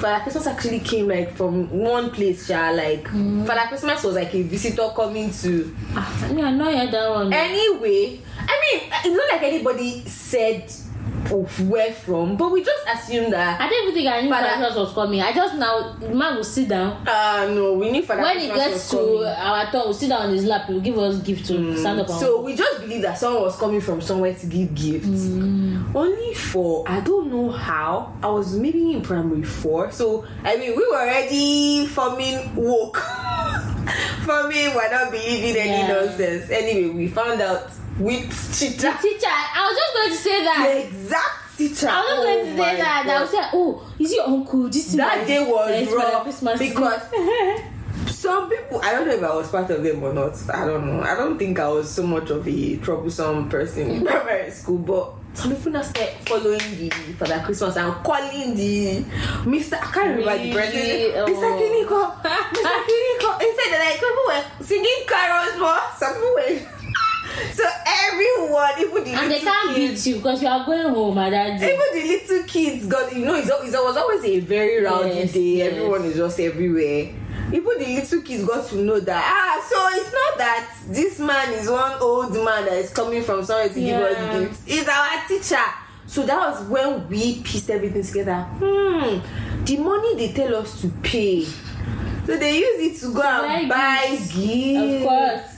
Father 0.00 0.22
Christmas 0.22 0.46
actually 0.46 0.80
came 0.80 1.08
like 1.08 1.36
from 1.36 1.68
one 1.70 2.10
place, 2.10 2.48
yeah. 2.48 2.70
Like 2.70 3.08
Father 3.08 3.68
Christmas 3.68 4.02
was 4.04 4.14
like 4.14 4.34
a 4.34 4.42
visitor 4.42 4.88
coming 4.94 5.30
to. 5.30 5.76
Ah, 5.94 6.26
I 6.26 6.32
mean, 6.32 6.44
I 6.44 6.52
know 6.52 6.90
that 6.90 7.10
one. 7.10 7.32
Anyway, 7.32 8.20
I 8.38 8.78
mean, 8.80 8.92
it's 9.04 9.16
not 9.16 9.28
like 9.32 9.42
anybody 9.42 10.04
said 10.06 10.72
of 11.30 11.68
where 11.68 11.92
from, 11.92 12.36
but 12.36 12.50
we 12.50 12.62
just 12.64 12.84
assumed 12.92 13.32
that. 13.32 13.60
I 13.60 13.68
didn't 13.68 13.82
even 13.88 13.94
think 13.94 14.08
I 14.08 14.20
knew 14.22 14.30
Father- 14.30 14.48
Christmas 14.48 14.76
was 14.76 14.92
coming. 14.94 15.20
I 15.22 15.32
just 15.32 15.54
now, 15.56 15.92
the 16.00 16.08
man 16.14 16.36
will 16.36 16.44
sit 16.44 16.68
down. 16.68 17.06
Uh 17.06 17.50
no, 17.54 17.74
we 17.74 17.90
knew 17.90 18.02
Father 18.02 18.22
when 18.22 18.38
he 18.38 18.48
Christmas 18.48 18.66
gets 18.72 18.74
was 18.74 18.90
to 18.90 18.96
coming. 18.96 19.24
our 19.26 19.64
turn, 19.70 19.80
we'll 19.84 19.94
sit 19.94 20.08
down 20.08 20.22
on 20.22 20.30
his 20.30 20.44
lap. 20.44 20.66
He'll 20.66 20.80
give 20.80 20.98
us 20.98 21.18
gift 21.20 21.46
to 21.46 21.76
stand 21.78 22.00
up. 22.00 22.08
So 22.08 22.42
we 22.42 22.54
just 22.56 22.80
believe 22.80 23.02
that 23.02 23.18
someone 23.18 23.42
was 23.42 23.56
coming 23.56 23.80
from 23.80 24.00
somewhere 24.00 24.34
to 24.34 24.46
give 24.46 24.74
gifts. 24.74 25.26
Only 25.94 26.34
for 26.34 26.84
I 26.88 27.00
don't 27.00 27.30
know 27.32 27.50
how. 27.50 28.12
I 28.22 28.28
was 28.28 28.54
maybe 28.56 28.92
in 28.92 29.02
primary 29.02 29.42
four. 29.42 29.90
So 29.92 30.24
I 30.44 30.56
mean 30.56 30.76
we 30.76 30.86
were 30.88 30.96
already 30.98 31.86
forming 31.86 32.54
woke. 32.54 32.98
forming 34.24 34.74
we're 34.74 34.90
not 34.90 35.10
believing 35.10 35.56
any 35.56 35.70
Yeah. 35.70 35.88
nonsense. 35.88 36.50
Anyway, 36.50 36.90
we 36.94 37.08
found 37.08 37.40
out 37.40 37.70
with 38.00 38.58
teacher. 38.58 38.92
teacher, 39.00 39.26
I 39.28 39.68
was 39.68 39.76
just 39.78 39.94
going 39.94 40.10
to 40.10 40.16
say 40.16 40.44
that. 40.44 40.66
The 40.66 40.86
exact 40.88 41.58
teacher. 41.58 41.88
I 41.88 42.00
was 42.00 42.10
just 42.10 42.22
going 42.22 42.44
to 42.46 42.52
Oh 42.52 42.64
say 42.64 42.76
that. 42.76 43.02
I 43.04 43.06
God. 43.06 43.20
was 43.20 43.32
like, 43.32 43.50
oh, 43.52 43.92
is 43.98 44.12
your 44.14 44.26
uncle? 44.26 44.68
This 44.68 44.92
That 44.94 45.26
day 45.26 45.44
was 45.44 45.92
rough 45.92 46.22
Christmas 46.24 46.58
because 46.58 47.02
some 48.08 48.50
people 48.50 48.80
i 48.82 48.92
don't 48.92 49.06
know 49.06 49.14
if 49.14 49.22
i 49.22 49.34
was 49.34 49.48
part 49.48 49.70
of 49.70 49.82
them 49.82 50.02
or 50.02 50.12
not 50.12 50.32
i 50.52 50.64
don't 50.66 50.86
know 50.86 51.02
i 51.02 51.14
don't 51.14 51.38
think 51.38 51.58
i 51.58 51.66
was 51.68 51.88
so 51.88 52.02
much 52.02 52.28
of 52.30 52.46
a 52.46 52.76
troublesome 52.78 53.48
person 53.48 53.90
in 53.90 54.04
primary 54.06 54.50
school 54.50 54.78
but 54.78 55.12
some 55.34 55.54
people 55.54 55.72
now 55.72 55.80
start 55.82 56.10
following 56.26 56.58
the 56.76 56.90
for 57.18 57.24
that 57.26 57.44
christmas 57.44 57.76
and 57.76 57.92
calling 58.04 58.54
the 58.56 59.02
mr 59.48 59.74
i 59.74 59.90
can't 59.92 60.16
remember 60.18 60.36
the 60.42 60.52
person 60.52 60.74
Really? 60.74 61.12
mr 61.12 61.48
Oh. 61.48 61.60
kiniko 61.60 62.22
mr 62.52 62.84
kiniko 62.88 63.40
instead 63.40 63.78
like 63.78 63.94
people 63.94 64.24
were 64.28 64.64
singing 64.64 65.06
carols 65.06 65.58
but 65.58 65.94
some 65.98 66.14
people 66.14 66.34
were 66.34 66.58
so 67.52 67.64
everyone 67.86 68.70
even 68.78 69.04
the 69.04 69.10
and 69.12 69.30
they 69.30 69.40
can't 69.40 69.74
kids 69.74 70.04
beat 70.04 70.10
you 70.10 70.16
because 70.16 70.42
you 70.42 70.48
are 70.48 70.64
going 70.66 70.92
home 70.94 71.18
at 71.18 71.30
that 71.30 71.60
day. 71.60 71.74
even 71.74 71.86
the 72.02 72.08
little 72.08 72.42
kids 72.46 72.86
got 72.86 73.14
you 73.14 73.24
know 73.24 73.34
it 73.36 73.44
was 73.46 73.96
always 73.96 74.24
a 74.24 74.40
very 74.40 74.82
rowdy 74.82 75.08
Yes, 75.10 75.32
day 75.32 75.40
yes. 75.40 75.72
everyone 75.72 76.04
is 76.04 76.16
just 76.16 76.40
everywhere 76.40 77.14
even 77.52 77.78
the 77.78 77.86
little 77.86 78.22
kids 78.22 78.44
got 78.44 78.66
to 78.68 78.76
know 78.76 79.00
that 79.00 79.24
ah 79.24 79.66
so 79.68 79.98
it's 80.00 80.12
not 80.12 80.38
that 80.38 80.72
this 80.88 81.18
man 81.18 81.52
is 81.54 81.68
one 81.68 81.92
old 82.00 82.32
man 82.34 82.64
that 82.64 82.74
is 82.74 82.90
coming 82.90 83.22
from 83.22 83.44
somewhere 83.44 83.68
to 83.68 83.80
Yeah. 83.80 83.98
give 83.98 84.02
us 84.16 84.38
gifts 84.56 84.62
it's 84.66 84.88
our 84.88 85.26
teacher 85.28 85.64
so 86.06 86.22
that 86.26 86.36
was 86.36 86.62
when 86.68 87.08
we 87.08 87.40
pieced 87.42 87.70
everything 87.70 88.02
together 88.02 88.42
hmm 88.58 89.64
the 89.64 89.76
money 89.76 90.14
they 90.16 90.32
tell 90.32 90.54
us 90.56 90.80
to 90.80 90.88
pay 91.02 91.44
so 92.26 92.36
they 92.36 92.58
use 92.58 92.96
it 92.96 93.00
to 93.06 93.12
go 93.14 93.22
and 93.22 93.68
buy 93.68 93.76
buy 94.08 94.16
gifts. 94.16 94.34
gifts 94.34 94.94
Of 94.94 95.02
course. 95.08 95.49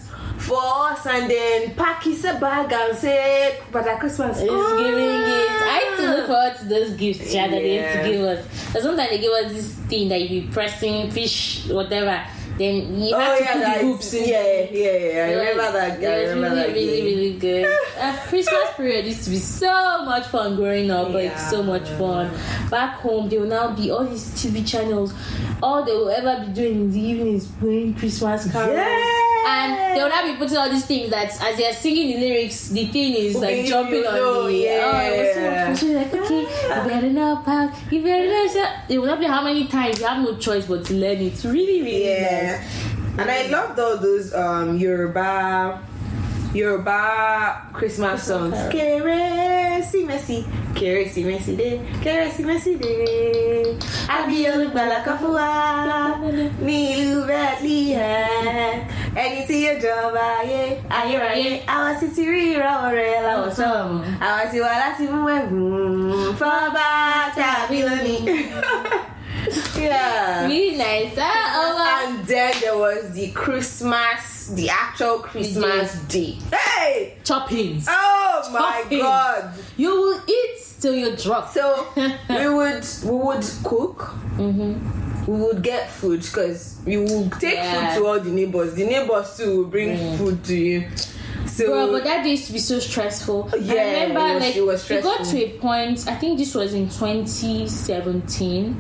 For 0.43 0.61
us 0.63 1.07
and 1.07 1.31
then 1.31 1.75
pack 1.75 2.03
his 2.05 2.23
bag 2.23 2.73
and 2.73 2.97
say 2.99 3.59
Father 3.71 3.97
Christmas 3.97 4.39
It's 4.41 4.51
giving 4.51 5.21
gifts. 5.29 5.63
I 5.63 5.87
used 5.89 6.03
to 6.03 6.09
Ah. 6.09 6.15
look 6.17 6.27
forward 6.27 6.57
to 6.59 6.65
those 6.67 6.91
gifts 6.93 7.33
yeah, 7.35 7.49
that 7.49 7.61
they 7.63 7.77
used 7.81 7.93
to 8.03 8.11
give 8.13 8.23
us. 8.23 8.47
But 8.73 8.83
sometimes 8.83 9.11
they 9.11 9.19
give 9.19 9.33
us 9.33 9.53
this 9.53 9.69
thing 9.89 10.09
that 10.09 10.21
you 10.21 10.29
be 10.43 10.49
pressing, 10.49 11.11
fish, 11.11 11.67
whatever. 11.69 12.21
Then 12.59 13.01
you 13.01 13.17
have 13.17 13.33
Oh 13.33 13.39
to 13.39 13.45
yeah, 13.45 13.53
put 13.55 13.61
the 13.65 13.75
is- 13.77 13.83
hoops 13.83 14.13
in. 14.13 14.29
yeah, 14.29 14.67
yeah, 14.71 14.93
yeah. 15.15 15.25
I 15.25 15.33
remember 15.49 15.73
that 15.73 16.01
guy. 16.01 16.07
I 16.07 16.11
It 16.13 16.23
was 16.27 16.35
remember 16.35 16.57
really, 16.57 16.67
that 16.67 16.75
really, 16.75 16.97
game. 16.97 17.05
really 17.05 17.33
good. 17.39 17.79
uh, 17.99 18.17
Christmas 18.29 18.71
period 18.77 19.07
used 19.07 19.25
to 19.25 19.31
be 19.31 19.39
so 19.39 20.05
much 20.05 20.27
fun 20.27 20.57
growing 20.57 20.91
up. 20.91 21.09
Like 21.09 21.31
Yeah. 21.33 21.49
so 21.51 21.63
much 21.63 21.89
fun. 21.91 22.31
Back 22.71 22.97
home, 22.97 23.29
there 23.31 23.41
will 23.41 23.49
now 23.49 23.71
be 23.75 23.91
all 23.91 24.05
these 24.05 24.27
TV 24.35 24.63
channels. 24.67 25.15
All 25.63 25.83
they 25.83 25.93
will 25.93 26.11
ever 26.11 26.45
be 26.45 26.53
doing 26.53 26.73
in 26.83 26.93
the 26.93 27.01
evening 27.01 27.35
is 27.37 27.47
playing 27.59 27.95
Christmas 27.95 28.51
carols. 28.53 28.77
Yeah. 28.77 29.32
And 29.47 29.97
they 29.97 30.03
will 30.03 30.09
now 30.11 30.25
be 30.31 30.37
putting 30.39 30.57
all 30.57 30.71
these 30.71 30.85
things 30.87 31.11
that 31.11 31.31
as 31.43 31.57
they 31.57 31.69
are 31.69 31.73
singing 31.73 32.09
the 32.09 32.27
lyrics, 32.27 32.69
the 32.69 32.87
thing 32.87 33.15
is 33.15 33.35
like 33.37 33.45
Okay, 33.45 33.67
jumping 33.67 33.95
you 34.01 34.07
on 34.07 34.15
know, 34.15 34.47
the. 34.47 34.69
Oh, 34.69 34.99
it 35.01 35.19
was 35.19 35.35
so 35.35 35.41
yeah. 35.43 35.69
much 35.69 35.79
fun. 35.81 35.89
She 35.89 35.95
was 35.95 35.97
like, 35.97 36.15
okay, 36.15 36.41
you 36.43 36.89
better 36.91 37.11
know 37.11 37.33
about, 37.41 37.93
you 37.93 38.03
better 38.03 38.27
know. 38.29 38.47
So 38.49 38.65
They 38.89 38.99
will 38.99 39.07
not 39.07 39.19
play 39.19 39.29
how 39.29 39.43
many 39.43 39.67
times. 39.67 39.99
You 40.01 40.07
have 40.07 40.23
no 40.23 40.37
choice 40.37 40.67
but 40.67 40.85
to 40.87 40.95
learn 40.95 41.19
it. 41.19 41.43
Really, 41.45 41.83
really 41.83 42.05
Yeah. 42.09 42.59
nice. 42.59 43.19
And 43.19 43.31
I 43.31 43.47
loved 43.49 43.79
all 43.79 43.99
those 43.99 44.33
um 44.35 44.77
Yoruba 44.79 45.83
Yoruba 46.55 47.63
Christmas 47.73 48.23
songs. 48.29 48.57
Kérésìmesì, 48.73 50.45
Kérésìmesì 50.75 51.53
dé, 51.57 51.71
Kérésìmesì 52.05 52.73
dé. 52.83 52.95
Àbí 54.17 54.37
olùgbàlà 54.53 54.99
kan 55.05 55.17
fún 55.21 55.33
wa 55.39 55.49
ní 56.67 56.77
ìlú 57.01 57.19
Bethlehem. 57.27 58.75
Ẹni 59.25 59.41
tí 59.49 59.57
yóò 59.65 59.75
jọba 59.83 60.25
ayé, 60.41 60.63
ayérayé, 60.99 61.51
àwa 61.75 61.91
sì 62.01 62.07
ti 62.15 62.23
rí 62.33 62.43
ìràwọ̀ 62.55 62.91
rẹ̀ 62.99 63.23
láwọ̀ 63.27 63.51
sọ́ọ̀mù. 63.59 63.97
Àwa 64.29 64.43
ti 64.51 64.59
wá 64.65 64.73
láti 64.83 65.05
mú 65.13 65.21
ẹ̀bùn 65.39 66.37
fọ́ba 66.41 66.87
tàbí 67.37 67.79
lónìí. 67.89 68.19
Yeah. 69.77 70.47
Really 70.47 70.77
nice. 70.77 71.15
Ah, 71.19 71.53
oh. 71.57 72.07
And 72.07 72.25
then 72.27 72.53
there 72.61 72.79
was 72.79 73.13
the 73.13 73.31
Christmas, 73.33 74.21
the 74.49 74.69
actual 74.71 75.19
Christmas 75.21 75.95
day. 76.09 76.37
Hey! 76.53 77.17
choppings. 77.25 77.87
Oh 77.89 78.49
my 78.53 78.83
Toppings. 78.89 79.01
god! 79.03 79.55
You 79.77 79.89
will 79.91 80.21
eat 80.29 80.59
till 80.81 80.95
you 80.95 81.17
drop. 81.17 81.49
So 81.53 81.87
we 81.97 82.49
would 82.49 82.85
we 83.05 83.11
would 83.11 83.45
cook. 83.65 83.99
Mm-hmm. 84.37 85.31
We 85.31 85.39
would 85.41 85.63
get 85.63 85.89
food 85.91 86.21
because 86.23 86.81
we 86.85 86.97
would 86.97 87.33
take 87.41 87.55
Yeah. 87.55 87.95
food 87.95 88.01
to 88.01 88.07
all 88.09 88.19
the 88.21 88.31
neighbors. 88.31 88.75
The 88.75 88.85
neighbors 88.87 89.37
too 89.37 89.59
will 89.59 89.65
bring 89.71 89.97
Mm. 89.97 90.19
food 90.19 90.45
to 90.45 90.57
you. 90.57 90.89
So 91.47 91.67
Bro, 91.67 91.93
but 91.93 92.05
that 92.05 92.23
day 92.25 92.31
used 92.31 92.47
to 92.47 92.53
be 92.55 92.59
so 92.59 92.79
stressful. 92.79 93.51
Yeah, 93.61 93.75
I 93.75 94.05
remember 94.05 94.21
it 94.21 94.35
was- 94.35 94.43
like 94.43 94.57
it 94.57 94.65
was 94.65 94.89
we 94.89 95.01
got 95.01 95.25
to 95.25 95.37
a 95.45 95.49
point. 95.59 96.05
I 96.09 96.15
think 96.17 96.39
this 96.39 96.55
was 96.55 96.73
in 96.75 96.89
2017. 96.89 98.77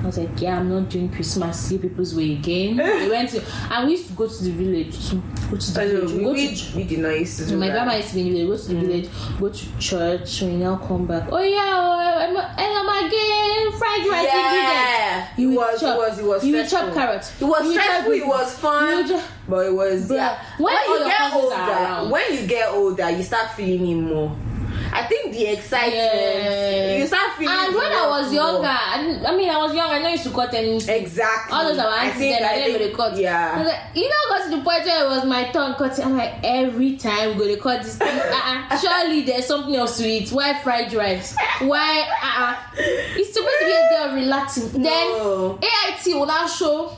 I 0.00 0.06
was 0.06 0.16
like, 0.16 0.40
yeah, 0.40 0.58
I'm 0.58 0.70
not 0.70 0.88
doing 0.88 1.10
Christmas 1.10 1.60
see 1.60 1.78
people's 1.78 2.14
way 2.14 2.32
again. 2.32 2.76
we 3.02 3.10
went 3.10 3.28
to, 3.30 3.44
and 3.70 3.86
we 3.86 3.92
used 3.92 4.08
to 4.08 4.12
go 4.14 4.26
to 4.26 4.44
the 4.44 4.50
village. 4.50 5.08
To 5.10 5.16
go 5.50 5.56
to 5.56 5.72
the 5.72 5.80
I 5.80 5.84
know, 5.84 6.06
village. 6.06 6.12
we, 6.12 6.24
go 6.24 6.32
we, 6.32 6.54
to 6.54 6.76
we 6.76 6.84
did 6.84 6.98
not 7.00 7.20
used 7.20 7.38
to 7.38 7.46
do 7.46 7.56
my 7.58 7.66
that. 7.66 7.72
grandma 7.74 7.96
used 7.96 8.08
to 8.08 8.14
be 8.14 8.28
in 8.28 8.34
the 8.34 8.44
village, 8.44 8.60
go 8.60 8.66
to 8.66 8.68
the 8.68 8.74
mm. 8.74 8.86
village, 8.86 9.10
go 9.38 9.48
to 9.50 9.78
church, 9.78 10.42
we 10.42 10.56
now 10.56 10.76
come 10.76 11.06
back. 11.06 11.28
Oh 11.30 11.38
yeah, 11.38 11.58
oh, 11.58 12.00
oh 12.00 12.20
I'm, 12.20 12.36
I'm 12.36 13.06
again, 13.06 13.78
fried 13.78 14.06
rice 14.06 14.28
Yeah. 14.32 15.28
You 15.36 15.52
it 15.52 15.56
was, 15.56 15.80
chop- 15.80 15.96
it 15.96 15.98
was, 15.98 16.18
it 16.18 16.24
was 16.24 16.44
you 16.46 16.54
will 16.56 16.66
chop 16.66 16.94
carrots. 16.94 17.40
It 17.40 17.44
was 17.44 17.64
You 17.64 17.72
stressful. 17.72 18.12
It 18.12 18.26
was 18.26 18.58
fun, 18.58 19.06
You 19.06 19.14
will 19.14 19.22
but 19.48 19.66
it 19.66 19.74
was 19.74 20.08
Bruh, 20.08 20.16
yeah. 20.16 20.42
when 20.58 20.76
all 20.76 20.98
you 20.98 21.04
get 21.04 21.32
older, 21.34 21.54
around. 21.54 22.10
when 22.10 22.34
you 22.34 22.46
get 22.46 22.68
older, 22.70 23.10
you 23.10 23.22
start 23.22 23.50
feeling 23.52 23.86
it 23.86 23.94
more. 24.00 24.36
I 24.92 25.04
think 25.06 25.32
the 25.32 25.46
excitement, 25.52 25.94
Yes. 25.94 27.00
you 27.00 27.06
start 27.06 27.32
feeling. 27.38 27.56
And 27.56 27.74
when 27.74 27.92
I 27.92 28.06
was 28.08 28.32
younger, 28.32 28.66
I, 28.68 29.02
didn't- 29.02 29.24
I 29.26 29.36
mean, 29.36 29.48
I 29.48 29.56
was 29.58 29.74
young. 29.74 29.90
I 29.90 29.98
know 30.00 30.08
I 30.08 30.12
used 30.12 30.24
to 30.24 30.30
cut 30.30 30.52
anything. 30.54 31.02
exactly. 31.02 31.52
All 31.56 31.64
those 31.68 31.78
I 31.78 32.04
aunties 32.06 32.20
then, 32.20 32.44
I 32.44 32.52
I 32.52 32.56
didn't 32.66 32.90
to 32.90 32.96
cut. 32.96 33.12
I 33.14 33.18
Yeah. 33.20 33.58
was 33.58 33.66
like, 33.68 33.80
you 33.94 34.08
know, 34.08 34.22
got 34.28 34.44
to 34.44 34.50
the 34.56 34.62
point 34.62 34.84
where 34.84 35.04
it 35.04 35.08
was 35.08 35.24
my 35.24 35.44
turn 35.52 35.74
cutting. 35.74 36.04
I'm 36.04 36.16
like, 36.16 36.34
every 36.44 36.96
time 36.96 37.30
we 37.30 37.34
go 37.38 37.54
to 37.54 37.60
cut 37.60 37.82
this 37.82 37.96
thing, 37.96 38.08
uh-uh, 38.18 38.78
surely 38.78 39.22
there's 39.22 39.46
something 39.46 39.74
else 39.76 39.98
to 39.98 40.06
eat. 40.08 40.30
Why 40.30 40.54
fried 40.62 40.92
rice? 40.92 41.36
Why? 41.60 42.06
Uh-uh. 42.22 42.56
It's 42.76 43.32
supposed 43.32 43.58
to 43.60 43.64
be 43.66 43.72
a 43.72 43.88
day 43.90 44.02
of 44.08 44.14
relaxing. 44.14 44.82
No. 44.82 45.58
Then 45.58 45.70
AIT 45.70 46.14
will 46.18 46.26
now 46.26 46.46
show 46.46 46.96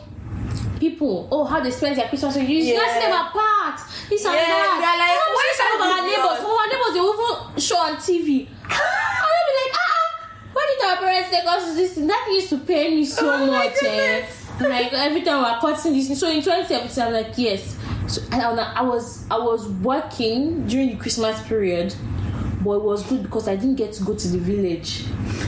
people 0.83 1.29
oh 1.31 1.45
how 1.45 1.61
they 1.61 1.71
spend 1.71 1.97
their 1.97 2.09
Christmas. 2.09 2.37
You 2.37 2.43
Yeah. 2.43 2.75
yeah. 2.75 2.95
see 2.95 3.01
them 3.07 3.13
apart. 3.27 3.79
This 4.11 4.25
and 4.27 4.35
Yeah, 4.35 4.47
that. 4.47 4.79
they're 4.83 5.01
like, 5.05 5.19
oh, 5.23 5.31
see 5.39 5.55
some 5.61 5.71
of 5.75 5.81
can't 5.81 5.93
our 5.95 6.03
neighbors. 6.11 6.39
Some 6.43 6.59
our 6.61 6.69
neighbors 6.73 6.93
they 6.95 7.01
will 7.01 7.15
even 7.15 7.61
show 7.61 7.79
on 7.79 7.95
TV. 7.97 8.29
I'll 9.27 9.45
be 9.49 9.53
like, 9.61 9.75
ah, 9.75 9.95
ah, 9.95 10.31
why 10.53 10.63
did 10.69 10.81
our 10.91 10.97
parents 11.05 11.31
take 11.31 11.47
us 11.47 11.63
to 11.69 11.75
this 11.75 11.91
thing? 11.95 12.07
That 12.09 12.29
used 12.33 12.51
to 12.51 12.59
pain 12.59 12.97
me 12.97 13.05
so 13.05 13.31
Oh 13.33 13.47
much. 13.47 13.77
Eh? 13.85 14.27
Like 14.61 14.93
every 14.93 15.23
time 15.23 15.43
we're 15.43 15.59
cutting 15.61 15.93
this. 15.95 16.19
So 16.21 16.29
in 16.29 16.43
2017, 16.43 17.03
I'm 17.05 17.13
like, 17.13 17.33
yes. 17.39 17.77
So 18.09 18.21
and 18.33 18.61
I, 18.61 18.73
I 18.77 18.83
was 18.83 19.25
I 19.31 19.39
was 19.39 19.69
working 19.69 20.67
during 20.67 20.91
the 20.91 20.97
Christmas 20.97 21.41
period. 21.47 21.95
But 22.65 22.75
it 22.79 22.83
was 22.85 23.03
good 23.09 23.23
because 23.25 23.49
I 23.49 23.57
didn't 23.57 23.75
get 23.75 23.93
to 23.95 24.05
go 24.05 24.15
to 24.15 24.29
the 24.29 24.39
village. 24.39 25.05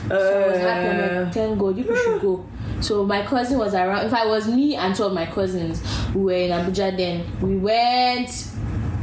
So 0.09 0.15
I 0.17 0.49
was 0.49 0.59
happy. 0.59 0.89
I'm 0.89 0.99
Uh, 1.19 1.25
like, 1.25 1.33
thank 1.35 1.59
God, 1.61 1.77
you 1.79 1.85
should 1.97 2.21
go. 2.21 2.45
So 2.85 3.03
my 3.03 3.25
cousin 3.25 3.59
was 3.59 3.73
around. 3.73 4.05
If 4.05 4.13
I 4.13 4.27
was 4.27 4.47
me 4.47 4.77
and 4.77 4.95
two 4.95 5.05
of 5.05 5.15
my 5.15 5.25
cousins, 5.25 5.83
we 6.15 6.23
were 6.23 6.33
in 6.33 6.51
Abuja 6.51 6.95
then. 6.95 7.25
We 7.41 7.57
went. 7.57 8.51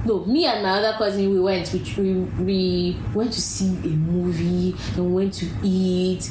No, 0.05 0.23
me 0.25 0.45
and 0.45 0.61
my 0.61 0.69
other 0.69 0.95
cousin, 0.99 1.31
we 1.31 1.39
went. 1.39 1.67
Which 1.69 1.97
we 1.97 2.13
we 2.13 2.95
went 3.15 3.33
to 3.33 3.41
see 3.41 3.69
a 3.83 3.95
movie 3.97 4.75
and 4.95 5.15
went 5.15 5.33
to 5.35 5.47
eat. 5.63 6.29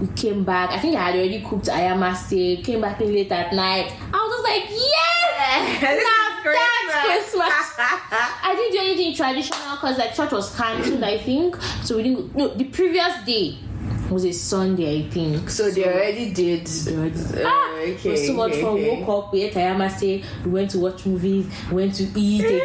We 0.00 0.06
came 0.16 0.42
back. 0.42 0.70
I 0.70 0.78
think 0.78 0.96
I 0.96 1.04
had 1.10 1.16
already 1.16 1.42
cooked 1.42 1.66
ayamase. 1.66 2.64
Came 2.64 2.80
back 2.80 2.98
in 3.02 3.12
late 3.12 3.30
at 3.30 3.52
night. 3.52 3.92
I 4.14 4.16
was 4.16 4.32
just 4.32 4.44
like, 4.44 4.70
yes, 4.70 5.82
Yeah, 5.82 5.90
this 5.94 6.02
Now 6.02 6.38
is 6.38 6.56
that's 6.56 7.04
Christmas. 7.04 7.52
I 7.78 8.54
didn't 8.56 8.72
do 8.72 8.78
anything 8.78 9.14
traditional 9.14 9.76
because 9.76 9.98
like 9.98 10.14
church 10.14 10.32
was 10.32 10.56
cancelled, 10.56 11.04
I 11.04 11.18
think. 11.18 11.56
So 11.84 11.98
we 11.98 12.04
didn't. 12.04 12.34
No, 12.34 12.48
the 12.48 12.64
previous 12.64 13.22
day 13.26 13.58
was 14.10 14.24
a 14.24 14.32
Sunday, 14.32 15.06
I 15.06 15.08
think. 15.10 15.48
so 15.50 15.70
they 15.70 15.84
already 15.84 16.30
did. 16.32 16.68
Ah, 17.44 17.74
Uh, 17.74 17.76
it 17.80 18.04
was 18.04 18.26
so 18.26 18.32
much 18.34 18.52
okay, 18.52 18.62
fun. 18.62 18.70
okay. 18.72 19.00
Woke 19.02 19.24
up, 19.26 19.32
we 19.32 19.42
ate 19.42 19.54
ayamase, 19.54 20.24
we 20.44 20.50
went 20.50 20.70
to 20.72 20.78
watch 20.78 21.06
movies, 21.06 21.46
we 21.70 21.76
went 21.76 21.94
to 21.94 22.04
eat 22.16 22.44
again. 22.44 22.60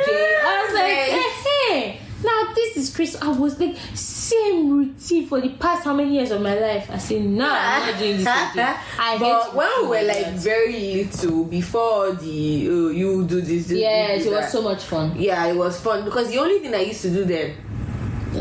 I 0.45 0.63
was 0.65 0.73
like, 0.73 0.87
hey, 1.15 1.29
hey, 1.69 1.99
now 2.23 2.53
this 2.55 2.77
is 2.77 2.95
Chris. 2.95 3.15
I 3.21 3.29
was 3.29 3.59
like, 3.59 3.75
same 3.93 4.71
routine 4.71 5.27
for 5.27 5.39
the 5.39 5.49
past 5.49 5.83
how 5.85 5.93
many 5.93 6.15
years 6.15 6.31
of 6.31 6.41
my 6.41 6.55
life? 6.59 6.89
I 6.91 6.97
said, 6.97 7.21
nah, 7.23 7.45
I'm 7.53 7.91
not 7.91 7.99
doing 7.99 8.17
this 8.17 8.21
again. 8.51 8.75
I 8.99 9.17
but 9.19 9.53
when 9.55 9.69
we 9.83 9.87
were 9.87 10.03
like 10.07 10.33
very 10.33 11.03
little 11.03 11.43
before 11.45 12.11
the 12.13 12.67
uh, 12.67 12.89
you 12.89 13.23
do 13.27 13.41
this, 13.41 13.67
this 13.67 13.77
yes, 13.79 14.23
do 14.23 14.31
it 14.31 14.35
was 14.35 14.51
so 14.51 14.61
much 14.63 14.83
fun. 14.83 15.15
yeah, 15.17 15.45
it 15.45 15.55
was 15.55 15.79
fun 15.79 16.03
because 16.05 16.29
the 16.29 16.39
only 16.39 16.59
thing 16.59 16.73
I 16.73 16.81
used 16.81 17.01
to 17.03 17.09
do 17.11 17.23
then 17.23 17.53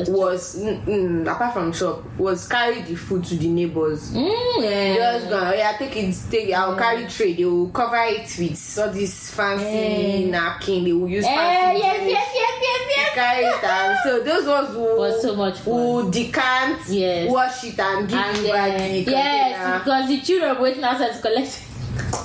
was 0.09 0.57
mm, 0.59 0.85
mm, 0.85 1.33
apart 1.33 1.53
from 1.55 1.73
shop 1.73 2.03
was 2.19 2.47
carry 2.49 2.83
the 2.83 2.95
food 2.95 3.25
to 3.25 3.35
the 3.37 3.49
neighbors. 3.49 4.13
Mm, 4.13 4.63
yeah. 4.63 4.95
Just 4.95 5.29
go, 5.31 5.53
yeah, 5.53 5.77
take 5.79 5.97
it, 5.97 6.17
take 6.31 6.49
it. 6.49 6.53
I'll 6.53 6.77
carry 6.77 7.07
tray. 7.07 7.33
They 7.35 7.45
will 7.45 7.69
cover 7.69 7.97
it 8.05 8.35
with 8.39 8.79
all 8.81 8.91
this 8.93 9.31
fancy 9.35 9.65
Eh. 9.65 10.27
napkin. 10.31 10.85
They 10.85 10.93
will 10.93 11.09
use 11.09 11.25
Eh, 11.25 11.35
fancy. 11.35 11.81
yes, 11.81 12.01
dish. 12.01 12.13
yes, 12.13 12.29
yes, 12.35 12.53
yes, 12.63 12.81
yes. 12.97 13.15
Carry 13.15 13.45
it 13.45 13.65
and 13.65 13.99
so 14.03 14.21
those 14.25 14.47
ones 14.47 14.75
will, 14.77 14.99
Was 14.99 15.23
so 15.23 15.35
much 15.37 15.59
fun. 15.61 15.75
will 15.75 16.11
decant, 16.11 16.81
Yes. 16.89 17.31
wash 17.31 17.65
it 17.65 17.79
and 17.79 18.09
give 18.09 18.19
And 18.19 18.47
back 18.49 18.75
uh, 18.75 18.79
the 18.79 18.99
yes, 19.03 19.57
container. 19.59 19.79
because 19.79 20.09
the 20.09 20.21
children 20.21 20.63
waiting 20.63 20.85
outside 20.85 21.13
to 21.15 21.21
collect. 21.21 21.61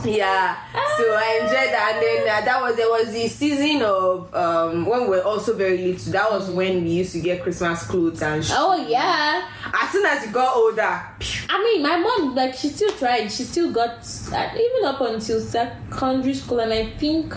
Yeah, 0.06 0.56
so 0.98 1.04
I 1.14 1.40
enjoyed 1.42 1.74
that, 1.74 1.92
and 1.96 2.02
then 2.04 2.22
uh, 2.42 2.46
that 2.46 2.62
was 2.62 2.76
there 2.78 2.90
was 2.90 3.12
the 3.12 3.28
season 3.28 3.82
of 3.82 4.34
um 4.34 4.86
when 4.86 5.02
we 5.04 5.08
were 5.10 5.22
also 5.24 5.56
very 5.56 5.78
little. 5.78 6.12
That 6.14 6.32
was 6.32 6.50
when 6.50 6.84
we 6.84 6.90
used 6.92 7.12
to 7.14 7.20
get 7.20 7.44
Christmas 7.44 7.84
clothes 7.84 8.22
and. 8.22 8.44
Sh- 8.46 8.52
Oh 8.56 8.76
yeah. 8.88 9.48
as 9.74 9.90
soon 9.92 10.06
as 10.06 10.26
you 10.26 10.32
got 10.32 10.56
older, 10.56 10.82
I 11.50 11.64
mean, 11.64 11.84
my 11.84 11.98
mom 11.98 12.34
like 12.36 12.56
she 12.56 12.70
still 12.70 12.92
tried. 12.94 13.28
She 13.32 13.44
still 13.44 13.72
got 13.72 13.92
uh, 14.32 14.50
even 14.56 14.86
up 14.86 15.02
until 15.02 15.40
secondary 15.42 16.34
school, 16.34 16.60
and 16.62 16.72
I 16.72 16.92
think 16.92 17.34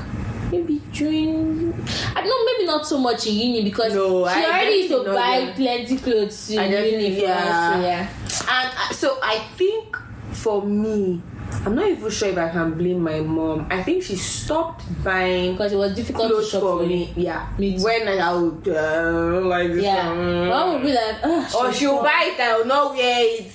maybe 0.53 0.81
during 0.93 1.73
I 2.14 2.23
know 2.23 2.45
maybe 2.45 2.66
not 2.66 2.87
so 2.87 2.99
much 2.99 3.27
in 3.27 3.35
uni 3.35 3.64
because 3.64 3.95
No, 3.95 4.29
she 4.29 4.35
I 4.35 4.45
already 4.45 4.77
used 4.77 4.91
to 4.91 5.05
buy 5.05 5.53
plenty 5.57 5.97
clothes 5.99 6.51
in 6.51 6.70
uni 6.70 7.27
us. 7.27 7.27
So 7.27 7.81
yeah. 7.83 8.09
and 8.49 8.70
uh, 8.79 8.93
so 8.95 9.18
I 9.23 9.39
think 9.57 9.97
for 10.33 10.62
me, 10.64 11.20
I'm 11.65 11.77
not 11.77 11.87
even 11.87 12.11
sure 12.11 12.29
if 12.29 12.37
I 12.39 12.49
can 12.51 12.75
blame 12.75 13.01
my 13.03 13.21
mom. 13.21 13.69
I 13.71 13.83
think 13.85 14.03
she 14.03 14.17
stopped 14.17 14.83
buying 15.05 15.53
Because 15.53 15.73
it 15.73 15.77
was 15.77 15.95
difficult 15.95 16.31
to 16.33 16.43
shop 16.45 16.61
for 16.63 16.83
me. 16.85 17.13
Yeah, 17.17 17.49
Me 17.57 17.77
too. 17.79 17.85
when 17.85 18.09
I 18.09 18.33
would 18.35 18.67
uh, 18.67 19.41
like 19.47 19.69
this. 19.73 19.85
Yeah, 19.85 20.11
um, 20.11 20.49
mom 20.49 20.73
would 20.75 20.83
be 20.83 20.93
like, 20.93 21.25
or 21.55 21.73
she'll 21.73 22.03
buy 22.03 22.35
it 22.35 22.41
I 22.41 22.59
will 22.59 22.67
not 22.67 22.95
wear 22.95 23.21
it. 23.39 23.53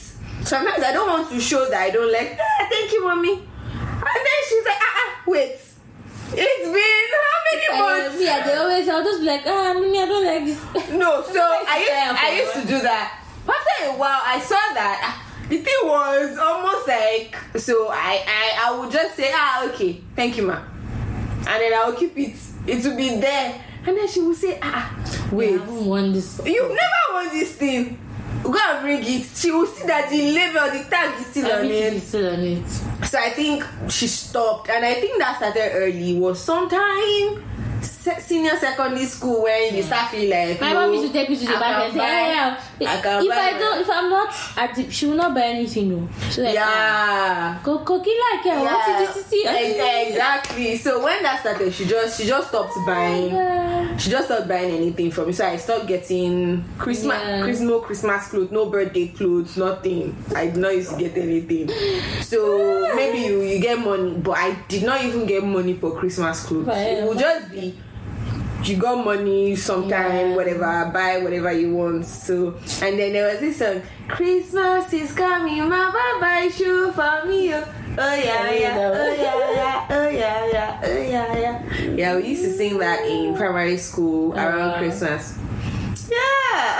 Sometimes 0.47 0.82
I 0.84 0.93
don't 0.93 1.10
want 1.10 1.30
to 1.32 1.39
show 1.41 1.70
that 1.70 1.82
I 1.82 1.89
don't 1.89 2.10
like. 2.12 2.38
Ah, 2.39 2.68
thank 2.72 2.91
you, 2.93 3.03
mommy. 3.03 3.34
And 3.34 4.22
then 4.28 4.39
she's 4.47 4.64
like, 4.64 4.80
ah, 4.80 4.95
ah 5.03 5.24
wait. 5.28 5.60
It's 6.30 6.68
been 6.72 7.08
how 7.28 7.39
many 7.43 7.68
Uh, 7.68 8.03
months? 8.08 8.22
yeah, 8.24 8.45
they 8.47 8.53
always. 8.55 8.88
I'll 8.88 9.03
just 9.03 9.20
be 9.20 9.26
like, 9.28 9.41
ah, 9.45 9.74
mommy, 9.74 9.99
I 9.99 10.05
don't 10.05 10.26
like 10.26 10.45
this. 10.45 10.60
No, 10.91 11.22
so 11.24 11.41
I 11.43 11.80
used, 11.84 12.22
I 12.24 12.39
used 12.39 12.53
to 12.53 12.68
do 12.68 12.80
that. 12.88 13.20
After 13.47 13.91
a 13.91 13.97
while, 13.99 14.22
I 14.24 14.39
saw 14.39 14.55
that 14.76 14.99
ah, 15.03 15.24
the 15.49 15.57
thing 15.57 15.79
was 15.83 16.37
almost 16.37 16.87
like 16.87 17.35
so. 17.57 17.87
I 17.89 18.23
I, 18.27 18.67
I 18.67 18.79
would 18.79 18.91
just 18.91 19.15
say 19.15 19.31
ah 19.33 19.65
okay, 19.69 20.01
thank 20.15 20.37
you 20.37 20.43
ma, 20.47 20.57
and 20.57 21.45
then 21.61 21.73
I 21.73 21.85
will 21.85 21.93
keep 21.97 22.17
it. 22.17 22.35
It 22.67 22.83
will 22.83 22.97
be 22.97 23.17
there, 23.19 23.61
and 23.85 23.97
then 23.97 24.07
she 24.07 24.19
will 24.21 24.35
say 24.35 24.59
ah 24.61 24.93
Wait, 25.31 25.51
wait, 25.51 25.55
I 25.55 25.63
haven't 25.63 25.85
worn 25.85 26.13
this. 26.13 26.41
you've 26.45 26.69
never 26.69 27.03
worn 27.13 27.29
this 27.29 27.51
thing. 27.55 27.99
Go 28.43 28.55
and 28.57 28.81
bring 28.81 28.99
it. 29.03 29.25
She 29.35 29.51
will 29.51 29.65
see 29.65 29.85
that 29.87 30.09
the 30.09 30.31
label, 30.31 30.71
the 30.71 30.87
tag 30.89 31.19
is 31.19 31.25
still 31.27 31.45
on 31.45 31.51
Everything 31.65 31.83
it. 31.83 31.93
is 31.93 32.03
still 32.07 32.33
on 32.33 32.39
it. 32.39 32.69
So 33.07 33.17
I 33.19 33.29
think 33.31 33.63
she 33.89 34.07
stopped, 34.07 34.69
and 34.69 34.85
I 34.85 34.93
think 34.95 35.17
that 35.19 35.37
started 35.37 35.71
early. 35.73 36.13
Was 36.19 36.39
sometime 36.43 37.43
senior 38.16 38.55
secondary 38.58 39.05
school 39.05 39.43
when 39.43 39.76
you 39.76 39.82
hmm. 39.82 39.88
start 39.88 40.12
feeling 40.12 40.30
like 40.30 40.62
My 40.62 40.74
mom 40.74 40.93
used 40.93 41.03
to 41.05 41.10
oh, 41.10 41.14
take 41.14 41.30
me 41.30 41.38
to 41.38 41.45
the 41.45 41.66
and 41.66 41.93
say, 41.93 41.99
yeah, 41.99 42.58
yeah. 42.80 43.22
If 43.22 43.32
I 43.32 43.60
don't, 43.60 43.82
if 43.82 43.89
I'm 43.89 44.10
not 44.10 44.34
at 44.58 44.76
the, 44.76 44.91
she 44.91 45.05
will 45.08 45.16
not 45.16 45.34
buy 45.34 45.41
anything. 45.41 45.89
No. 45.89 46.10
Like, 46.38 46.58
ah, 46.60 47.58
Yeah. 47.58 47.60
Go, 47.64 47.80
cookie 47.80 48.12
like 48.12 48.45
yeah. 48.45 48.58
Ah, 48.58 48.89
eh, 48.89 48.99
what 48.99 49.01
is 49.10 49.16
this? 49.16 49.30
this, 49.30 49.45
eh, 49.45 49.49
eh. 49.49 50.10
exactly. 50.10 50.78
So 50.78 51.03
when 51.03 51.24
that 51.24 51.39
started, 51.41 51.74
she 51.74 51.86
just 51.86 52.20
she 52.20 52.28
just 52.28 52.49
stopped 52.49 52.74
ah, 52.76 52.86
buying. 52.86 53.32
Yeah. 53.34 53.97
She 53.97 54.10
just 54.10 54.26
stopped 54.26 54.47
buying 54.47 54.72
anything 54.76 55.12
from 55.12 55.28
me. 55.28 55.34
So 55.34 55.45
I 55.45 55.58
stopped 55.58 55.88
getting 55.88 56.64
Christmas, 56.78 57.18
Yeah. 57.18 57.43
Christmas, 57.43 57.70
no 57.70 57.80
Christmas 57.82 58.28
clothes, 58.28 58.51
no 58.51 58.66
birthday 58.70 59.08
clothes, 59.08 59.58
nothing. 59.58 60.16
I 60.36 60.47
did 60.47 60.58
not 60.58 60.76
used 60.76 60.91
to 60.91 60.97
get 60.97 61.18
anything. 61.18 61.70
So 62.22 62.86
ah. 62.86 62.95
maybe 62.95 63.20
you, 63.20 63.41
you 63.41 63.60
get 63.60 63.80
money, 63.80 64.14
but 64.18 64.38
I 64.38 64.53
did 64.68 64.84
not 64.84 65.03
even 65.03 65.26
get 65.26 65.43
money 65.43 65.74
for 65.74 65.91
Christmas 65.97 66.45
clothes. 66.45 66.68
It 66.70 67.08
would 67.08 67.18
just 67.18 67.51
be 67.51 67.76
you 68.64 68.76
got 68.78 69.03
money 69.05 69.55
sometime, 69.55 70.30
Yeah. 70.32 70.36
whatever, 70.36 70.91
buy 70.93 71.18
whatever 71.20 71.51
you 71.51 71.74
want. 71.76 72.05
So, 72.05 72.55
and 72.82 72.97
then 72.99 73.14
there 73.14 73.28
was 73.32 73.39
this 73.39 73.58
song, 73.60 73.82
Christmas 74.08 74.91
is 74.93 75.14
coming, 75.14 75.68
mama 75.70 76.18
buy 76.20 76.49
shoe 76.53 76.91
for 76.91 77.26
me. 77.28 77.53
Oh, 77.53 77.64
oh 77.97 78.14
yeah, 78.16 78.51
yeah, 78.51 78.91
oh 78.93 79.14
yeah, 79.14 79.53
yeah, 79.53 79.86
oh 79.89 80.10
yeah, 80.10 80.49
yeah, 80.51 80.82
oh 80.84 81.01
yeah, 81.01 81.38
yeah. 81.38 81.64
Yeah, 81.95 82.16
we 82.18 82.28
used 82.30 82.43
to 82.43 82.51
sing 82.53 82.78
that 82.80 83.05
in 83.05 83.36
primary 83.36 83.78
school 83.78 84.34
around 84.34 84.72
Uh. 84.72 84.78
Christmas. 84.80 85.38
Yeah, 86.10 86.18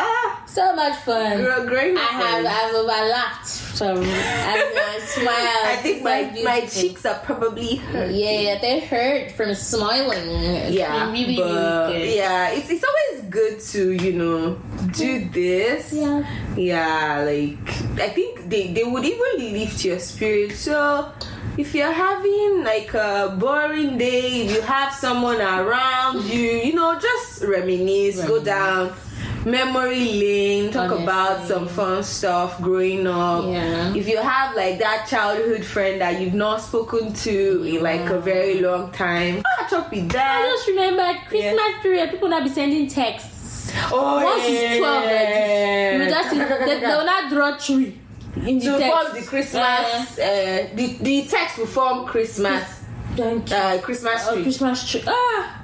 ah, 0.04 0.16
So 0.58 0.76
much 0.76 0.95
fun. 1.05 1.38
gr- 1.43 1.70
great. 1.70 1.95
I 1.95 2.01
have 2.01 2.41
memories. 2.41 2.58
I've 2.58 2.74
overlapped 2.74 3.47
from 3.78 3.97
and 4.01 4.62
I 4.89 4.99
smiled. 5.05 5.66
I 5.70 5.76
think 5.86 6.01
my 6.01 6.22
my 6.43 6.62
cheeks 6.66 7.05
are 7.05 7.20
probably 7.30 7.76
hurt. 7.76 8.10
Yeah, 8.10 8.58
they 8.58 8.80
hurt 8.80 9.32
from 9.38 9.53
smiling. 9.53 10.74
Yeah, 10.74 11.05
been 11.05 11.14
really, 11.14 11.36
but 11.38 11.93
really 11.93 12.08
good. 12.10 12.16
yeah, 12.18 12.49
it's 12.58 12.72
it's 12.74 12.84
always 12.89 13.30
good 13.30 13.60
to 13.78 13.91
you 13.91 14.14
know 14.14 14.58
do 14.97 15.30
this. 15.30 15.93
Yeah. 15.93 16.26
Yeah, 16.58 17.22
like 17.22 17.62
I 18.01 18.10
think 18.10 18.49
they 18.49 18.74
they 18.74 18.84
would 18.84 19.05
even 19.05 19.53
lift 19.53 19.86
your 19.86 19.99
spirit. 19.99 20.58
So 20.58 21.14
if 21.55 21.76
you're 21.78 21.93
having 21.93 22.64
like 22.66 22.95
a 22.97 23.38
boring 23.39 23.99
day, 24.01 24.49
you 24.49 24.62
have 24.62 24.89
someone 24.91 25.38
around 25.39 26.26
you, 26.26 26.49
you 26.66 26.74
know, 26.74 26.97
just 26.97 27.43
reminisce, 27.45 28.26
go 28.26 28.41
down 28.41 28.89
memory 29.48 30.06
lane, 30.14 30.72
talk 30.72 30.91
Honestly. 30.91 31.04
about 31.04 31.48
some 31.48 31.68
fun 31.68 32.04
stuff 32.04 32.62
growing 32.62 33.08
up. 33.08 33.45
Yeah. 33.45 33.93
If 33.95 34.08
you 34.08 34.18
have 34.18 34.56
like 34.56 34.80
that 34.80 35.08
childhood 35.10 35.64
friend 35.66 36.02
that 36.02 36.20
you've 36.20 36.34
not 36.34 36.62
spoken 36.62 37.14
to 37.14 37.64
in 37.64 37.82
like 37.82 38.10
a 38.10 38.20
very 38.20 38.60
long 38.62 38.91
time, 38.91 39.43
catch 39.60 39.74
up 39.74 39.89
with 39.91 40.10
that. 40.12 40.41
I 40.41 40.48
just 40.56 40.68
remember 40.68 41.20
Christmas 41.28 41.82
period, 41.82 42.12
people 42.12 42.30
now 42.30 42.43
be 42.43 42.50
sending 42.50 42.88
texts. 42.88 43.72
Oh, 43.91 44.24
Once 44.24 44.43
it's 44.45 44.78
12 44.80 45.06
like 45.06 46.04
you 46.04 46.10
just 46.10 46.30
they, 46.66 46.80
they 46.80 46.88
will 46.88 47.06
not 47.06 47.30
draw 47.30 47.58
three 47.58 48.00
in 48.45 48.60
the 48.60 48.66
to 48.66 48.78
text. 48.78 48.93
form 48.93 49.16
the 49.22 49.28
Christmas, 49.28 50.20
uh, 50.20 50.70
the 50.76 50.98
the 51.02 51.24
text 51.28 51.58
will 51.58 51.66
form 51.66 52.06
Christmas, 52.06 52.64
Thank 53.16 53.50
you. 53.50 53.56
uh, 53.56 53.78
Christmas 53.82 54.26
Oh, 54.28 54.34
tree. 54.36 54.43
Christmas 54.43 54.89
tree. 54.89 55.04
Ah, 55.06 55.57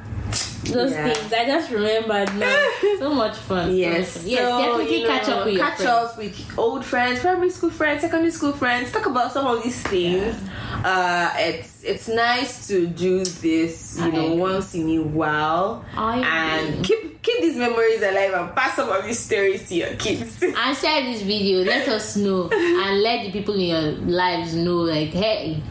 those 0.74 0.92
Yeah. 0.92 1.14
things. 1.14 1.34
I 1.34 1.46
just 1.46 1.72
remembered 1.72 2.36
now. 2.38 2.68
so 3.00 3.14
much 3.14 3.38
fun. 3.38 3.70
so 3.70 3.74
Yes, 3.74 4.16
much 4.16 4.24
fun. 4.24 4.30
yes, 4.32 4.42
so, 4.42 4.60
definitely 4.62 5.02
you 5.02 5.08
catch 5.08 5.28
know, 5.28 5.38
up 5.40 5.46
with 5.46 5.54
your 5.56 5.66
catch 5.66 5.78
friends. 5.78 5.90
up 6.12 6.18
with 6.18 6.58
old 6.60 6.86
friends, 6.86 7.20
primary 7.20 7.50
school 7.50 7.70
friends, 7.70 8.02
secondary 8.02 8.32
school 8.32 8.52
friends. 8.54 8.92
Talk 8.92 9.06
about 9.06 9.32
some 9.32 9.46
of 9.48 9.64
these 9.64 9.82
things. 9.84 10.36
Uh, 10.84 11.32
it's 11.38 11.84
it's 11.84 12.08
nice 12.08 12.68
to 12.68 12.88
do 12.88 13.24
this, 13.24 13.98
you 14.00 14.06
I 14.06 14.10
know, 14.10 14.26
agree. 14.28 14.38
once 14.40 14.74
in 14.76 14.90
a 14.90 15.02
while, 15.04 15.84
I 15.96 16.20
and 16.20 16.70
agree. 16.74 16.84
keep 16.84 17.22
keep 17.22 17.42
these 17.42 17.56
memories 17.56 18.02
alive 18.02 18.34
and 18.34 18.56
pass 18.56 18.76
some 18.76 18.90
of 18.90 19.06
these 19.06 19.20
stories 19.20 19.68
to 19.70 19.76
your 19.76 19.94
kids. 19.96 20.42
and 20.44 20.78
share 20.78 21.04
this 21.04 21.22
video 21.22 21.64
let 21.64 21.88
us 21.88 22.18
know 22.18 22.50
and 22.52 23.02
let 23.02 23.24
the 23.24 23.32
people 23.32 23.54
in 23.56 23.62
your 23.62 23.92
lives 24.12 24.56
know 24.56 24.78
like 24.78 25.10
hey 25.10 25.62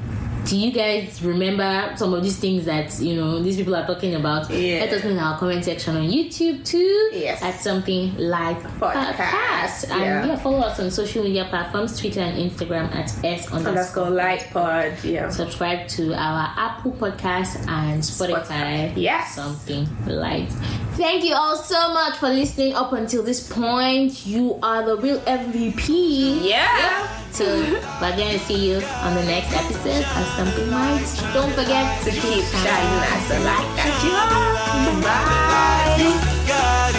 do 0.53 0.59
you 0.59 0.71
guys 0.71 1.23
remember 1.23 1.95
some 1.97 2.13
of 2.13 2.23
these 2.23 2.37
things 2.37 2.67
that 2.67 3.01
you 3.01 3.17
know 3.17 3.43
these 3.43 3.57
people 3.57 3.75
are 3.75 3.87
talking 3.87 4.15
about 4.17 4.51
Yeah. 4.51 4.81
let 4.81 4.93
us 4.93 5.03
know 5.03 5.11
in 5.13 5.19
our 5.19 5.39
comment 5.39 5.65
section 5.65 5.97
on 5.97 6.03
youtube 6.03 6.63
too 6.63 7.09
Yes. 7.15 7.41
at 7.43 7.55
something 7.59 8.15
like 8.19 8.61
Podcast. 8.79 9.15
podcast 9.15 9.91
and 9.91 10.01
Yeah. 10.03 10.27
yeah. 10.27 10.37
follow 10.37 10.59
us 10.61 10.79
on 10.79 10.91
social 10.91 11.25
media 11.25 11.47
platforms 11.49 11.99
twitter 11.99 12.21
and 12.21 12.37
instagram 12.37 12.95
at 12.95 13.09
s 13.25 13.51
Underscore 13.51 14.11
light 14.11 14.47
pod, 14.53 14.93
yeah. 15.03 15.31
subscribe 15.31 15.89
to 15.97 16.13
our 16.13 16.53
apple 16.59 16.93
podcast 16.93 17.57
and 17.69 18.03
spotify 18.03 18.43
Spotify. 18.45 18.93
Yes. 18.95 19.35
something 19.35 19.89
like 20.07 20.51
thank 21.01 21.25
you 21.25 21.35
all 21.35 21.57
so 21.57 21.95
much 21.95 22.19
for 22.19 22.29
listening 22.29 22.75
up 22.75 22.93
until 22.93 23.23
this 23.23 23.49
point 23.51 24.27
you 24.27 24.59
are 24.63 24.85
the 24.85 24.99
real 24.99 25.19
mvp 25.21 26.45
Yeah. 26.45 27.09
So 27.33 27.47
we're 27.47 28.15
gonna 28.15 28.39
see 28.41 28.69
you 28.69 28.77
on 28.77 29.15
the 29.15 29.25
next 29.25 29.51
episode 29.57 30.05
Something 30.43 30.71
Minds. 30.73 31.23
Don't 31.33 31.53
forget 31.53 32.03
To 32.03 32.11
keep 32.11 32.43
shining 32.43 33.03
as 33.15 33.29
the 33.29 33.39
light 33.47 33.71
that 33.79 33.95
you 34.03 34.11
are. 34.11 35.01
Bye. 35.01 36.03
God, 36.49 36.95